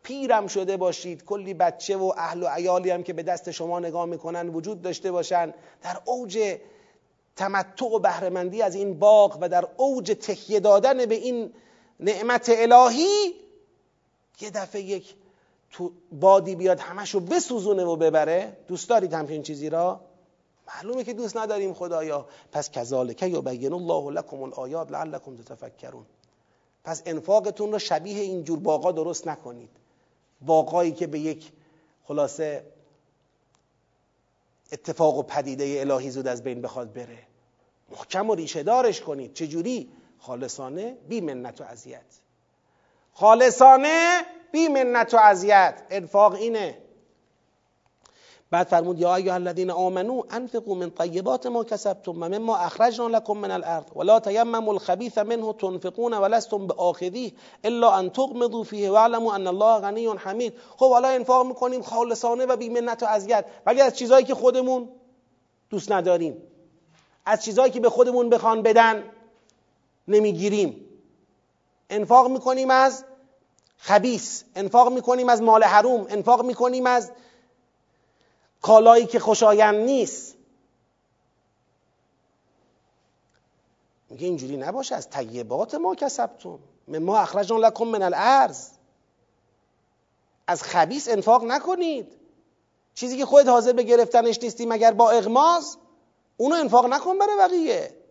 پیرم 0.03 0.47
شده 0.47 0.77
باشید. 0.77 1.25
کلی 1.25 1.53
بچه 1.53 1.97
و 1.97 2.13
اهل 2.17 2.43
و 2.43 2.47
عیالی 2.47 2.89
هم 2.89 3.03
که 3.03 3.13
به 3.13 3.23
دست 3.23 3.51
شما 3.51 3.79
نگاه 3.79 4.05
می‌کنن 4.05 4.49
وجود 4.49 4.81
داشته 4.81 5.11
باشن. 5.11 5.53
در 5.83 5.97
اوج 6.05 6.57
تمتع 7.35 7.85
و 7.85 7.99
بهرهمندی 7.99 8.61
از 8.61 8.75
این 8.75 8.99
باغ 8.99 9.37
و 9.41 9.49
در 9.49 9.67
اوج 9.77 10.05
تکیه 10.11 10.59
دادن 10.59 11.05
به 11.05 11.15
این 11.15 11.53
نعمت 11.99 12.49
الهی 12.49 13.33
یه 14.41 14.49
دفعه 14.49 14.81
یک 14.81 15.15
تو 15.71 15.91
بادی 16.11 16.55
بیاد 16.55 16.79
همشو 16.79 17.19
بسوزونه 17.19 17.83
و 17.83 17.95
ببره. 17.95 18.57
دوست 18.67 18.89
دارید 18.89 19.13
همچین 19.13 19.43
چیزی 19.43 19.69
را؟ 19.69 20.01
معلومه 20.67 21.03
که 21.03 21.13
دوست 21.13 21.37
نداریم 21.37 21.73
خدایا. 21.73 22.27
پس 22.51 22.71
کذالک 22.71 23.23
یبین 23.23 23.73
الله 23.73 24.11
لکم 24.11 24.43
الآیات 24.43 24.91
لعلکم 24.91 25.37
تتفکرون. 25.37 26.05
پس 26.83 27.01
انفاقتون 27.05 27.71
رو 27.71 27.79
شبیه 27.79 28.21
اینجور 28.21 28.59
باقا 28.59 28.91
درست 28.91 29.27
نکنید. 29.27 29.69
باقایی 30.41 30.91
که 30.91 31.07
به 31.07 31.19
یک 31.19 31.51
خلاصه 32.03 32.65
اتفاق 34.71 35.17
و 35.17 35.23
پدیده 35.23 35.77
الهی 35.79 36.11
زود 36.11 36.27
از 36.27 36.43
بین 36.43 36.61
بخواد 36.61 36.93
بره. 36.93 37.19
محکم 37.89 38.29
و 38.29 38.35
ریشه 38.35 38.63
دارش 38.63 39.01
کنید. 39.01 39.33
چجوری؟ 39.33 39.89
خالصانه 40.19 40.97
بی 41.09 41.21
منت 41.21 41.61
و 41.61 41.63
اذیت. 41.63 42.19
خالصانه 43.13 44.21
بی 44.51 44.67
منت 44.67 45.13
و 45.13 45.17
اذیت. 45.17 45.83
انفاق 45.89 46.33
اینه. 46.33 46.77
بعد 48.51 48.67
فرمود 48.67 48.99
یا 48.99 49.15
ایها 49.15 49.35
الذین 49.35 49.71
آمنو 49.71 50.23
انفقوا 50.29 50.75
من 50.75 50.89
طیبات 50.89 51.47
ما 51.47 51.63
کسبتم 51.63 52.11
و 52.11 52.29
مما 52.29 52.57
اخرجنا 52.57 53.07
لكم 53.07 53.37
من 53.37 53.51
الارض 53.51 53.85
ولا 53.95 54.19
تیمموا 54.19 54.73
الخبیث 54.73 55.17
منه 55.17 55.53
تنفقون 55.53 56.13
ولستم 56.13 56.67
باخذیه 56.67 57.31
الا 57.65 57.91
ان 57.99 58.09
تغمضوا 58.09 58.63
فیه 58.63 58.91
واعلموا 58.91 59.35
ان 59.35 59.47
الله 59.47 59.79
غنی 59.81 60.07
حمید. 60.07 60.53
خب 60.77 60.89
حالا 60.89 61.07
انفاق 61.07 61.45
می‌کنیم 61.45 61.81
خالصانه 61.81 62.45
و 62.45 62.55
بی 62.55 62.69
منت 62.69 63.03
و 63.03 63.05
اذیت. 63.05 63.45
ولی 63.65 63.81
از 63.81 63.97
چیزایی 63.97 64.25
که 64.25 64.35
خودمون 64.35 64.89
دوست 65.69 65.91
نداریم 65.91 66.37
از 67.25 67.43
چیزایی 67.43 67.71
که 67.71 67.79
به 67.79 67.89
خودمون 67.89 68.29
بخوان 68.29 68.61
بدن 68.61 69.03
نمی‌گیریم. 70.07 70.85
انفاق 71.89 72.31
می‌کنیم 72.31 72.69
از 72.69 73.05
خبیس 73.77 74.43
انفاق 74.55 74.93
می‌کنیم 74.93 75.29
از 75.29 75.41
مال 75.41 75.63
حروم 75.63 76.07
انفاق 76.09 76.45
می‌کنیم 76.45 76.87
از 76.87 77.11
کالایی 78.61 79.05
که 79.05 79.19
خوشایند 79.19 79.75
نیست. 79.75 80.35
میگه 84.09 84.27
اینجوری 84.27 84.57
نباشه 84.57 84.95
از 84.95 85.09
طیبات 85.09 85.75
ما 85.75 85.95
کسبتون 85.95 86.59
ما 86.87 87.17
اخرجنا 87.17 87.57
لکم 87.57 87.85
من 87.85 88.01
الارض. 88.01 88.69
از 90.47 90.63
خبیس 90.63 91.09
انفاق 91.09 91.43
نکنید. 91.43 92.13
چیزی 92.95 93.17
که 93.17 93.25
خودت 93.25 93.47
حاضر 93.47 93.73
به 93.73 93.83
گرفتنش 93.83 94.39
نیستی 94.43 94.65
مگر 94.65 94.93
با 94.93 95.11
اغماز 95.11 95.77
اونو 96.37 96.55
انفاق 96.55 96.85
نکن 96.85 97.19
برای 97.19 97.37
بقیه. 97.37 98.04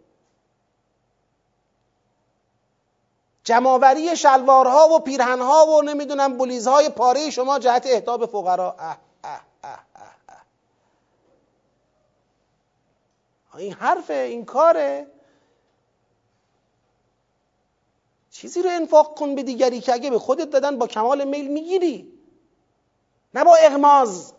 جماوری 3.45 4.17
شلوارها 4.17 4.89
و 4.89 4.99
پیرهنها 4.99 5.67
و 5.67 5.83
نمی‌دونم 5.83 6.37
بلیزهای 6.39 6.89
پاره 6.89 7.31
شما 7.31 7.59
جهت 7.59 7.87
اهداب 7.87 8.27
فقرا. 8.27 8.77
اه 8.79 8.99
اه 9.25 9.41
اه 9.65 9.85
این 13.57 13.73
حرفه 13.73 14.15
این 14.15 14.45
کاره. 14.45 15.07
چیزی 18.31 18.63
رو 18.63 18.71
انفاق 18.71 19.19
کن 19.19 19.35
به 19.35 19.43
دیگری 19.43 19.81
که 19.81 19.93
اگه 19.93 20.11
به 20.11 20.19
خودت 20.19 20.51
دادن 20.51 20.79
با 20.79 20.87
کمال 20.87 21.25
میل 21.25 21.49
می‌گیری. 21.49 22.19
نه 23.35 23.45
با 23.45 23.57
اغماز. 23.57 24.33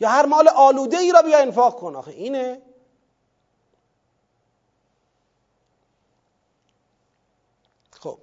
یا 0.00 0.08
هر 0.08 0.26
مال 0.26 0.48
آلوده 0.48 0.98
ای 0.98 1.12
را 1.12 1.22
بیا 1.22 1.38
انفاق 1.38 1.80
کن. 1.80 1.96
آخه 1.96 2.10
اینه 2.10 2.62
خب 8.00 8.18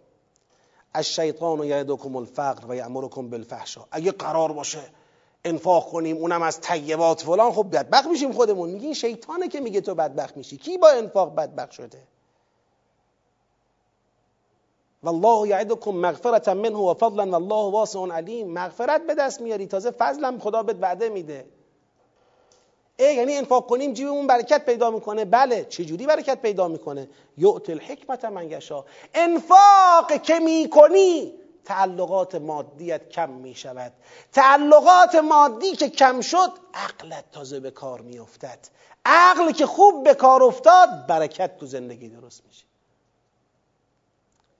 الشیطان 0.98 1.64
یعدکم 1.64 2.16
الفقر 2.16 2.66
و 2.70 2.76
یامرکم 2.76 3.30
بالفحشاء. 3.30 3.86
اگه 3.92 4.12
قرار 4.12 4.52
باشه 4.52 4.80
انفاق 5.46 5.90
کنیم 5.90 6.18
اونم 6.18 6.42
از 6.42 6.62
طیبات 6.62 7.22
فلان 7.22 7.52
خب 7.52 7.68
بدبخت 7.72 8.08
میشیم 8.08 8.32
خودمون. 8.32 8.70
میگین 8.70 8.94
شیطانه 8.94 9.48
که 9.48 9.60
میگه 9.60 9.82
تو 9.82 9.96
بدبخت 9.96 10.38
میشی. 10.38 10.58
کی 10.58 10.78
با 10.78 10.90
انفاق 10.90 11.36
بدبخت 11.36 11.72
شده؟ 11.72 12.04
والله 15.04 15.48
یعدکم 15.48 15.92
مغفرتا 15.92 16.54
منه 16.54 16.78
و 16.78 16.94
فضلا 16.94 17.32
والله 17.32 17.72
واسع 17.72 18.00
علیم. 18.00 18.54
مغفرت 18.54 19.08
به 19.08 19.16
دست 19.16 19.42
میاری. 19.42 19.68
تازه 19.68 19.92
فضلم 19.92 20.40
خدا 20.40 20.64
بهت 20.64 20.78
وعده 20.82 21.10
میده. 21.10 21.46
یعنی 23.00 23.36
انفاق 23.36 23.68
کنیم 23.68 23.94
جیبمون 23.94 24.28
برکت 24.28 24.66
پیدا 24.66 24.92
می‌کنه. 24.92 25.26
بله 25.26 25.66
چجوری 25.66 26.06
برکت 26.06 26.42
پیدا 26.42 26.68
می‌کنه؟ 26.68 27.10
یؤت 27.38 27.70
الحکمت 27.70 28.26
من 28.26 28.52
یشا 28.52 28.86
انفاق 29.14 30.22
که 30.22 30.40
می‌کنی 30.40 31.34
تعلقات 31.66 32.36
مادیت 32.36 33.10
کم 33.10 33.30
می 33.30 33.56
شود 33.56 33.94
تعلقات 34.32 35.16
مادی 35.16 35.72
که 35.72 35.90
کم 35.90 36.22
شد 36.22 36.52
عقلت 36.74 37.26
تازه 37.32 37.60
به 37.60 37.72
کار 37.72 38.02
می 38.02 38.20
افتد 38.20 38.60
عقل 39.06 39.52
که 39.52 39.66
خوب 39.66 40.04
به 40.04 40.14
کار 40.14 40.44
افتاد 40.44 41.08
برکت 41.08 41.58
تو 41.58 41.66
زندگی 41.66 42.10
درست 42.10 42.44
میشه. 42.48 42.66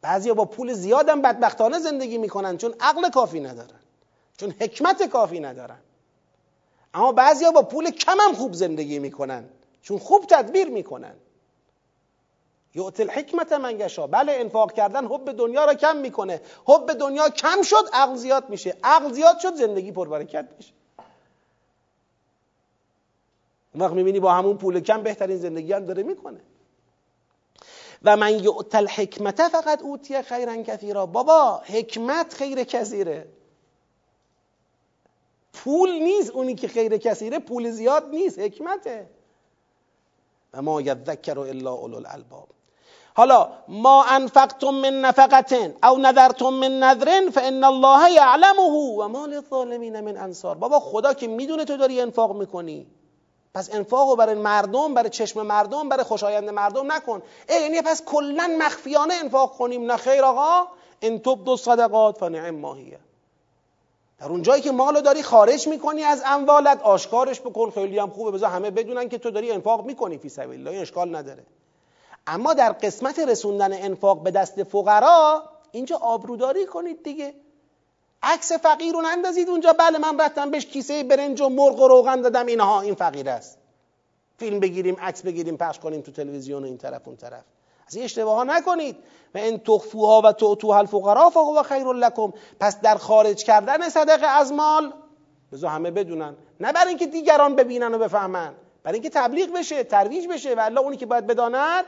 بعضیا 0.02 0.34
با 0.34 0.46
پول 0.46 0.74
زیادم 0.74 1.22
بدبختانه 1.22 1.80
زندگی 1.80 2.18
می‌کنن 2.18 2.58
چون 2.58 2.76
عقل 2.80 3.10
کافی 3.10 3.40
ندارن. 3.40 3.80
چون 4.38 4.54
حکمت 4.60 5.04
کافی 5.04 5.40
ندارن. 5.40 5.80
اما 6.98 7.12
بعضیا 7.12 7.52
با 7.52 7.62
پول 7.62 7.92
کمم 7.92 8.34
خوب 8.34 8.54
زندگی 8.54 9.00
می‌کنن. 9.00 9.50
چون 9.82 9.98
خوب 9.98 10.26
تدبیر 10.26 10.68
می‌کنن. 10.68 11.16
یعطی 12.76 13.04
الحکمت 13.04 13.54
من 13.54 13.80
یشا 13.80 14.08
بله 14.08 14.32
انفاق 14.32 14.74
کردن 14.74 15.06
حب 15.06 15.32
دنیا 15.32 15.66
را 15.66 15.74
کم 15.74 15.98
می‌کنه. 15.98 16.42
حب 16.66 16.94
دنیا 16.94 17.30
کم 17.30 17.62
شد 17.62 17.90
عقل 17.94 18.16
زیاد 18.16 18.50
میشه. 18.50 18.78
عقل 18.84 19.12
زیاد 19.12 19.40
شد 19.40 19.56
زندگی 19.56 19.92
پربرکت 19.92 20.48
میشه. 20.58 20.74
اون 23.74 23.84
وقت 23.84 23.94
می‌بینی 23.94 24.20
با 24.20 24.34
همون 24.34 24.58
پول 24.58 24.80
کم 24.80 25.04
بهترین 25.04 25.38
زندگی 25.38 25.74
هم 25.74 25.86
داره 25.86 26.04
می‌کنه. 26.04 26.40
و 28.04 28.18
من 28.18 28.44
یعط 28.44 28.76
الحکمت 28.76 29.48
فقط 29.48 29.82
اوتی 29.82 30.22
خیرا 30.22 30.64
کثیرا. 30.64 31.06
بابا 31.06 31.62
حکمت 31.66 32.34
خیر 32.34 32.64
کثیره. 32.64 33.28
پول 35.64 35.90
نیست 35.90 36.32
اونی 36.32 36.56
که 36.56 36.68
خیر 36.68 36.98
کثیره 36.98 37.40
پول 37.40 37.70
زیاد 37.72 38.10
نیست 38.10 38.40
حکمته. 38.40 39.10
و 40.54 40.62
ما 40.62 40.82
یذکر 40.82 41.40
الا 41.40 41.74
اولو 41.74 41.96
الالباب. 41.98 42.48
حالا 43.16 43.50
ما 43.68 44.04
انفقتم 44.04 44.70
من 44.70 45.02
نفقتن 45.02 45.74
او 45.84 45.98
نذرتم 45.98 46.50
من 46.50 46.80
نذرن 46.80 47.30
فان 47.30 47.64
الله 47.64 48.12
یعلمه 48.12 48.70
و 49.00 49.08
ما 49.08 49.26
للظالمین 49.26 50.00
من 50.00 50.18
انصار. 50.18 50.56
بابا 50.56 50.80
خدا 50.80 51.14
که 51.14 51.28
می‌دونه 51.28 51.66
تو 51.66 51.78
داری 51.78 52.02
انفاق 52.02 52.36
می‌کنی. 52.36 52.88
پس 53.54 53.76
انفاقو 53.76 54.16
برای 54.16 54.36
مردم 54.36 54.94
برای 54.94 55.10
چشم 55.10 55.42
مردم 55.42 55.90
برای 55.90 56.04
خوشایند 56.04 56.50
مردم 56.50 56.92
نکن. 56.92 57.22
یعنی 57.50 57.82
پس 57.82 58.04
کلا 58.06 58.56
مخفیانه 58.60 59.14
انفاق 59.14 59.58
کنیم. 59.58 59.92
نه 59.92 59.98
خیر 59.98 60.24
آقا. 60.24 60.68
ان 61.02 61.20
تبدو 61.20 61.58
صدقات 61.58 62.18
فنعم 62.18 62.56
ماهیه. 62.56 63.00
در 64.20 64.28
اون 64.28 64.42
جایی 64.42 64.62
که 64.62 64.72
مالو 64.72 65.02
داری 65.02 65.24
خارج 65.24 65.68
می‌کنی 65.68 66.04
از 66.04 66.24
اموالت 66.26 66.82
آشکارش 66.82 67.42
بکن. 67.42 67.70
خیلی 67.70 68.00
هم 68.00 68.10
خوبه. 68.10 68.32
بذار 68.32 68.50
همه 68.50 68.72
بدونن 68.72 69.10
که 69.10 69.18
تو 69.18 69.32
داری 69.32 69.52
انفاق 69.52 69.86
می‌کنی 69.86 70.18
فی 70.18 70.30
سبیل 70.30 70.68
الله. 70.68 70.82
اشکال 70.82 71.16
نداره. 71.16 71.44
اما 72.28 72.54
در 72.54 72.72
قسمت 72.72 73.20
رسوندن 73.20 73.74
انفاق 73.74 74.24
به 74.24 74.32
دست 74.32 74.64
فقرا 74.64 75.44
اینجا 75.72 75.98
آبروداری 75.98 76.66
کنید 76.66 77.04
دیگه. 77.04 77.34
عکس 78.24 78.52
فقیر 78.52 78.94
رو 78.94 79.02
نندازید 79.02 79.50
اونجا. 79.50 79.74
بله 79.74 79.98
من 79.98 80.20
رفتم 80.20 80.52
بهش 80.52 80.66
کیسه 80.66 81.04
برنج 81.04 81.42
و 81.42 81.50
مرغ 81.50 81.80
و 81.80 81.88
روغن 81.88 82.22
دادم. 82.22 82.46
اینها 82.46 82.82
این 82.82 82.96
فقیر 82.96 83.30
است. 83.30 83.58
فیلم 84.40 84.60
بگیریم 84.60 84.98
عکس 85.02 85.22
بگیریم 85.22 85.58
پخش 85.58 85.80
کنیم 85.80 86.02
تو 86.02 86.12
تلویزیون 86.12 86.64
و 86.64 86.66
این 86.66 86.78
طرف 86.78 87.08
اون 87.08 87.18
طرف. 87.18 87.44
از 87.88 87.96
این 87.96 88.06
اشتباه 88.06 88.36
ها 88.36 88.44
نکنید. 88.44 88.98
و 89.36 89.38
این 89.38 89.58
تخفوها 89.58 90.22
و 90.26 90.32
تعطوها 90.32 90.78
الفقراء 90.78 91.30
فهو 91.30 91.64
خیر 91.64 91.88
لکم. 91.88 92.34
پس 92.60 92.82
در 92.82 92.96
خارج 92.96 93.44
کردن 93.44 93.90
صدقه 93.90 94.28
از 94.28 94.52
مال 94.52 94.94
بذار 95.52 95.72
همه 95.72 95.92
بدونن. 95.92 96.36
نه 96.60 96.74
برای 96.74 96.88
اینکه 96.88 97.08
دیگران 97.08 97.56
ببینن 97.56 97.94
و 97.94 97.98
بفهمن. 97.98 98.54
برای 98.84 98.96
اینکه 98.96 99.10
تبلیغ 99.10 99.54
بشه 99.54 99.84
ترویج 99.84 100.28
بشه 100.28 100.56
و 100.56 100.60
الله 100.60 100.80
اونی 100.80 100.98
که 100.98 101.06
باید 101.06 101.28
بداند 101.28 101.86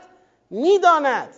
می‌داند. 0.50 1.34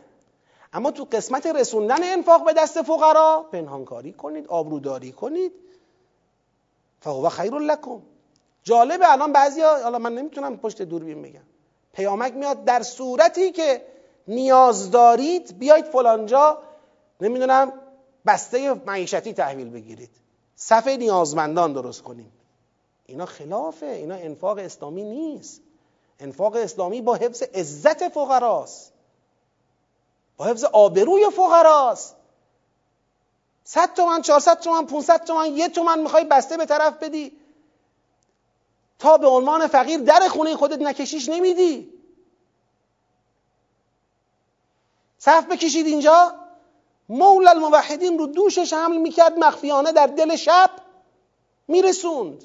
اما 0.72 0.90
تو 0.90 1.06
قسمت 1.12 1.46
رسوندن 1.46 2.02
انفاق 2.02 2.44
به 2.44 2.52
دست 2.52 2.82
فقرا 2.82 3.48
پنهانکاری 3.52 4.12
کنید 4.12 4.46
آبروداری 4.46 5.12
کنید. 5.12 5.52
فهو 7.00 7.28
خیر 7.28 7.54
لکم. 7.54 8.02
جالبه 8.64 9.12
الان 9.12 9.32
بعضیا 9.32 9.82
حالا 9.82 9.98
من 9.98 10.14
نمی‌تونم 10.14 10.56
پشت 10.56 10.82
دوربین 10.82 11.22
بگم. 11.22 11.42
پیامک 11.92 12.34
میاد 12.34 12.64
در 12.64 12.82
صورتی 12.82 13.52
که 13.52 13.91
نیاز 14.28 14.90
دارید 14.90 15.58
بیایید 15.58 15.84
فلانجا 15.84 16.58
نمی‌دونم 17.20 17.72
بسته 18.26 18.74
معیشتی 18.74 19.32
تحویل 19.32 19.70
بگیرید. 19.70 20.10
صفحه 20.56 20.96
نیازمندان 20.96 21.72
درست 21.72 22.02
کنیم. 22.02 22.32
اینا 23.06 23.26
خلافه 23.26 23.86
اینا 23.86 24.14
انفاق 24.14 24.58
اسلامی 24.58 25.02
نیست. 25.02 25.60
انفاق 26.20 26.56
اسلامی 26.56 27.00
با 27.00 27.14
حفظ 27.14 27.42
عزت 27.42 28.08
فقراست. 28.08 28.92
با 30.36 30.44
حفظ 30.44 30.64
آبروی 30.64 31.30
فقراست. 31.30 32.16
صد 33.64 33.94
تومن 33.94 34.22
چهارصد 34.22 34.60
تومن 34.60 34.86
500 34.86 35.24
تومن 35.24 35.56
یه 35.56 35.68
تومن 35.68 35.98
می‌خوای 36.00 36.24
بسته 36.24 36.56
به 36.56 36.66
طرف 36.66 36.98
بدی. 37.02 37.32
تا 38.98 39.18
به 39.18 39.26
عنوان 39.26 39.66
فقیر 39.66 40.00
در 40.00 40.28
خونه 40.28 40.56
خودت 40.56 40.78
نکشیش 40.78 41.28
نمیدی. 41.28 42.01
صف 45.24 45.46
بکشید 45.46 45.86
اینجا. 45.86 46.34
مولا 47.08 47.50
الموحدین 47.50 48.18
رو 48.18 48.26
دوشش 48.26 48.72
حمل 48.72 48.96
می‌کرد 48.96 49.38
مخفیانه 49.38 49.92
در 49.92 50.06
دل 50.06 50.36
شب 50.36 50.70
میرسوند. 51.68 52.44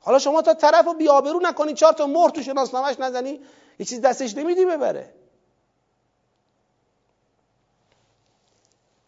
حالا 0.00 0.18
شما 0.18 0.42
تا 0.42 0.54
طرف 0.54 0.84
رو 0.84 0.94
بیابرو 0.94 1.40
نکنی 1.40 1.74
چهار 1.74 1.92
تا 1.92 2.06
مهر 2.06 2.28
تو 2.28 2.42
شناسنامش 2.42 2.98
نزنی 2.98 3.40
یه 3.78 3.86
چیز 3.86 4.00
دستش 4.00 4.36
نمیدی 4.36 4.64
ببره. 4.64 5.14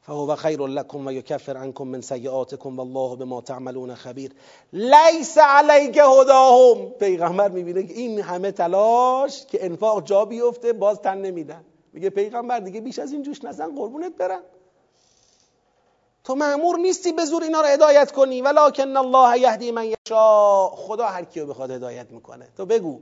فهو 0.06 0.36
خیر 0.36 0.66
لكم 0.66 1.06
و 1.06 1.12
یکفر 1.12 1.56
عنكم 1.56 1.88
من 1.88 2.00
سیئاتكم 2.00 2.78
والله 2.78 3.16
بما 3.16 3.40
تعملون 3.40 3.94
خبیر. 3.94 4.32
لیس 4.72 5.38
علیک 5.38 5.96
هداهم. 5.96 6.90
پیغمبر 6.90 7.48
می‌بینه 7.48 7.82
که 7.82 7.94
این 7.94 8.20
همه 8.20 8.52
تلاش 8.52 9.46
که 9.46 9.64
انفاق 9.64 10.04
جا 10.04 10.24
بیفته 10.24 10.72
باز 10.72 11.00
تن 11.00 11.18
نمیدن. 11.18 11.64
میگه 11.92 12.10
پیغمبر 12.10 12.60
دیگه 12.60 12.80
بیش 12.80 12.98
از 12.98 13.12
این 13.12 13.22
جوش 13.22 13.44
نزن 13.44 13.74
قربونت 13.74 14.16
برم. 14.16 14.42
تو 16.24 16.34
معمور 16.34 16.78
نیستی 16.78 17.12
به 17.12 17.24
زور 17.24 17.42
اینا 17.42 17.60
رو 17.60 17.66
هدایت 17.66 18.12
کنی. 18.12 18.42
ولکن 18.42 18.96
الله 18.96 19.40
یهدی 19.40 19.70
من 19.70 19.84
یشاء. 19.84 20.68
خدا 20.68 21.06
هر 21.06 21.24
کیو 21.24 21.46
بخواد 21.46 21.70
هدایت 21.70 22.10
می‌کنه. 22.10 22.48
تو 22.56 22.66
بگو. 22.66 23.00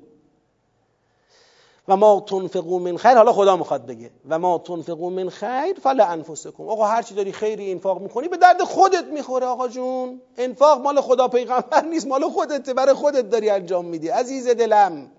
و 1.89 1.97
ما 1.97 2.20
تنفقو 2.20 2.78
من 2.78 2.97
خیر 2.97 3.14
حالا 3.14 3.32
خدا 3.32 3.57
می‌خواد 3.57 3.87
بگه. 3.87 4.11
و 4.28 4.39
ما 4.39 4.59
تنفقو 4.59 5.11
من 5.11 5.28
خیر 5.28 5.74
فلا 5.82 6.05
انفسکم. 6.07 6.68
آقا 6.68 6.85
هر 6.87 7.03
چی 7.03 7.14
داری 7.14 7.32
خیری 7.32 7.72
انفاق 7.72 8.01
می‌کنی 8.01 8.28
به 8.28 8.37
درد 8.37 8.62
خودت 8.62 9.05
می‌خوره 9.05 9.47
آقا 9.47 9.68
جون. 9.68 10.20
انفاق 10.37 10.80
مال 10.80 11.01
خدا 11.01 11.28
پیغمبر 11.28 11.85
نیست 11.85 12.07
مال 12.07 12.28
خودت 12.28 12.70
برای 12.70 12.95
خودت 12.95 13.30
داری 13.30 13.51
انجام 13.51 13.85
میدی. 13.85 14.09
عزیز 14.09 14.49
دلم. 14.49 15.11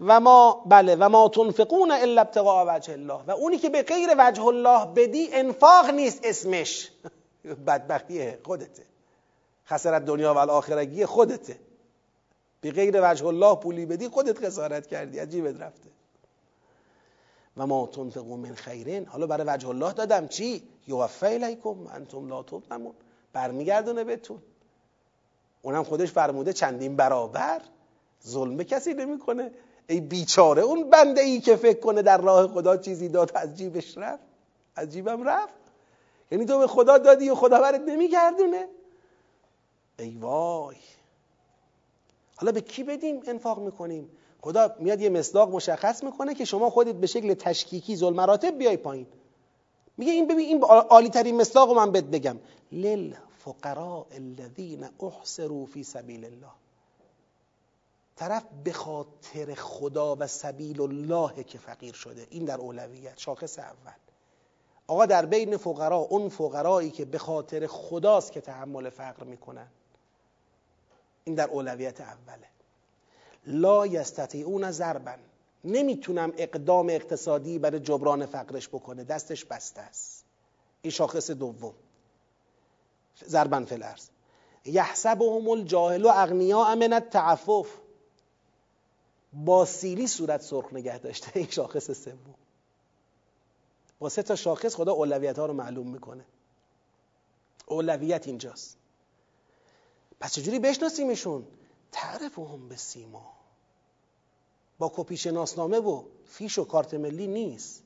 و 0.00 0.20
ما 0.20 0.62
بله 0.66 0.96
و 0.96 1.08
ما 1.08 1.28
تنفقون 1.28 1.90
الا 1.90 2.20
ابتغاء 2.20 2.76
وجه 2.76 2.92
الله. 2.92 3.20
و 3.26 3.30
اونی 3.30 3.58
که 3.58 3.68
به 3.68 3.82
غیر 3.82 4.08
وجه 4.18 4.46
الله 4.46 4.86
بدی 4.86 5.28
انفاق 5.32 5.90
نیست 5.90 6.20
اسمش. 6.24 6.90
بدبختیه 7.66 8.38
خودته. 8.44 8.82
خسرت 9.66 10.04
دنیا 10.04 10.34
و 10.34 10.38
الاخرگی 10.38 11.06
خودته. 11.06 11.67
به 12.60 12.70
غیر 12.70 13.00
وجه 13.02 13.26
الله 13.26 13.54
پولی 13.54 13.86
بدی 13.86 14.08
خودت 14.08 14.46
خسارت 14.46 14.86
کردی 14.86 15.18
عجیبت 15.18 15.60
رفته. 15.60 15.88
و 17.56 17.66
ما 17.66 17.86
تنفقو 17.86 18.36
من 18.36 18.54
خیرین. 18.54 19.06
حالا 19.06 19.26
برای 19.26 19.46
وجه 19.46 19.68
الله 19.68 19.92
دادم 19.92 20.26
چی؟ 20.26 20.62
یوفی 20.86 21.26
الیکم 21.26 21.86
انتم 21.86 22.28
لا 22.28 22.42
تظلمون. 22.42 22.94
برمیگردونه 23.32 24.04
بهتون. 24.04 24.42
اونم 25.62 25.84
خودش 25.84 26.12
فرموده 26.12 26.52
چندین 26.52 26.96
برابر 26.96 27.60
ظلم 28.26 28.62
کسی 28.62 28.94
نمی‌کنه. 28.94 29.50
ای 29.88 30.00
بیچاره 30.00 30.62
اون 30.62 30.90
بنده 30.90 31.20
ای 31.20 31.40
که 31.40 31.56
فکر 31.56 31.80
کنه 31.80 32.02
در 32.02 32.18
راه 32.18 32.46
خدا 32.46 32.76
چیزی 32.76 33.08
داد 33.08 33.32
از 33.34 33.54
جیبش 33.54 33.98
رفت. 33.98 34.22
از 34.76 34.88
جیبم 34.88 35.28
رفت. 35.28 35.54
یعنی 36.30 36.44
تو 36.44 36.58
به 36.58 36.66
خدا 36.66 36.98
دادی 36.98 37.30
و 37.30 37.34
خدا 37.34 37.60
برات 37.60 37.80
نمیگردونه. 37.80 38.68
ای 39.98 40.16
وای. 40.16 40.76
حالا 42.40 42.52
به 42.52 42.60
کی 42.60 42.84
بدیم؟ 42.84 43.20
انفاق 43.26 43.58
می‌کنیم. 43.58 44.10
خدا 44.40 44.74
میاد 44.78 45.00
یه 45.00 45.08
مصداق 45.08 45.50
مشخص 45.50 46.04
می‌کنه 46.04 46.34
که 46.34 46.44
شما 46.44 46.70
خودت 46.70 46.94
به 46.94 47.06
شکل 47.06 47.34
تشکیکی 47.34 47.96
ظلم 47.96 48.16
مراتب 48.16 48.58
بیای 48.58 48.76
پایین. 48.76 49.06
میگه 49.96 50.12
این 50.12 50.26
ببین 50.26 50.38
این 50.38 50.62
عالی 50.62 51.08
ترین 51.08 51.36
مصداق 51.36 51.70
من 51.70 51.92
بهت 51.92 52.04
بگم. 52.04 52.38
للفقراء 52.72 54.06
الذين 54.10 54.88
احصروا 55.00 55.66
فی 55.66 55.84
سبیل 55.84 56.24
الله. 56.24 56.52
طرف 58.16 58.44
به 58.64 58.72
خاطر 58.72 59.54
خدا 59.54 60.16
و 60.16 60.26
سبیل 60.26 60.80
الله 60.80 61.44
که 61.44 61.58
فقیر 61.58 61.94
شده. 61.94 62.26
این 62.30 62.44
در 62.44 62.58
اولویت 62.58 63.18
شاخص 63.18 63.58
اول. 63.58 63.92
آقا 64.86 65.06
در 65.06 65.26
بین 65.26 65.56
فقرا 65.56 65.96
اون 65.96 66.28
فقرایی 66.28 66.90
که 66.90 67.04
به 67.04 67.18
خاطر 67.18 67.66
خداست 67.66 68.32
که 68.32 68.40
تحمل 68.40 68.90
فقر 68.90 69.24
می‌کنن. 69.24 69.66
این 71.28 71.34
در 71.34 71.48
اولویت 71.48 72.00
اوله. 72.00 72.48
لا 73.46 73.86
یستطیعون 73.86 74.70
ضربن 74.70 75.18
نمی‌تونم 75.64 76.32
اقدام 76.36 76.88
اقتصادی 76.88 77.58
برای 77.58 77.80
جبران 77.80 78.26
فقرش 78.26 78.68
بکنه. 78.68 79.04
دستش 79.04 79.44
بسته 79.44 79.80
است. 79.80 80.24
این 80.82 80.90
شاخص 80.90 81.30
دوم. 81.30 81.74
ضربن 83.24 83.66
الارض. 83.70 84.08
یحسبهم 84.64 85.48
الجاهل 85.48 86.04
و 86.04 86.08
اغنیاء 86.08 86.74
من 86.74 86.92
التعفف. 86.92 87.68
با 89.32 89.64
سیلی 89.64 90.06
صورت 90.06 90.42
سرخ 90.42 90.72
نگه 90.72 90.98
داشته 90.98 91.30
این 91.34 91.50
شاخص 91.50 91.90
سوم. 92.04 92.34
با 93.98 94.08
سه 94.08 94.22
تا 94.22 94.36
شاخص 94.36 94.74
خدا 94.74 94.92
اولویت 94.92 95.38
ها 95.38 95.46
رو 95.46 95.52
معلوم 95.52 95.90
می‌کنه. 95.90 96.24
اولویت 97.66 98.26
اینجاست. 98.26 98.78
پس 100.20 100.32
چجوری 100.34 100.58
بشناسیمشون؟ 100.58 101.46
تعرفهم 101.92 102.68
به 102.68 102.76
سیما. 102.76 103.32
با 104.78 104.92
کپی 104.94 105.16
شناسنامه 105.16 105.78
و 105.78 106.04
فیش 106.26 106.58
و 106.58 106.64
کارت 106.64 106.94
ملی 106.94 107.26
نیست. 107.26 107.82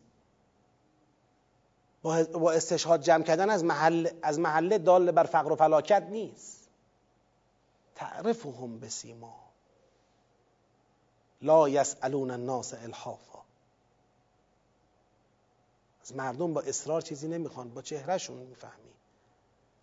با 2.02 2.52
استشهاد 2.52 3.02
جمع 3.02 3.24
کردن 3.24 3.50
از 3.50 3.64
محل 3.64 4.08
از 4.22 4.38
محله 4.38 4.78
دال 4.78 5.10
بر 5.10 5.24
فقر 5.24 5.52
و 5.52 5.56
فلاکت 5.56 6.02
نیست. 6.02 6.68
تعرفهم 7.94 8.78
به 8.78 8.88
سیما. 8.88 9.34
لا 11.42 11.68
یسالون 11.68 12.30
الناس 12.30 12.74
الحافا. 12.74 13.38
از 16.02 16.16
مردم 16.16 16.54
با 16.54 16.60
اصرار 16.60 17.00
چیزی 17.00 17.28
نمی‌خوان 17.28 17.74
با 17.74 17.82
چهرهشون 17.82 18.36
می‌فهمی. 18.36 18.92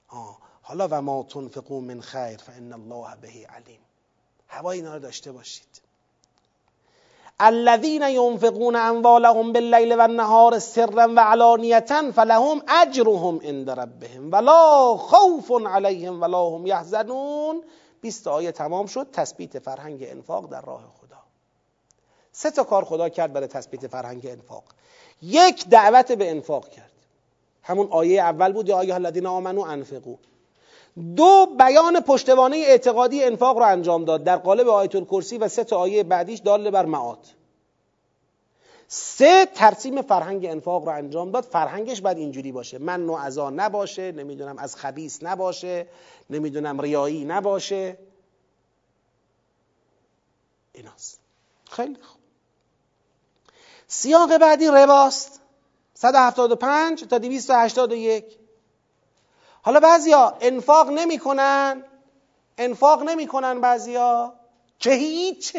آه. 0.10 0.38
حالا 0.62 0.88
و 0.92 1.02
ما 1.02 1.24
تنفقون 1.24 1.84
من 1.84 2.02
خیر 2.02 2.38
فان 2.38 2.74
الله 2.74 3.16
به 3.22 3.28
علیم. 3.28 3.80
هوای 4.48 4.78
اینا 4.78 4.94
رو 4.94 5.00
داشته 5.00 5.32
باشید. 5.32 5.82
الذين 7.40 8.02
ينفقون 8.02 8.76
اموالهم 8.76 9.54
باللیل 9.54 9.94
و 9.94 10.02
النهار 10.02 10.60
سرا 10.60 11.14
و 11.16 11.20
علانیتا 11.20 12.12
فلهم 12.12 12.62
اجرهم 12.68 13.40
عند 13.44 13.70
ربهم 13.70 14.32
ولا 14.32 14.98
خوف 14.98 15.52
عليهم 15.52 16.22
ولا 16.22 16.50
هم 16.50 16.68
يحزنون 16.68 17.64
20 18.02 18.28
آیه 18.28 18.52
تمام 18.52 18.86
شد. 18.86 19.08
تثبیت 19.14 19.60
فرهنگ 19.60 20.04
انفاق 20.04 20.50
در 20.50 20.62
راه 20.62 20.82
خدا. 21.02 21.18
سه 22.32 22.52
تا 22.52 22.64
کار 22.64 22.86
خدا 22.86 23.10
کرد 23.10 23.34
برای 23.34 23.48
تثبیت 23.48 23.88
فرهنگ 23.88 24.26
انفاق. 24.26 24.64
یک 25.22 25.68
دعوت 25.70 26.12
به 26.12 26.30
انفاق 26.30 26.70
کرد. 26.70 26.99
همون 27.64 27.88
آیه 27.92 28.22
اول 28.22 28.54
بود 28.54 28.70
یا 28.70 28.78
آیه 28.78 28.94
الذین 28.94 29.26
آمنو 29.26 29.62
انفقو 29.62 30.16
دو 31.16 31.46
بیان 31.60 32.00
پشتوانه 32.00 32.58
اعتقادی 32.58 33.24
انفاق 33.24 33.58
رو 33.58 33.64
انجام 33.66 34.06
داد 34.06 34.24
در 34.24 34.38
قالب 34.38 34.68
آیت 34.68 34.96
الکرسی 34.96 35.38
و 35.38 35.48
سه 35.48 35.64
تا 35.64 35.78
آیه 35.78 36.04
بعدیش 36.04 36.40
دال 36.40 36.72
بر 36.72 36.86
معاد. 36.86 37.28
سه 38.88 39.46
ترسیم 39.46 40.02
فرهنگ 40.02 40.46
انفاق 40.46 40.84
رو 40.86 40.90
انجام 40.96 41.32
داد. 41.32 41.44
فرهنگش 41.44 42.02
باید 42.02 42.18
اینجوری 42.18 42.52
باشه. 42.52 42.78
من 42.78 43.06
نوع 43.06 43.22
ازا 43.22 43.50
نباشه 43.50 44.12
نمی‌دونم 44.12 44.58
از 44.58 44.76
خبیس 44.76 45.24
نباشه 45.24 45.88
نمی‌دونم 46.30 46.82
ریایی 46.82 47.26
نباشه. 47.26 47.98
ایناست. 50.74 51.20
خیلی 51.72 51.98
خوب. 52.02 52.20
سیاق 53.88 54.38
بعدی 54.38 54.68
رباست 54.68 55.39
175 56.02 57.04
تا 57.04 57.18
281 57.18 58.40
حالا 59.62 59.80
بعضیا 59.80 60.38
انفاق 60.42 60.90
نمی‌کنن 60.90 61.84
انفاق 62.58 63.04
نمی‌کنن 63.04 63.62
بعضیا. 63.62 64.34
چه 64.78 64.92
هیچ؟ 64.92 65.58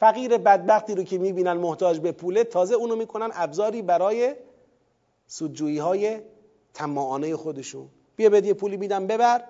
فقیر 0.00 0.38
بدبختی 0.38 0.94
رو 0.94 1.02
که 1.02 1.18
می‌بینن 1.18 1.52
محتاج 1.52 1.98
به 1.98 2.12
پوله 2.12 2.44
تازه 2.44 2.74
اونو 2.74 2.96
می‌کنن 2.96 3.30
ابزاری 3.34 3.82
برای 3.82 4.34
سودجویی 5.26 5.78
های 5.78 6.20
تماعانه 6.74 7.36
خودشون. 7.36 7.88
بیا 8.16 8.30
بدی 8.30 8.52
پولی 8.52 8.76
میدم 8.76 9.06
ببر. 9.06 9.44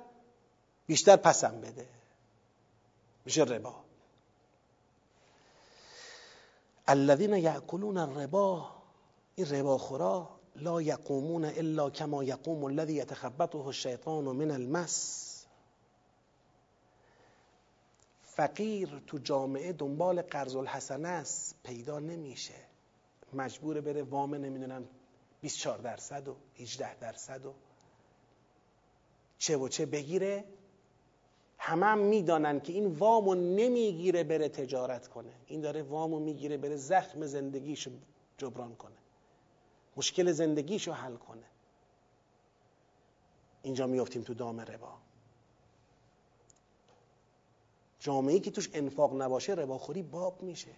بیشتر 0.86 1.16
پسم 1.16 1.60
بده. 1.60 1.86
میشه 3.24 3.42
ربا. 3.42 3.74
الذين 6.88 7.34
یاکلون 7.34 7.96
الربا. 7.96 8.75
این 9.38 9.50
ربا 9.50 9.78
خورا 9.78 10.28
لا 10.56 10.82
یقومون 10.82 11.44
الا 11.44 11.90
کما 11.90 12.24
یقوم 12.24 12.64
الذي 12.64 12.94
يتخبطه 12.94 13.66
الشیطان 13.66 14.24
من 14.24 14.50
المس. 14.50 15.46
فقیر 18.22 19.02
تو 19.06 19.18
جامعه 19.18 19.72
دنبال 19.72 20.22
قرض 20.22 20.56
الحسنه 20.56 21.08
است 21.08 21.54
پیدا 21.64 21.98
نمیشه. 21.98 22.54
مجبور 23.32 23.80
بره 23.80 24.02
وام 24.02 24.34
نمی‌دونم 24.34 24.88
24 25.40 25.78
درصد 25.78 26.28
و 26.28 26.36
18 26.58 26.98
درصد 26.98 27.46
و 27.46 27.54
چه 29.38 29.56
و 29.56 29.68
چه 29.68 29.86
بگیره. 29.86 30.44
همه 31.58 31.86
هم 31.86 31.98
می‌دانن 31.98 32.60
که 32.60 32.72
این 32.72 32.86
وامو 32.86 33.34
نمی‌گیره 33.34 34.24
بره 34.24 34.48
تجارت 34.48 35.08
کنه. 35.08 35.32
این 35.46 35.60
داره 35.60 35.82
وامو 35.82 36.18
می‌گیره 36.18 36.56
بره 36.56 36.76
زخم 36.76 37.26
زندگیشو 37.26 37.90
جبران 38.38 38.74
کنه. 38.76 38.96
مشکل 39.96 40.32
زندگیشو 40.32 40.92
حل 40.92 41.16
کنه. 41.16 41.46
اینجا 43.62 43.86
میافتیم 43.86 44.22
تو 44.22 44.34
دام 44.34 44.60
ربا. 44.60 44.92
جامعه 48.00 48.40
که 48.40 48.50
توش 48.50 48.70
انفاق 48.74 49.22
نباشه 49.22 49.52
رباخوری 49.52 50.02
باب 50.02 50.42
میشه. 50.42 50.74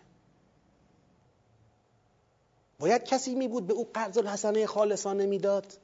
باید 2.78 3.04
کسی 3.04 3.34
می 3.34 3.48
بود 3.48 3.66
به 3.66 3.74
او 3.74 3.90
قرض 3.94 4.18
الحسنه 4.18 4.66
خالصانه 4.66 5.26
می‌داد؟ 5.26 5.78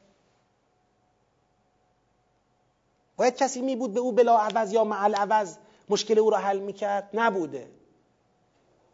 باید 3.17 3.37
کسی 3.37 3.63
می 3.63 3.77
بود 3.77 3.95
به 3.95 4.01
او 4.01 4.13
بلا 4.13 4.39
عوض 4.39 4.73
یا 4.73 4.85
معل 4.85 5.15
عوض 5.15 5.57
مشکل 5.89 6.19
او 6.19 6.31
را 6.31 6.39
حل 6.39 6.59
می‌کرد؟ 6.59 7.11
نبوده. 7.15 7.71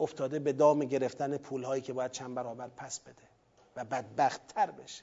افتاده 0.01 0.39
به 0.39 0.53
دام 0.53 0.85
گرفتن 0.85 1.37
پول 1.37 1.65
هایی 1.65 1.83
که 1.83 1.93
باید 1.93 2.11
چند 2.11 2.35
برابر 2.35 2.69
پس 2.69 3.01
بده. 3.01 3.30
و 3.77 3.85
بدبخت 3.85 4.47
تر 4.47 4.71
بشه. 4.71 5.03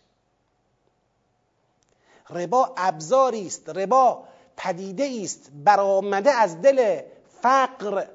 ربا 2.29 2.73
ابزاری 2.77 3.47
است 3.47 3.69
ربا 3.69 4.23
پدیده 4.57 5.19
است 5.23 5.49
برآمده 5.63 6.31
از 6.31 6.61
دل 6.61 7.01
فقر 7.41 8.07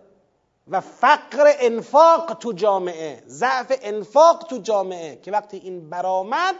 و 0.68 0.80
فقر 0.80 1.52
انفاق 1.60 2.34
تو 2.34 2.52
جامعه 2.52 3.22
ضعف 3.26 3.78
انفاق 3.82 4.42
تو 4.42 4.58
جامعه 4.58 5.16
که 5.16 5.30
وقتی 5.30 5.56
این 5.56 5.90
برآمد 5.90 6.56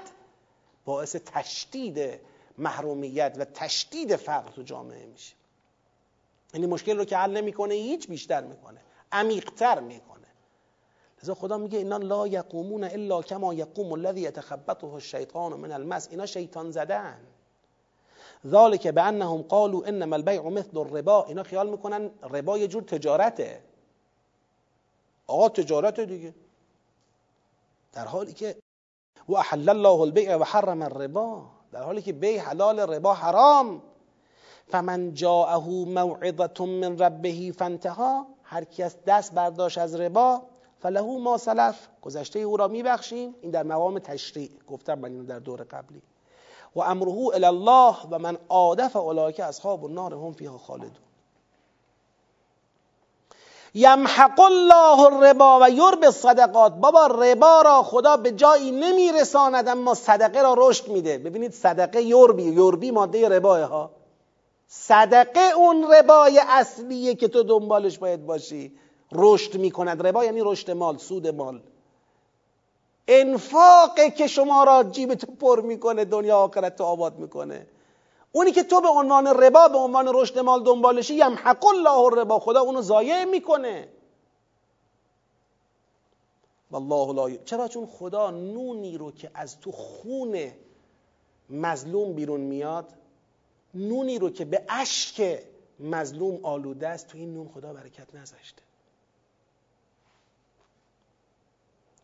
باعث 0.85 1.17
تشدید 1.17 2.21
محرومیت 2.59 3.35
و 3.39 3.45
تشدید 3.45 4.17
فقر 4.17 4.51
تو 4.51 4.63
جامعه 4.63 5.07
میشه. 5.07 5.35
یعنی 6.55 6.67
مشکل 6.67 6.99
رو 6.99 7.05
که 7.05 7.17
حل 7.17 7.31
نمی‌کنه 7.31 7.75
هیچ 7.75 8.09
بیشتر 8.09 8.41
می‌کنه 8.41 8.81
عمیقتر 9.13 9.81
می‌کنه. 9.81 10.12
لذا 11.23 11.35
خدا 11.35 11.59
میگه 11.59 11.79
اینا 11.79 11.97
لا 11.97 12.27
یقومون 12.27 12.85
الا 12.85 13.23
کما 13.23 13.55
یقوم 13.55 13.93
الذی 13.93 14.21
یتخبطه 14.21 14.87
الشیطان 14.87 15.53
من 15.53 15.73
المس. 15.73 16.09
اینا 16.11 16.27
شیطان 16.27 16.71
زدن. 16.71 17.21
ذالک 18.47 18.93
انهم 18.97 19.43
قالوا 19.43 19.87
انما 19.87 20.17
البیع 20.17 20.41
مثل 20.41 20.79
الربا. 20.79 21.25
اینا 21.25 21.43
خیال 21.43 21.71
می‌کنن 21.71 22.11
ربا 22.31 22.59
یه 22.59 22.69
جور 22.69 22.83
تجارته. 22.83 23.63
آقا 25.27 25.49
تجارت 25.49 26.01
دیگه. 26.01 26.35
در 27.93 28.05
حالی 28.05 28.33
که 28.33 28.57
و 29.29 29.37
احل 29.37 29.69
الله 29.69 30.01
البیع 30.01 30.37
و 30.37 30.45
حرم 30.45 30.83
الربا. 30.83 31.43
در 31.73 31.83
حالی 31.83 32.03
که 32.03 32.13
بیع 32.13 32.41
حلال 32.41 32.81
ربا 32.81 33.15
حرام. 33.15 33.83
فمن 34.69 35.15
جاءه 35.15 35.69
موعظه 35.69 36.67
من 36.67 36.99
ربه 36.99 37.53
فانتها. 37.53 38.27
هر 38.43 38.65
کس 38.65 38.97
دست 39.07 39.35
برداشت 39.35 39.79
از 39.79 39.95
ربا 39.95 40.52
فله 40.83 41.19
ما 41.19 41.39
سلف. 41.39 41.89
گذشته 42.03 42.39
او 42.39 42.57
را 42.57 42.69
میبخشیم. 42.69 43.35
این 43.41 43.51
در 43.51 43.63
مقام 43.63 43.99
تشریع. 43.99 44.51
گفتم 44.69 44.99
من 44.99 45.11
اینو 45.11 45.25
در 45.25 45.39
دور 45.39 45.63
قبلی. 45.63 46.03
و 46.77 46.81
امره 46.81 47.13
الی 47.35 47.45
الله 47.45 47.97
و 48.11 48.19
من 48.19 48.39
عادف 48.49 48.97
اولئک 48.97 49.41
اصحاب 49.41 49.85
النار 49.85 50.15
هم 50.15 50.33
فیها 50.33 50.59
خالدون. 50.59 50.91
یمحق 53.75 54.41
الله 54.41 55.01
الربا 55.01 55.59
و 55.63 55.71
یرب 55.71 56.05
الصدقات. 56.05 56.73
بابا 56.75 57.07
ربا 57.07 57.63
را 57.63 57.83
خدا 57.83 58.17
به 58.17 58.33
جایی 58.33 58.71
نمیرساند 58.71 59.69
اما 59.69 59.95
صدقه 59.95 60.43
را 60.43 60.55
رشد 60.59 60.89
میده. 60.89 61.19
ببینید 61.19 61.53
صدقه 61.53 62.03
یربی. 62.03 62.43
یربی 62.43 62.91
ماده 62.91 63.29
رباه 63.29 63.63
ها. 63.63 63.91
صدقه 64.67 65.41
اون 65.57 65.93
ربای 65.93 66.41
اصلیه 66.49 67.15
که 67.15 67.29
تو 67.29 67.43
دنبالش 67.43 67.99
باید 67.99 68.27
باشی. 68.27 68.79
رشد 69.15 69.57
می‌کند. 69.57 70.07
ربا 70.07 70.25
یعنی 70.25 70.41
رشد 70.45 70.71
مال 70.71 70.97
سود 70.97 71.27
مال. 71.27 71.63
انفاقه 73.09 74.11
که 74.11 74.27
شما 74.27 74.65
را 74.65 74.83
جیبتو 74.83 75.33
پر 75.35 75.61
می‌کنه 75.61 76.05
دنیا 76.05 76.39
آخرت 76.39 76.77
تو 76.77 76.85
آباد 76.85 77.19
می‌کنه. 77.19 77.67
اونی 78.33 78.53
که 78.53 78.63
تو 78.63 78.81
به 78.81 78.89
عنوان 78.89 79.27
ربا 79.27 79.69
به 79.69 79.79
عنوان 79.79 80.11
رشد 80.15 80.39
مال 80.39 80.65
دنبالشی 80.65 81.15
یمحق 81.15 81.67
الله 81.67 81.99
الربا. 81.99 82.39
خدا 82.39 82.61
اونو 82.61 82.83
ضایع 82.83 83.25
می‌کنه. 83.25 83.89
والله 86.71 87.13
لا 87.13 87.37
چرا؟ 87.45 87.69
چون 87.69 87.87
خدا 87.87 88.31
نونی 88.31 88.99
رو 88.99 89.11
که 89.11 89.31
از 89.35 89.61
تو 89.61 89.73
خون 89.73 90.51
مظلوم 91.51 92.13
بیرون 92.13 92.41
میاد 92.41 92.93
نونی 93.75 94.19
رو 94.19 94.31
که 94.31 94.45
به 94.45 94.63
اشک 94.69 95.43
مظلوم 95.81 96.41
آلوده 96.43 96.89
است 96.89 97.09
تو 97.09 97.19
این 97.19 97.35
نون 97.35 97.49
خدا 97.55 97.73
برکت 97.73 98.15
نذاشته. 98.15 98.63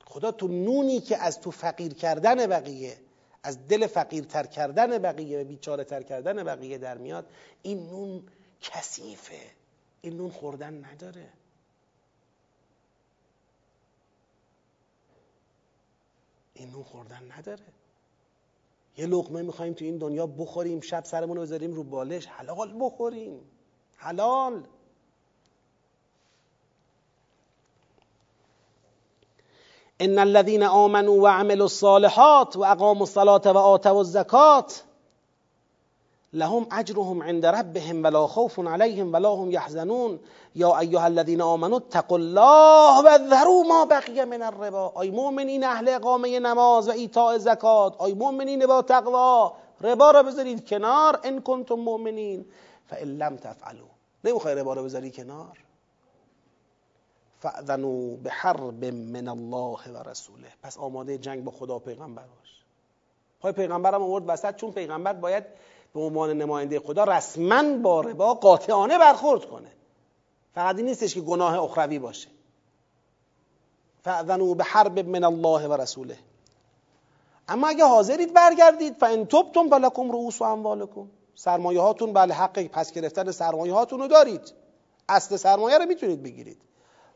خدا 0.09 0.33
تو 0.33 0.49
نونی 0.49 1.01
که 1.01 1.17
از 1.17 1.41
تو 1.41 1.51
فقیر 1.51 1.95
کردن 1.95 2.47
بقیه 2.47 2.97
از 3.43 3.69
دل 3.69 3.87
فقیرتر 3.87 4.47
کردن 4.47 4.99
بقیه 4.99 5.41
و 5.41 5.45
بیچاره 5.45 5.85
تر 5.85 6.03
کردن 6.03 6.45
بقیه 6.45 6.79
در 6.79 6.99
میاد 6.99 7.27
این 7.63 7.87
نون 7.87 8.23
کثیفه. 8.61 9.41
این 10.01 10.17
نون 10.17 10.31
خوردن 10.31 10.85
نداره. 10.85 11.29
این 16.55 16.71
نون 16.71 16.83
خوردن 16.83 17.33
نداره. 17.39 17.65
یه 18.97 19.07
لقمه 19.07 19.43
می‌خوایم 19.43 19.73
تو 19.73 19.85
این 19.85 19.99
دنیا 19.99 20.27
بخوریم 20.27 20.81
شب 20.81 21.05
سرمون 21.05 21.37
رو 21.37 21.43
بذاریم 21.43 21.75
رو 21.75 21.85
بالش 21.85 22.27
حلال 22.27 22.77
بخوریم. 22.81 23.41
حلال. 23.97 24.67
ان 30.01 30.19
الذين 30.19 30.63
آمنوا 30.63 31.23
وعملوا 31.23 31.67
الصالحات 31.67 32.57
واقاموا 32.57 33.03
الصلاه 33.03 33.41
واتوا 33.47 34.01
الزکات 34.01 34.73
لهم 36.33 36.67
اجرهم 36.73 37.23
عند 37.23 37.47
ربهم 37.47 38.05
ولا 38.05 38.27
خوف 38.27 38.61
عليهم 38.61 39.15
ولا 39.15 39.29
هم 39.29 39.51
يحزنون. 39.51 40.19
یا 40.55 40.79
ایها 40.79 41.07
الذين 41.07 41.41
آمنوا 41.41 41.79
اتقوا 41.79 42.19
الله 42.19 43.03
و 43.05 43.19
ذروا 43.31 43.63
ما 43.63 43.85
بقی 43.85 44.25
من 44.25 44.43
الربا. 44.43 45.03
ای 45.03 45.11
مؤمنین 45.11 45.65
اهل 45.65 45.89
اقامه 45.89 46.39
نماز 46.39 46.89
و 46.89 46.93
ایتاء 46.93 47.39
زکات. 47.39 48.03
ای 48.03 48.15
مؤمنین 48.15 48.67
با 48.67 48.83
تقوا. 48.83 49.53
ربا 49.81 50.11
را 50.11 50.23
بذارید 50.23 50.69
کنار. 50.69 51.21
ان 51.25 51.41
کنتم 51.41 51.75
مؤمنین. 51.75 52.45
فان 52.91 53.19
لم 53.19 53.37
تفعلوا. 53.37 53.89
نمی‌خوای 54.25 54.55
ربا 54.55 54.73
را 54.73 54.83
بذاری 54.83 55.11
کنار؟ 55.11 55.68
فاذنوا 57.41 58.17
بحرب 58.17 58.85
من 58.85 59.29
الله 59.29 59.93
و 59.93 60.09
رسوله. 60.09 60.49
پس 60.63 60.79
آماده 60.79 61.19
جنگ 61.19 61.45
با 61.45 61.51
خدا 61.51 61.77
و 61.77 61.79
پیغمبر 61.79 62.23
باش. 62.23 62.63
پای 63.41 63.53
پیغمبرم 63.53 64.03
آورد 64.03 64.25
وسط 64.27 64.57
چون 64.57 64.73
پیغمبر 64.73 65.13
باید 65.13 65.45
به 65.95 66.01
عنوان 66.01 66.33
نماینده 66.33 66.81
خدا 66.81 67.05
رسما 67.05 67.79
با 67.79 68.01
ربا 68.01 68.35
قاطعانه 68.35 68.99
برخورد 68.99 69.45
کنه. 69.45 69.73
فقط 70.55 70.77
این 70.77 70.85
نیستش 70.87 71.15
که 71.15 71.21
گناه 71.21 71.63
اخروی 71.63 71.99
باشه. 71.99 72.29
فاذنوا 74.05 74.55
به 74.55 74.65
حرب 74.65 74.99
من 74.99 75.25
الله 75.25 75.69
و 75.69 75.73
رسوله. 75.73 76.19
اما 77.49 77.69
اگه 77.69 77.85
حاضرید 77.85 78.35
برگردید 78.35 78.97
فان 78.97 79.27
تبتم 79.27 79.69
فلکم 79.69 80.11
رؤوس 80.11 80.41
و 80.41 80.45
اموالکم. 80.45 81.09
سرمایه 81.35 81.81
هاتون 81.81 82.13
بله 82.13 82.35
حق 82.35 82.63
پس 82.63 82.93
گرفتن 82.93 83.31
سرمایه 83.31 83.73
هاتون 83.73 84.01
رو 84.01 84.07
دارید. 84.07 84.53
اصل 85.09 85.37
سرمایه 85.37 85.79
رو 85.79 85.87
می‌تونید 85.87 86.23
بگیرید. 86.23 86.61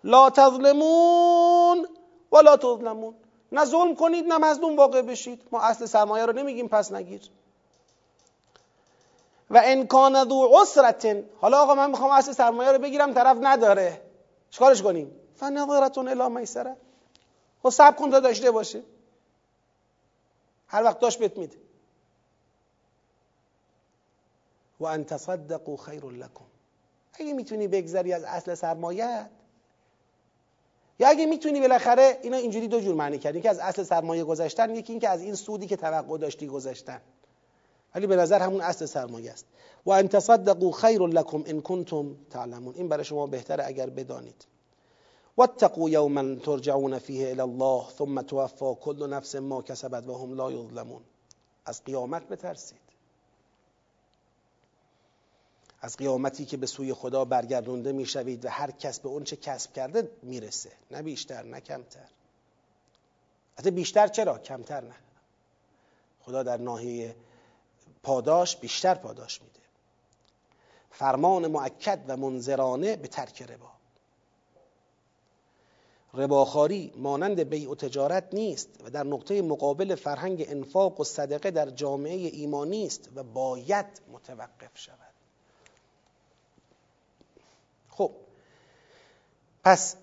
لا 0.04 0.30
تظلمون 0.30 1.86
ولا 2.32 2.56
تظلمون. 2.56 3.14
نه 3.52 3.64
ظلم 3.64 3.94
کنید 3.94 4.26
نه 4.26 4.38
مظلوم 4.38 4.76
واقع 4.76 5.02
بشید. 5.02 5.42
ما 5.52 5.60
اصل 5.60 5.86
سرمایه 5.86 6.26
رو 6.26 6.32
نمیگیم 6.32 6.68
پس 6.68 6.92
نگیر. 6.92 7.30
و 9.50 9.60
ان 9.64 10.24
ذو 10.28 10.46
عسرت 10.62 11.24
حالا 11.40 11.62
آقا 11.62 11.74
من 11.74 11.90
می‌خوام 11.90 12.10
اصل 12.10 12.32
سرمایه 12.32 12.72
رو 12.72 12.78
بگیرم 12.78 13.12
طرف 13.12 13.36
نداره. 13.40 14.02
چیکارش 14.50 14.82
کنیم؟ 14.82 15.12
فنظرتون 15.36 16.08
الی 16.08 16.28
میسره. 16.28 16.76
خب 17.62 17.70
صبر 17.70 17.96
کن 17.96 18.10
تا 18.10 18.20
داشته 18.20 18.50
باشه. 18.50 18.82
هر 20.66 20.84
وقت 20.84 21.00
داشت 21.00 21.18
بهت 21.18 21.38
میده. 21.38 21.56
و 24.80 24.84
ان 24.84 25.04
تصدقوا 25.04 25.76
خیر 25.76 26.04
لکم. 26.04 26.44
اگه 27.14 27.32
می‌تونی 27.32 27.68
بگذری 27.68 28.12
از 28.12 28.24
اصل 28.24 28.54
سرمایه 28.54 29.30
یا 31.02 31.08
اگه 31.08 31.26
می‌تونی 31.26 31.60
بالاخره 31.60 32.18
اینا 32.22 32.36
اینجوری 32.36 32.68
دو 32.68 32.80
جور 32.80 32.94
معنی 32.94 33.18
کردیم 33.18 33.42
که 33.42 33.50
از 33.50 33.58
اصل 33.58 33.82
سرمایه 33.82 34.24
گذاشتن 34.24 34.74
یکی 34.74 34.92
این 34.92 35.00
که 35.00 35.08
از 35.08 35.22
این 35.22 35.34
سودی 35.34 35.66
که 35.66 35.76
توقع 35.76 36.18
داشتی 36.18 36.46
گذاشتن. 36.46 37.00
ولی 37.94 38.06
به 38.06 38.16
نظر 38.16 38.42
همون 38.42 38.60
اصل 38.60 38.86
سرمایه 38.86 39.32
است. 39.32 39.46
و 39.86 39.90
ان 39.90 40.08
تصدقوا 40.08 40.70
خیر 40.70 41.02
لكم 41.02 41.44
ان 41.46 41.60
کنتم 41.60 42.16
تعلمون. 42.30 42.74
این 42.74 42.88
برای 42.88 43.04
شما 43.04 43.26
بهتره 43.26 43.66
اگر 43.66 43.90
بدانید. 43.90 44.46
واتقوا 45.36 45.90
یوما 45.90 46.34
ترجعون 46.34 46.98
فیه 46.98 47.30
الى 47.30 47.40
الله 47.40 47.84
ثم 47.98 48.22
توفا 48.22 48.74
كل 48.74 49.08
نفس 49.08 49.34
ما 49.34 49.62
کسبت 49.62 50.08
و 50.08 50.14
هم 50.14 50.34
لا 50.34 50.52
یظلمون. 50.52 51.02
از 51.66 51.84
قیامت 51.84 52.28
بترسید. 52.28 52.81
از 55.84 55.96
قیامتی 55.96 56.44
که 56.44 56.56
به 56.56 56.66
سوی 56.66 56.94
خدا 56.94 57.24
برگردونده 57.24 57.92
می‌شوید 57.92 58.44
و 58.44 58.48
هر 58.48 58.70
کس 58.70 59.00
به 59.00 59.08
اون 59.08 59.24
چه 59.24 59.36
کسب 59.36 59.72
کرده 59.72 60.10
می‌رسه. 60.22 60.72
نه 60.90 61.02
بیشتر 61.02 61.42
نه 61.42 61.60
کمتر. 61.60 62.08
حتی 63.58 63.70
بیشتر 63.70 64.08
چرا؟ 64.08 64.38
کمتر 64.38 64.80
نه. 64.80 64.94
خدا 66.20 66.42
در 66.42 66.56
ناحیه 66.56 67.16
پاداش 68.02 68.56
بیشتر 68.56 68.94
پاداش 68.94 69.42
میده. 69.42 69.60
فرمان 70.90 71.46
معکد 71.46 72.04
و 72.06 72.16
منظرانه 72.16 72.96
به 72.96 73.08
ترک 73.08 73.42
ربا. 73.42 73.72
رباخاری 76.14 76.92
مانند 76.96 77.40
بیع 77.40 77.70
و 77.70 77.74
تجارت 77.74 78.34
نیست 78.34 78.68
و 78.84 78.90
در 78.90 79.02
نقطه 79.04 79.42
مقابل 79.42 79.94
فرهنگ 79.94 80.44
انفاق 80.48 81.00
و 81.00 81.04
صدقه 81.04 81.50
در 81.50 81.70
جامعه 81.70 82.14
ایمانی 82.14 82.86
است 82.86 83.08
و 83.14 83.22
باید 83.22 83.86
متوقف 84.12 84.78
شود. 84.78 85.11
خب 88.02 88.10
پس 89.64 89.96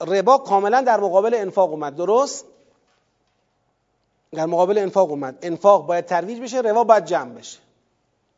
ربا 0.00 0.38
کاملا 0.38 0.80
در 0.80 1.00
مقابل 1.00 1.34
انفاق 1.34 1.70
اومد 1.70 1.96
درست؟ 1.96 2.44
در 4.32 4.46
مقابل 4.46 4.78
انفاق 4.78 5.10
اومد. 5.10 5.38
انفاق 5.42 5.86
باید 5.86 6.06
ترویج 6.06 6.40
بشه 6.40 6.58
روا 6.58 6.84
باید 6.84 7.04
جمع 7.04 7.34
بشه. 7.34 7.58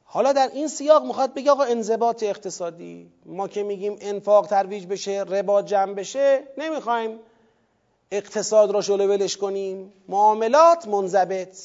حالا 0.04 0.32
در 0.32 0.50
این 0.52 0.68
سیاق 0.68 1.04
می‌خواد 1.06 1.34
بگه 1.34 1.50
آقا 1.50 1.64
انضباط 1.64 2.22
اقتصادی. 2.22 3.10
ما 3.26 3.48
که 3.48 3.62
میگیم 3.62 3.96
انفاق 4.00 4.46
ترویج 4.46 4.86
بشه 4.86 5.24
ربا 5.28 5.62
جمع 5.62 5.94
بشه 5.94 6.42
نمی‌خوایم 6.58 7.18
اقتصاد 8.10 8.70
را 8.70 8.80
شلو 8.80 9.08
ولش 9.08 9.36
کنیم. 9.36 9.92
معاملات 10.08 10.88
منضبط. 10.88 11.58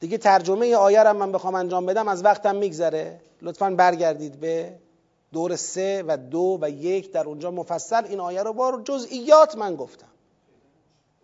دیگه 0.00 0.18
ترجمه 0.18 0.74
آیه 0.74 1.12
من 1.12 1.32
بخوام 1.32 1.54
انجام 1.54 1.86
بدم 1.86 2.08
از 2.08 2.24
وقتم 2.24 2.56
میگذره. 2.56 3.20
لطفا 3.42 3.70
برگردید 3.70 4.40
به 4.40 4.78
دور 5.32 5.56
سه 5.56 6.04
و 6.06 6.16
دو 6.16 6.58
و 6.62 6.70
یک 6.70 7.12
در 7.12 7.24
اونجا 7.24 7.50
مفصل. 7.50 8.04
این 8.04 8.20
آیه 8.20 8.42
رو 8.42 8.52
با 8.52 8.80
جزئیات 8.84 9.56
من 9.56 9.76
گفتم. 9.76 10.08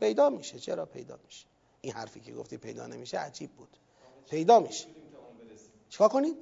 پیدا 0.00 0.30
میشه. 0.30 0.58
چرا 0.58 0.86
پیدا 0.86 1.18
میشه؟ 1.24 1.46
این 1.80 1.92
حرفی 1.92 2.20
که 2.20 2.32
گفتی 2.32 2.56
پیدا 2.56 2.86
نمیشه 2.86 3.18
عجیب 3.18 3.50
بود. 3.50 3.76
پیدا 4.30 4.60
میشه. 4.60 4.86
چیکار 5.88 6.08
کنید؟ 6.08 6.36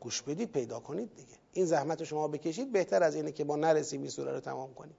گوش 0.00 0.22
بدید 0.22 0.52
پیدا 0.52 0.80
کنید 0.80 1.16
دیگه. 1.16 1.36
این 1.52 1.66
زحمت 1.66 2.00
رو 2.00 2.06
شما 2.06 2.28
بکشید. 2.28 2.72
بهتر 2.72 3.02
از 3.02 3.14
اینه 3.14 3.32
که 3.32 3.44
ما 3.44 3.56
نرسیم 3.56 4.00
این 4.00 4.10
سوره 4.10 4.32
رو 4.32 4.40
تمام 4.40 4.74
کنیم. 4.74 4.96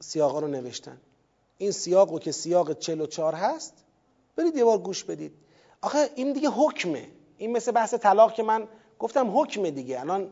سیاقا 0.00 0.38
رو 0.38 0.48
نوشتن. 0.48 1.00
این 1.58 1.70
سیاق 1.70 2.12
رو 2.12 2.18
که 2.18 2.32
سیاق 2.32 2.78
44 2.78 3.34
هست 3.34 3.83
برید 4.36 4.56
یه 4.56 4.64
بار 4.64 4.78
گوش 4.78 5.04
بدید. 5.04 5.32
آخه 5.82 6.10
این 6.14 6.32
دیگه 6.32 6.48
حکمه. 6.48 7.08
این 7.38 7.52
مثل 7.52 7.72
بحث 7.72 7.94
طلاق 7.94 8.34
که 8.34 8.42
من 8.42 8.68
گفتم 8.98 9.38
حکمه 9.38 9.70
دیگه. 9.70 10.00
الان 10.00 10.30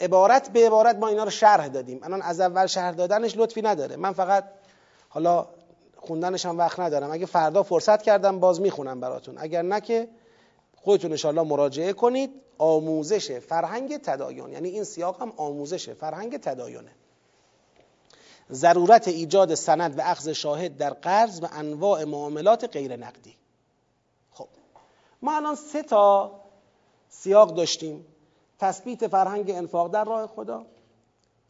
عبارت 0.00 0.50
به 0.50 0.66
عبارت 0.66 0.96
ما 0.96 1.08
اینا 1.08 1.24
رو 1.24 1.30
شرح 1.30 1.68
دادیم. 1.68 2.00
الان 2.02 2.22
از 2.22 2.40
اول 2.40 2.66
شرح 2.66 2.94
دادنش 2.94 3.36
لطفی 3.36 3.62
نداره. 3.62 3.96
من 3.96 4.12
فقط 4.12 4.44
حالا 5.08 5.46
خوندنش 5.96 6.46
هم 6.46 6.58
وقت 6.58 6.80
ندارم. 6.80 7.10
اگه 7.10 7.26
فردا 7.26 7.62
فرصت 7.62 8.02
کردم 8.02 8.40
باز 8.40 8.60
می‌خونم 8.60 9.00
براتون. 9.00 9.34
اگر 9.38 9.62
نه 9.62 9.80
که 9.80 10.08
خودتون 10.76 11.10
انشالله 11.10 11.42
مراجعه 11.42 11.92
کنید. 11.92 12.30
آموزش 12.58 13.38
فرهنگ 13.38 13.96
تدایون 13.96 14.52
یعنی 14.52 14.68
این 14.68 14.84
سیاق 14.84 15.22
هم 15.22 15.32
آموزش 15.36 15.90
فرهنگ 15.90 16.36
تدایونه 16.36 16.90
ضرورت 18.52 19.08
ایجاد 19.08 19.54
سند 19.54 19.98
و 19.98 20.02
اخذ 20.04 20.28
شاهد 20.28 20.76
در 20.76 20.90
قرض 20.90 21.42
و 21.42 21.48
انواع 21.52 22.04
معاملات 22.04 22.64
غیر 22.64 22.96
نقدی. 22.96 23.34
خب 24.32 24.48
ما 25.22 25.36
الان 25.36 25.54
سه 25.54 25.82
تا 25.82 26.32
سیاق 27.08 27.54
داشتیم. 27.54 28.06
تثبیت 28.58 29.08
فرهنگ 29.08 29.50
انفاق 29.50 29.92
در 29.92 30.04
راه 30.04 30.26
خدا 30.26 30.66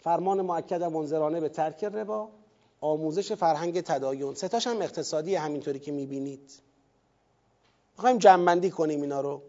فرمان 0.00 0.42
معکد 0.42 0.82
منظرانه 0.82 1.40
به 1.40 1.48
ترک 1.48 1.84
ربا 1.84 2.28
آموزش 2.80 3.32
فرهنگ 3.32 3.80
تدایون 3.80 4.34
ستاش 4.34 4.66
هم 4.66 4.82
اقتصادی 4.82 5.34
همینطوری 5.34 5.78
که 5.78 5.92
می‌بینید. 5.92 6.52
می‌خوایم 7.96 8.18
جمعبندی 8.18 8.70
کنیم 8.70 9.02
اینا 9.02 9.20
رو. 9.20 9.42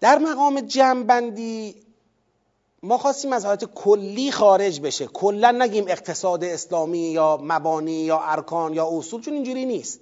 در 0.00 0.18
مقام 0.18 0.60
جمعبندی 0.60 1.87
ما 2.82 2.98
خواستیم 2.98 3.32
از 3.32 3.44
حالت 3.44 3.64
کلی 3.64 4.32
خارج 4.32 4.80
بشه. 4.80 5.06
کلا 5.06 5.50
نگیم 5.50 5.84
اقتصاد 5.88 6.44
اسلامی 6.44 6.98
یا 6.98 7.38
مبانی 7.42 7.92
یا 7.92 8.20
ارکان 8.22 8.74
یا 8.74 8.88
اصول 8.92 9.20
چون 9.20 9.34
اینجوری 9.34 9.64
نیست. 9.64 10.00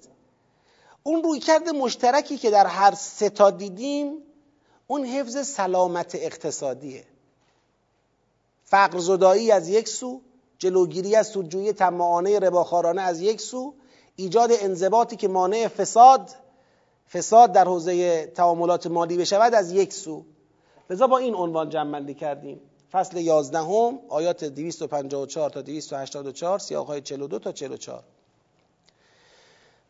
اون 1.02 1.22
روی 1.22 1.38
کرده 1.40 1.72
مشترکی 1.72 2.36
که 2.36 2.50
در 2.50 2.66
هر 2.66 2.94
سه 2.94 3.30
تا 3.30 3.50
دیدیم 3.50 4.18
اون 4.86 5.04
حفظ 5.04 5.46
سلامت 5.46 6.14
اقتصادیه. 6.14 7.04
فقر 8.64 8.98
زدایی 8.98 9.50
از 9.50 9.68
یک 9.68 9.88
سو 9.88 10.20
جلوگیری 10.58 11.16
از 11.16 11.26
سودجویی 11.26 11.72
تماعانه 11.72 12.38
رباخارانه 12.38 13.02
از 13.02 13.20
یک 13.20 13.40
سو 13.40 13.74
ایجاد 14.16 14.50
انضباطی 14.52 15.16
که 15.16 15.28
مانع 15.28 15.68
فساد 15.68 16.30
فساد 17.12 17.52
در 17.52 17.64
حوزه 17.64 18.26
تعاملات 18.26 18.86
مالی 18.86 19.16
بشود 19.16 19.54
از 19.54 19.72
یک 19.72 19.92
سو. 19.92 20.24
لذا 20.90 21.06
با 21.06 21.18
این 21.18 21.34
عنوان 21.34 21.68
جمع 21.68 22.12
کردیم. 22.12 22.60
فصل 22.92 23.16
11 23.16 23.58
هم 23.58 23.98
آیات 24.08 24.44
254 24.44 25.50
تا 25.50 25.62
284 25.62 26.58
سیاق 26.58 26.86
های 26.86 27.00
42 27.00 27.38
تا 27.38 27.52
44 27.52 28.02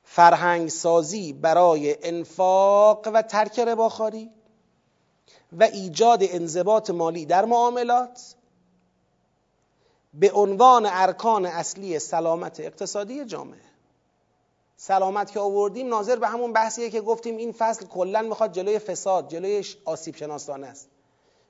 فرهنگ 0.05 0.69
سازی 0.69 1.33
برای 1.33 1.97
انفاق 2.03 3.09
و 3.15 3.23
ترک 3.23 3.59
رباخاری 3.59 4.31
و 5.53 5.63
ایجاد 5.63 6.19
انضباط 6.23 6.91
مالی 6.91 7.27
در 7.27 7.45
معاملات 7.45 8.35
به 10.15 10.33
عنوان 10.33 10.87
ارکان 10.91 11.47
اصلی 11.47 11.99
سلامت 11.99 12.61
اقتصادی 12.61 13.25
جامعه. 13.25 13.76
سلامت 14.77 15.31
که 15.31 15.41
آوردیم 15.41 15.89
ناظر 15.89 16.17
به 16.17 16.29
همون 16.29 16.53
بحثیه 16.53 16.91
که 16.91 17.01
گفتیم 17.01 17.37
این 17.37 17.53
فصل 17.53 17.87
کلا 17.87 18.23
می‌خواد 18.23 18.53
جلوی 18.53 18.79
فساد 18.79 19.29
جلوی 19.29 19.65
آسیب 19.85 20.17
شناسانه 20.17 20.67
است. 20.67 20.89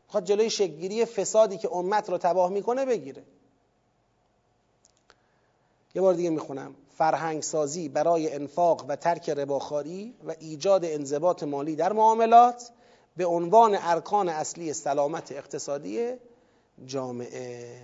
می‌خواد 0.07 0.25
جلوی 0.25 0.51
شکلگیری 0.51 1.05
فسادی 1.05 1.59
که 1.59 1.73
امت 1.73 2.11
رو 2.11 2.19
تباه 2.19 2.51
می‌کنه 2.51 2.85
بگیره. 2.85 3.23
یه 5.95 6.03
بار 6.03 6.15
دیگه 6.15 6.31
می‌خونم. 6.31 6.75
فرهنگ 6.99 7.43
سازی 7.43 7.89
برای 7.89 8.35
انفاق 8.35 8.85
و 8.89 8.97
ترک 8.97 9.29
رباخاری 9.29 10.15
و 10.27 10.35
ایجاد 10.41 10.85
انضباط 10.85 11.43
مالی 11.43 11.77
در 11.77 11.93
معاملات 11.93 12.71
به 13.17 13.27
عنوان 13.27 13.79
ارکان 13.81 14.29
اصلی 14.29 14.73
سلامت 14.73 15.33
اقتصادی 15.33 16.13
جامعه. 16.87 17.83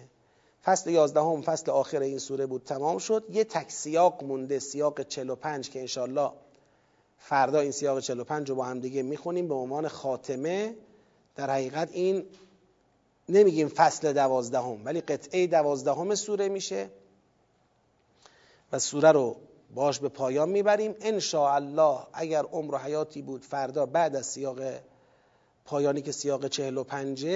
فصل 0.64 0.90
یازدهم 0.90 1.42
فصل 1.42 1.70
آخر 1.70 2.00
این 2.00 2.18
سوره 2.18 2.46
بود 2.46 2.62
تمام 2.64 2.98
شد. 2.98 3.24
یه 3.30 3.44
تک 3.44 3.70
سیاق 3.70 4.24
مونده 4.24 4.58
سیاق 4.58 5.02
45 5.02 5.70
که 5.70 5.80
انشالله 5.80 6.30
فردا 7.18 7.60
این 7.60 7.70
سیاق 7.70 8.00
45 8.00 8.50
رو 8.50 8.56
با 8.56 8.64
هم 8.64 8.80
دیگه 8.80 9.02
می‌خونیم. 9.02 9.48
به 9.48 9.54
عنوان 9.54 9.88
خاتمه 9.88 10.76
در 11.36 11.50
حقیقت 11.50 11.88
این 11.92 12.26
نمیگیم 13.28 13.68
فصل 13.68 14.12
دوازدهم 14.12 14.84
ولی 14.84 15.00
قطعه 15.00 15.46
دوازدهم 15.46 16.14
سوره 16.14 16.48
میشه 16.48 16.90
و 18.72 18.78
سوره 18.78 19.12
رو 19.12 19.36
باش 19.74 19.98
به 19.98 20.08
پایان 20.08 20.48
می‌بریم. 20.48 20.94
ان 21.00 21.20
الله 21.34 21.98
اگر 22.12 22.42
عمر 22.42 22.74
و 22.74 22.78
حیاتی 22.78 23.22
بود 23.22 23.44
فردا 23.44 23.86
بعد 23.86 24.16
از 24.16 24.26
سیاق 24.26 24.58
پایانی 25.64 26.02
که 26.02 26.12
سیاق 26.12 26.48
45 26.48 27.26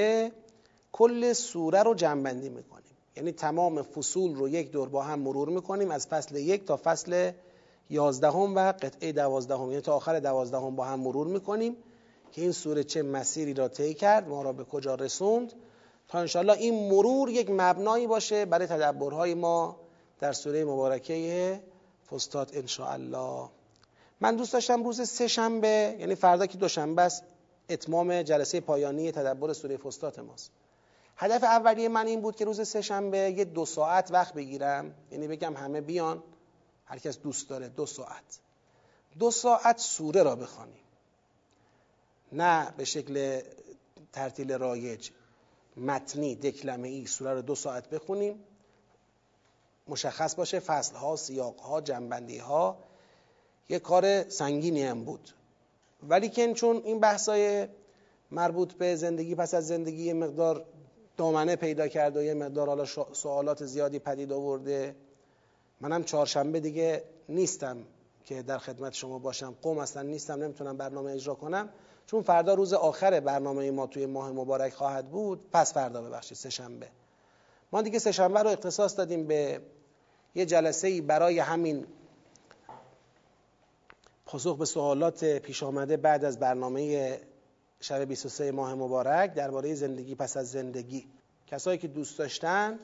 کل 0.93 1.33
سوره 1.33 1.83
رو 1.83 1.95
جنبندی 1.95 2.49
می‌کنیم. 2.49 2.86
یعنی 3.17 3.33
تمام 3.33 3.83
فصول 3.83 4.35
رو 4.35 4.49
یک 4.49 4.71
دور 4.71 4.89
با 4.89 5.03
هم 5.03 5.19
مرور 5.19 5.49
می‌کنیم 5.49 5.91
از 5.91 6.07
فصل 6.07 6.37
یک 6.37 6.65
تا 6.65 6.81
فصل 6.85 7.33
یازدهم 7.91 8.57
و 8.57 8.73
قطعه 8.73 9.13
دوازدهم 9.13 9.71
یعنی 9.71 9.81
تا 9.81 9.97
آخر 9.97 10.21
دوازدهم 10.21 10.77
با 10.77 10.85
هم 10.85 11.01
مرور 11.01 11.27
می‌کنیم 11.27 11.77
که 12.33 12.43
این 12.43 12.53
سوره 12.53 12.85
چه 12.85 13.03
مسیری 13.03 13.55
را 13.55 13.69
طی 13.69 13.95
کرد 13.95 14.29
ما 14.29 14.43
را 14.43 14.53
به 14.53 14.65
کجا 14.65 14.95
رسوند. 14.95 15.53
تا 16.09 16.19
انشاءالله 16.19 16.53
این 16.53 16.89
مرور 16.89 17.31
یک 17.31 17.51
مبنایی 17.51 18.07
باشه 18.07 18.45
برای 18.45 18.67
تدبرهای 18.67 19.35
ما 19.35 19.77
در 20.21 20.33
سوره 20.33 20.65
مبارکه 20.65 21.61
فستاد 22.11 22.51
انشاءالله. 22.55 23.49
من 24.21 24.37
دوست 24.37 24.53
داشتم 24.53 24.85
روز 24.85 25.09
سه 25.09 25.29
شنبه 25.29 25.97
یعنی 25.99 26.15
فردا 26.15 26.47
که 26.47 26.59
دوشنبه 26.59 27.03
است 27.03 27.25
اتمام 27.71 28.23
جلسه 28.23 28.61
پایانی 28.61 29.13
تدبر 29.13 29.53
سوره 29.53 29.77
فستات 29.77 30.19
ماست. 30.19 30.51
هدف 31.17 31.45
اولیه 31.45 31.89
من 31.89 32.07
این 32.07 32.21
بود 32.21 32.37
که 32.37 32.45
روز 32.45 32.69
سه 32.69 32.81
شنبه 32.81 33.19
یه 33.19 33.45
دو 33.45 33.67
ساعت 33.67 34.11
وقت 34.11 34.35
بگیرم. 34.35 34.95
یعنی 35.11 35.29
بگم 35.29 35.57
همه 35.57 35.81
بیان 35.81 36.23
هر 36.85 36.99
کس 36.99 37.19
دوست 37.19 37.49
داره 37.49 37.69
دو 37.69 37.87
ساعت. 37.87 38.39
دو 39.19 39.31
ساعت 39.31 39.79
سوره 39.79 40.23
را 40.23 40.37
بخوانیم. 40.37 40.81
نه 42.33 42.75
به 42.77 42.85
شکل 42.85 43.41
ترتیل 44.13 44.53
رایج 44.53 45.11
متنی 45.77 46.35
دکلمه 46.35 46.89
ای 46.89 47.07
سوره 47.07 47.35
رو 47.35 47.43
دو 47.43 47.55
ساعت 47.55 47.91
بخونیم. 47.91 48.45
مشخص 49.89 50.35
باشه 50.35 50.61
فصل 50.61 50.97
ها 50.97 51.17
سیاق 51.17 51.61
ها 51.61 51.81
جنبندی 51.81 52.39
ها 52.39 52.79
یه 53.69 53.79
کار 53.79 54.29
سنگینی 54.29 54.83
هم 54.83 55.05
بود. 55.05 55.31
ولی 56.03 56.29
که 56.29 56.53
چون 56.53 56.77
این 56.85 57.01
بحثای 57.01 57.69
مربوط 58.31 58.73
به 58.73 58.97
زندگی 58.97 59.35
پس 59.35 59.55
از 59.55 59.67
زندگی 59.67 60.13
مقدار 60.13 60.65
دامنه 61.17 61.57
پیدا 61.57 61.89
کرد 61.89 62.17
و 62.17 62.23
یه 62.23 62.35
مقدار 62.35 62.69
حالا 62.69 62.85
سوالات 63.13 63.65
زیادی 63.65 63.99
پدید 63.99 64.33
آورده. 64.33 64.97
منم 65.81 66.05
چهارشنبه 66.05 66.61
دیگه 66.61 67.03
نیستم 67.29 67.77
که 68.25 68.43
در 68.43 68.59
خدمت 68.59 68.93
شما 68.93 69.19
باشم. 69.19 69.55
قوم 69.63 69.79
اصلا 69.79 70.03
نیستم 70.03 70.43
نمی‌تونم 70.43 70.77
برنامه 70.77 71.13
اجرا 71.13 71.35
کنم. 71.35 71.69
چون 72.07 72.23
فردا 72.23 72.55
روز 72.55 72.73
آخر 72.73 73.21
برنامه 73.21 73.71
ما 73.71 73.87
توی 73.87 74.07
ماه 74.07 74.33
مبارک 74.33 74.73
خواهد 74.73 75.11
بود. 75.11 75.51
پس 75.53 75.75
فردا 75.75 76.03
ببخشید 76.03 76.37
سه 76.37 76.51
شنبه 76.51 76.89
ما 77.73 77.83
دیگه 77.83 77.99
سه 77.99 78.13
شنبه 78.13 78.43
رو 78.43 78.49
اختصاص 78.51 78.97
دادیم 78.97 79.27
به 79.27 79.61
یه 80.35 80.47
جلسه 80.47 80.89
ای 80.89 81.01
برای 81.01 81.39
همین 81.39 81.87
پاسخ 84.27 84.57
به 84.57 84.65
سوالات 84.65 85.25
پیش 85.25 85.63
آمده 85.63 85.97
بعد 85.97 86.25
از 86.25 86.39
برنامه 86.39 87.19
شب 87.81 88.05
23 88.05 88.53
ماه 88.53 88.75
مبارک 88.75 89.35
درباره 89.35 89.75
زندگی 89.75 90.15
پس 90.15 90.37
از 90.37 90.51
زندگی. 90.51 91.07
کسایی 91.47 91.79
که 91.79 91.89
دوست 91.89 92.19
داشتن 92.19 92.79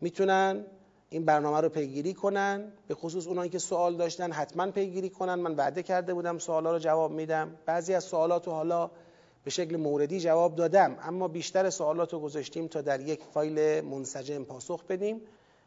می‌تونن 0.00 0.64
این 1.10 1.24
برنامه 1.24 1.60
رو 1.60 1.68
پیگیری 1.68 2.14
کنن 2.14 2.72
به 2.88 2.94
خصوص 2.94 3.26
اونایی 3.26 3.50
که 3.50 3.58
سوال 3.58 3.96
داشتن 3.96 4.32
حتما 4.32 4.70
پیگیری 4.70 5.10
کنن. 5.10 5.34
من 5.34 5.54
وعده 5.54 5.82
کرده 5.82 6.14
بودم 6.14 6.38
سوالا 6.38 6.72
رو 6.72 6.78
جواب 6.78 7.12
میدم. 7.12 7.56
بعضی 7.66 7.94
از 7.94 8.04
سوالات 8.04 8.46
رو 8.46 8.52
حالا 8.52 8.90
به 9.44 9.50
شکل 9.50 9.76
موردی 9.76 10.20
جواب 10.20 10.54
دادم 10.54 10.96
اما 11.02 11.28
بیشتر 11.28 11.70
سوالات 11.70 12.12
رو 12.12 12.20
گذاشتیم 12.20 12.66
تا 12.66 12.80
در 12.80 13.00
یک 13.00 13.20
فایل 13.34 13.84
منسجم 13.84 14.44
پاسخ 14.44 14.84
بدیم. 14.84 15.20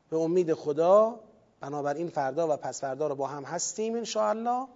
به 0.09 0.17
امید 0.17 0.53
خدا 0.53 1.19
بنابراین 1.59 2.07
فردا 2.07 2.53
و 2.53 2.57
پس 2.57 2.81
فردا 2.81 3.07
رو 3.07 3.15
با 3.15 3.27
هم 3.27 3.43
هستیم 3.43 4.03
ان 4.15 4.67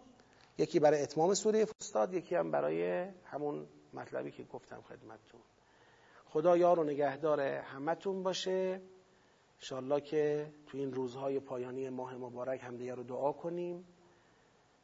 یکی 0.58 0.80
برای 0.80 1.02
اتمام 1.02 1.34
سوره 1.34 1.66
فستاد 1.66 2.14
یکی 2.14 2.36
هم 2.36 2.52
برای 2.52 3.06
همون 3.26 3.68
مطلبی 3.94 4.32
که 4.32 4.44
گفتم 4.44 4.82
خدمتتون. 4.82 5.42
خدا 6.26 6.58
یار 6.58 6.80
و 6.80 6.84
نگهدار 6.84 7.42
همتون 7.42 8.24
باشه. 8.24 8.82
انشالله 9.56 10.02
که 10.02 10.54
تو 10.68 10.78
این 10.78 10.94
روزهای 10.94 11.40
پایانی 11.40 11.90
ماه 11.90 12.16
مبارک 12.16 12.64
همدیگه 12.64 12.96
رو 12.96 13.04
دعا 13.04 13.32
کنیم. 13.32 13.86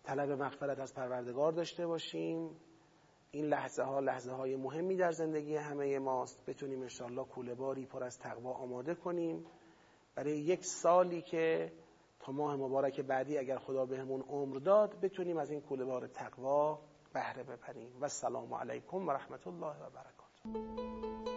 طلب 0.03 0.31
مغفرت 0.31 0.79
از 0.79 0.93
پروردگار 0.93 1.51
داشته 1.51 1.87
باشیم. 1.87 2.49
این 3.31 3.45
لحظه 3.45 3.83
ها 3.83 3.99
لحظه 3.99 4.31
های 4.31 4.55
مهمی 4.55 4.95
در 4.95 5.11
زندگی 5.11 5.55
همه 5.55 5.99
ماست. 5.99 6.45
بتونیم 6.45 6.81
انشالله 6.81 7.23
کوله 7.23 7.53
باری 7.53 7.85
پر 7.85 8.03
از 8.03 8.19
تقوا 8.19 8.53
آماده 8.53 8.95
کنیم. 8.95 9.45
برای 10.15 10.37
یک 10.37 10.65
سالی 10.65 11.21
که 11.21 11.71
تا 12.19 12.31
ماه 12.31 12.55
مبارک 12.55 13.01
بعدی 13.01 13.37
اگر 13.37 13.57
خدا 13.57 13.85
بهمون 13.85 14.21
عمر 14.21 14.57
داد 14.57 14.99
بتونیم 15.01 15.37
از 15.37 15.51
این 15.51 15.61
کوله 15.61 15.85
بار 15.85 16.07
تقوا 16.07 16.79
بهره 17.15 17.43
ببریم. 17.43 18.01
و 18.01 18.03
السلام 18.03 18.53
علیکم 18.53 19.07
و 19.07 19.11
رحمت 19.11 19.47
الله 19.47 19.75
و 19.81 19.89
برکاته. 19.89 21.34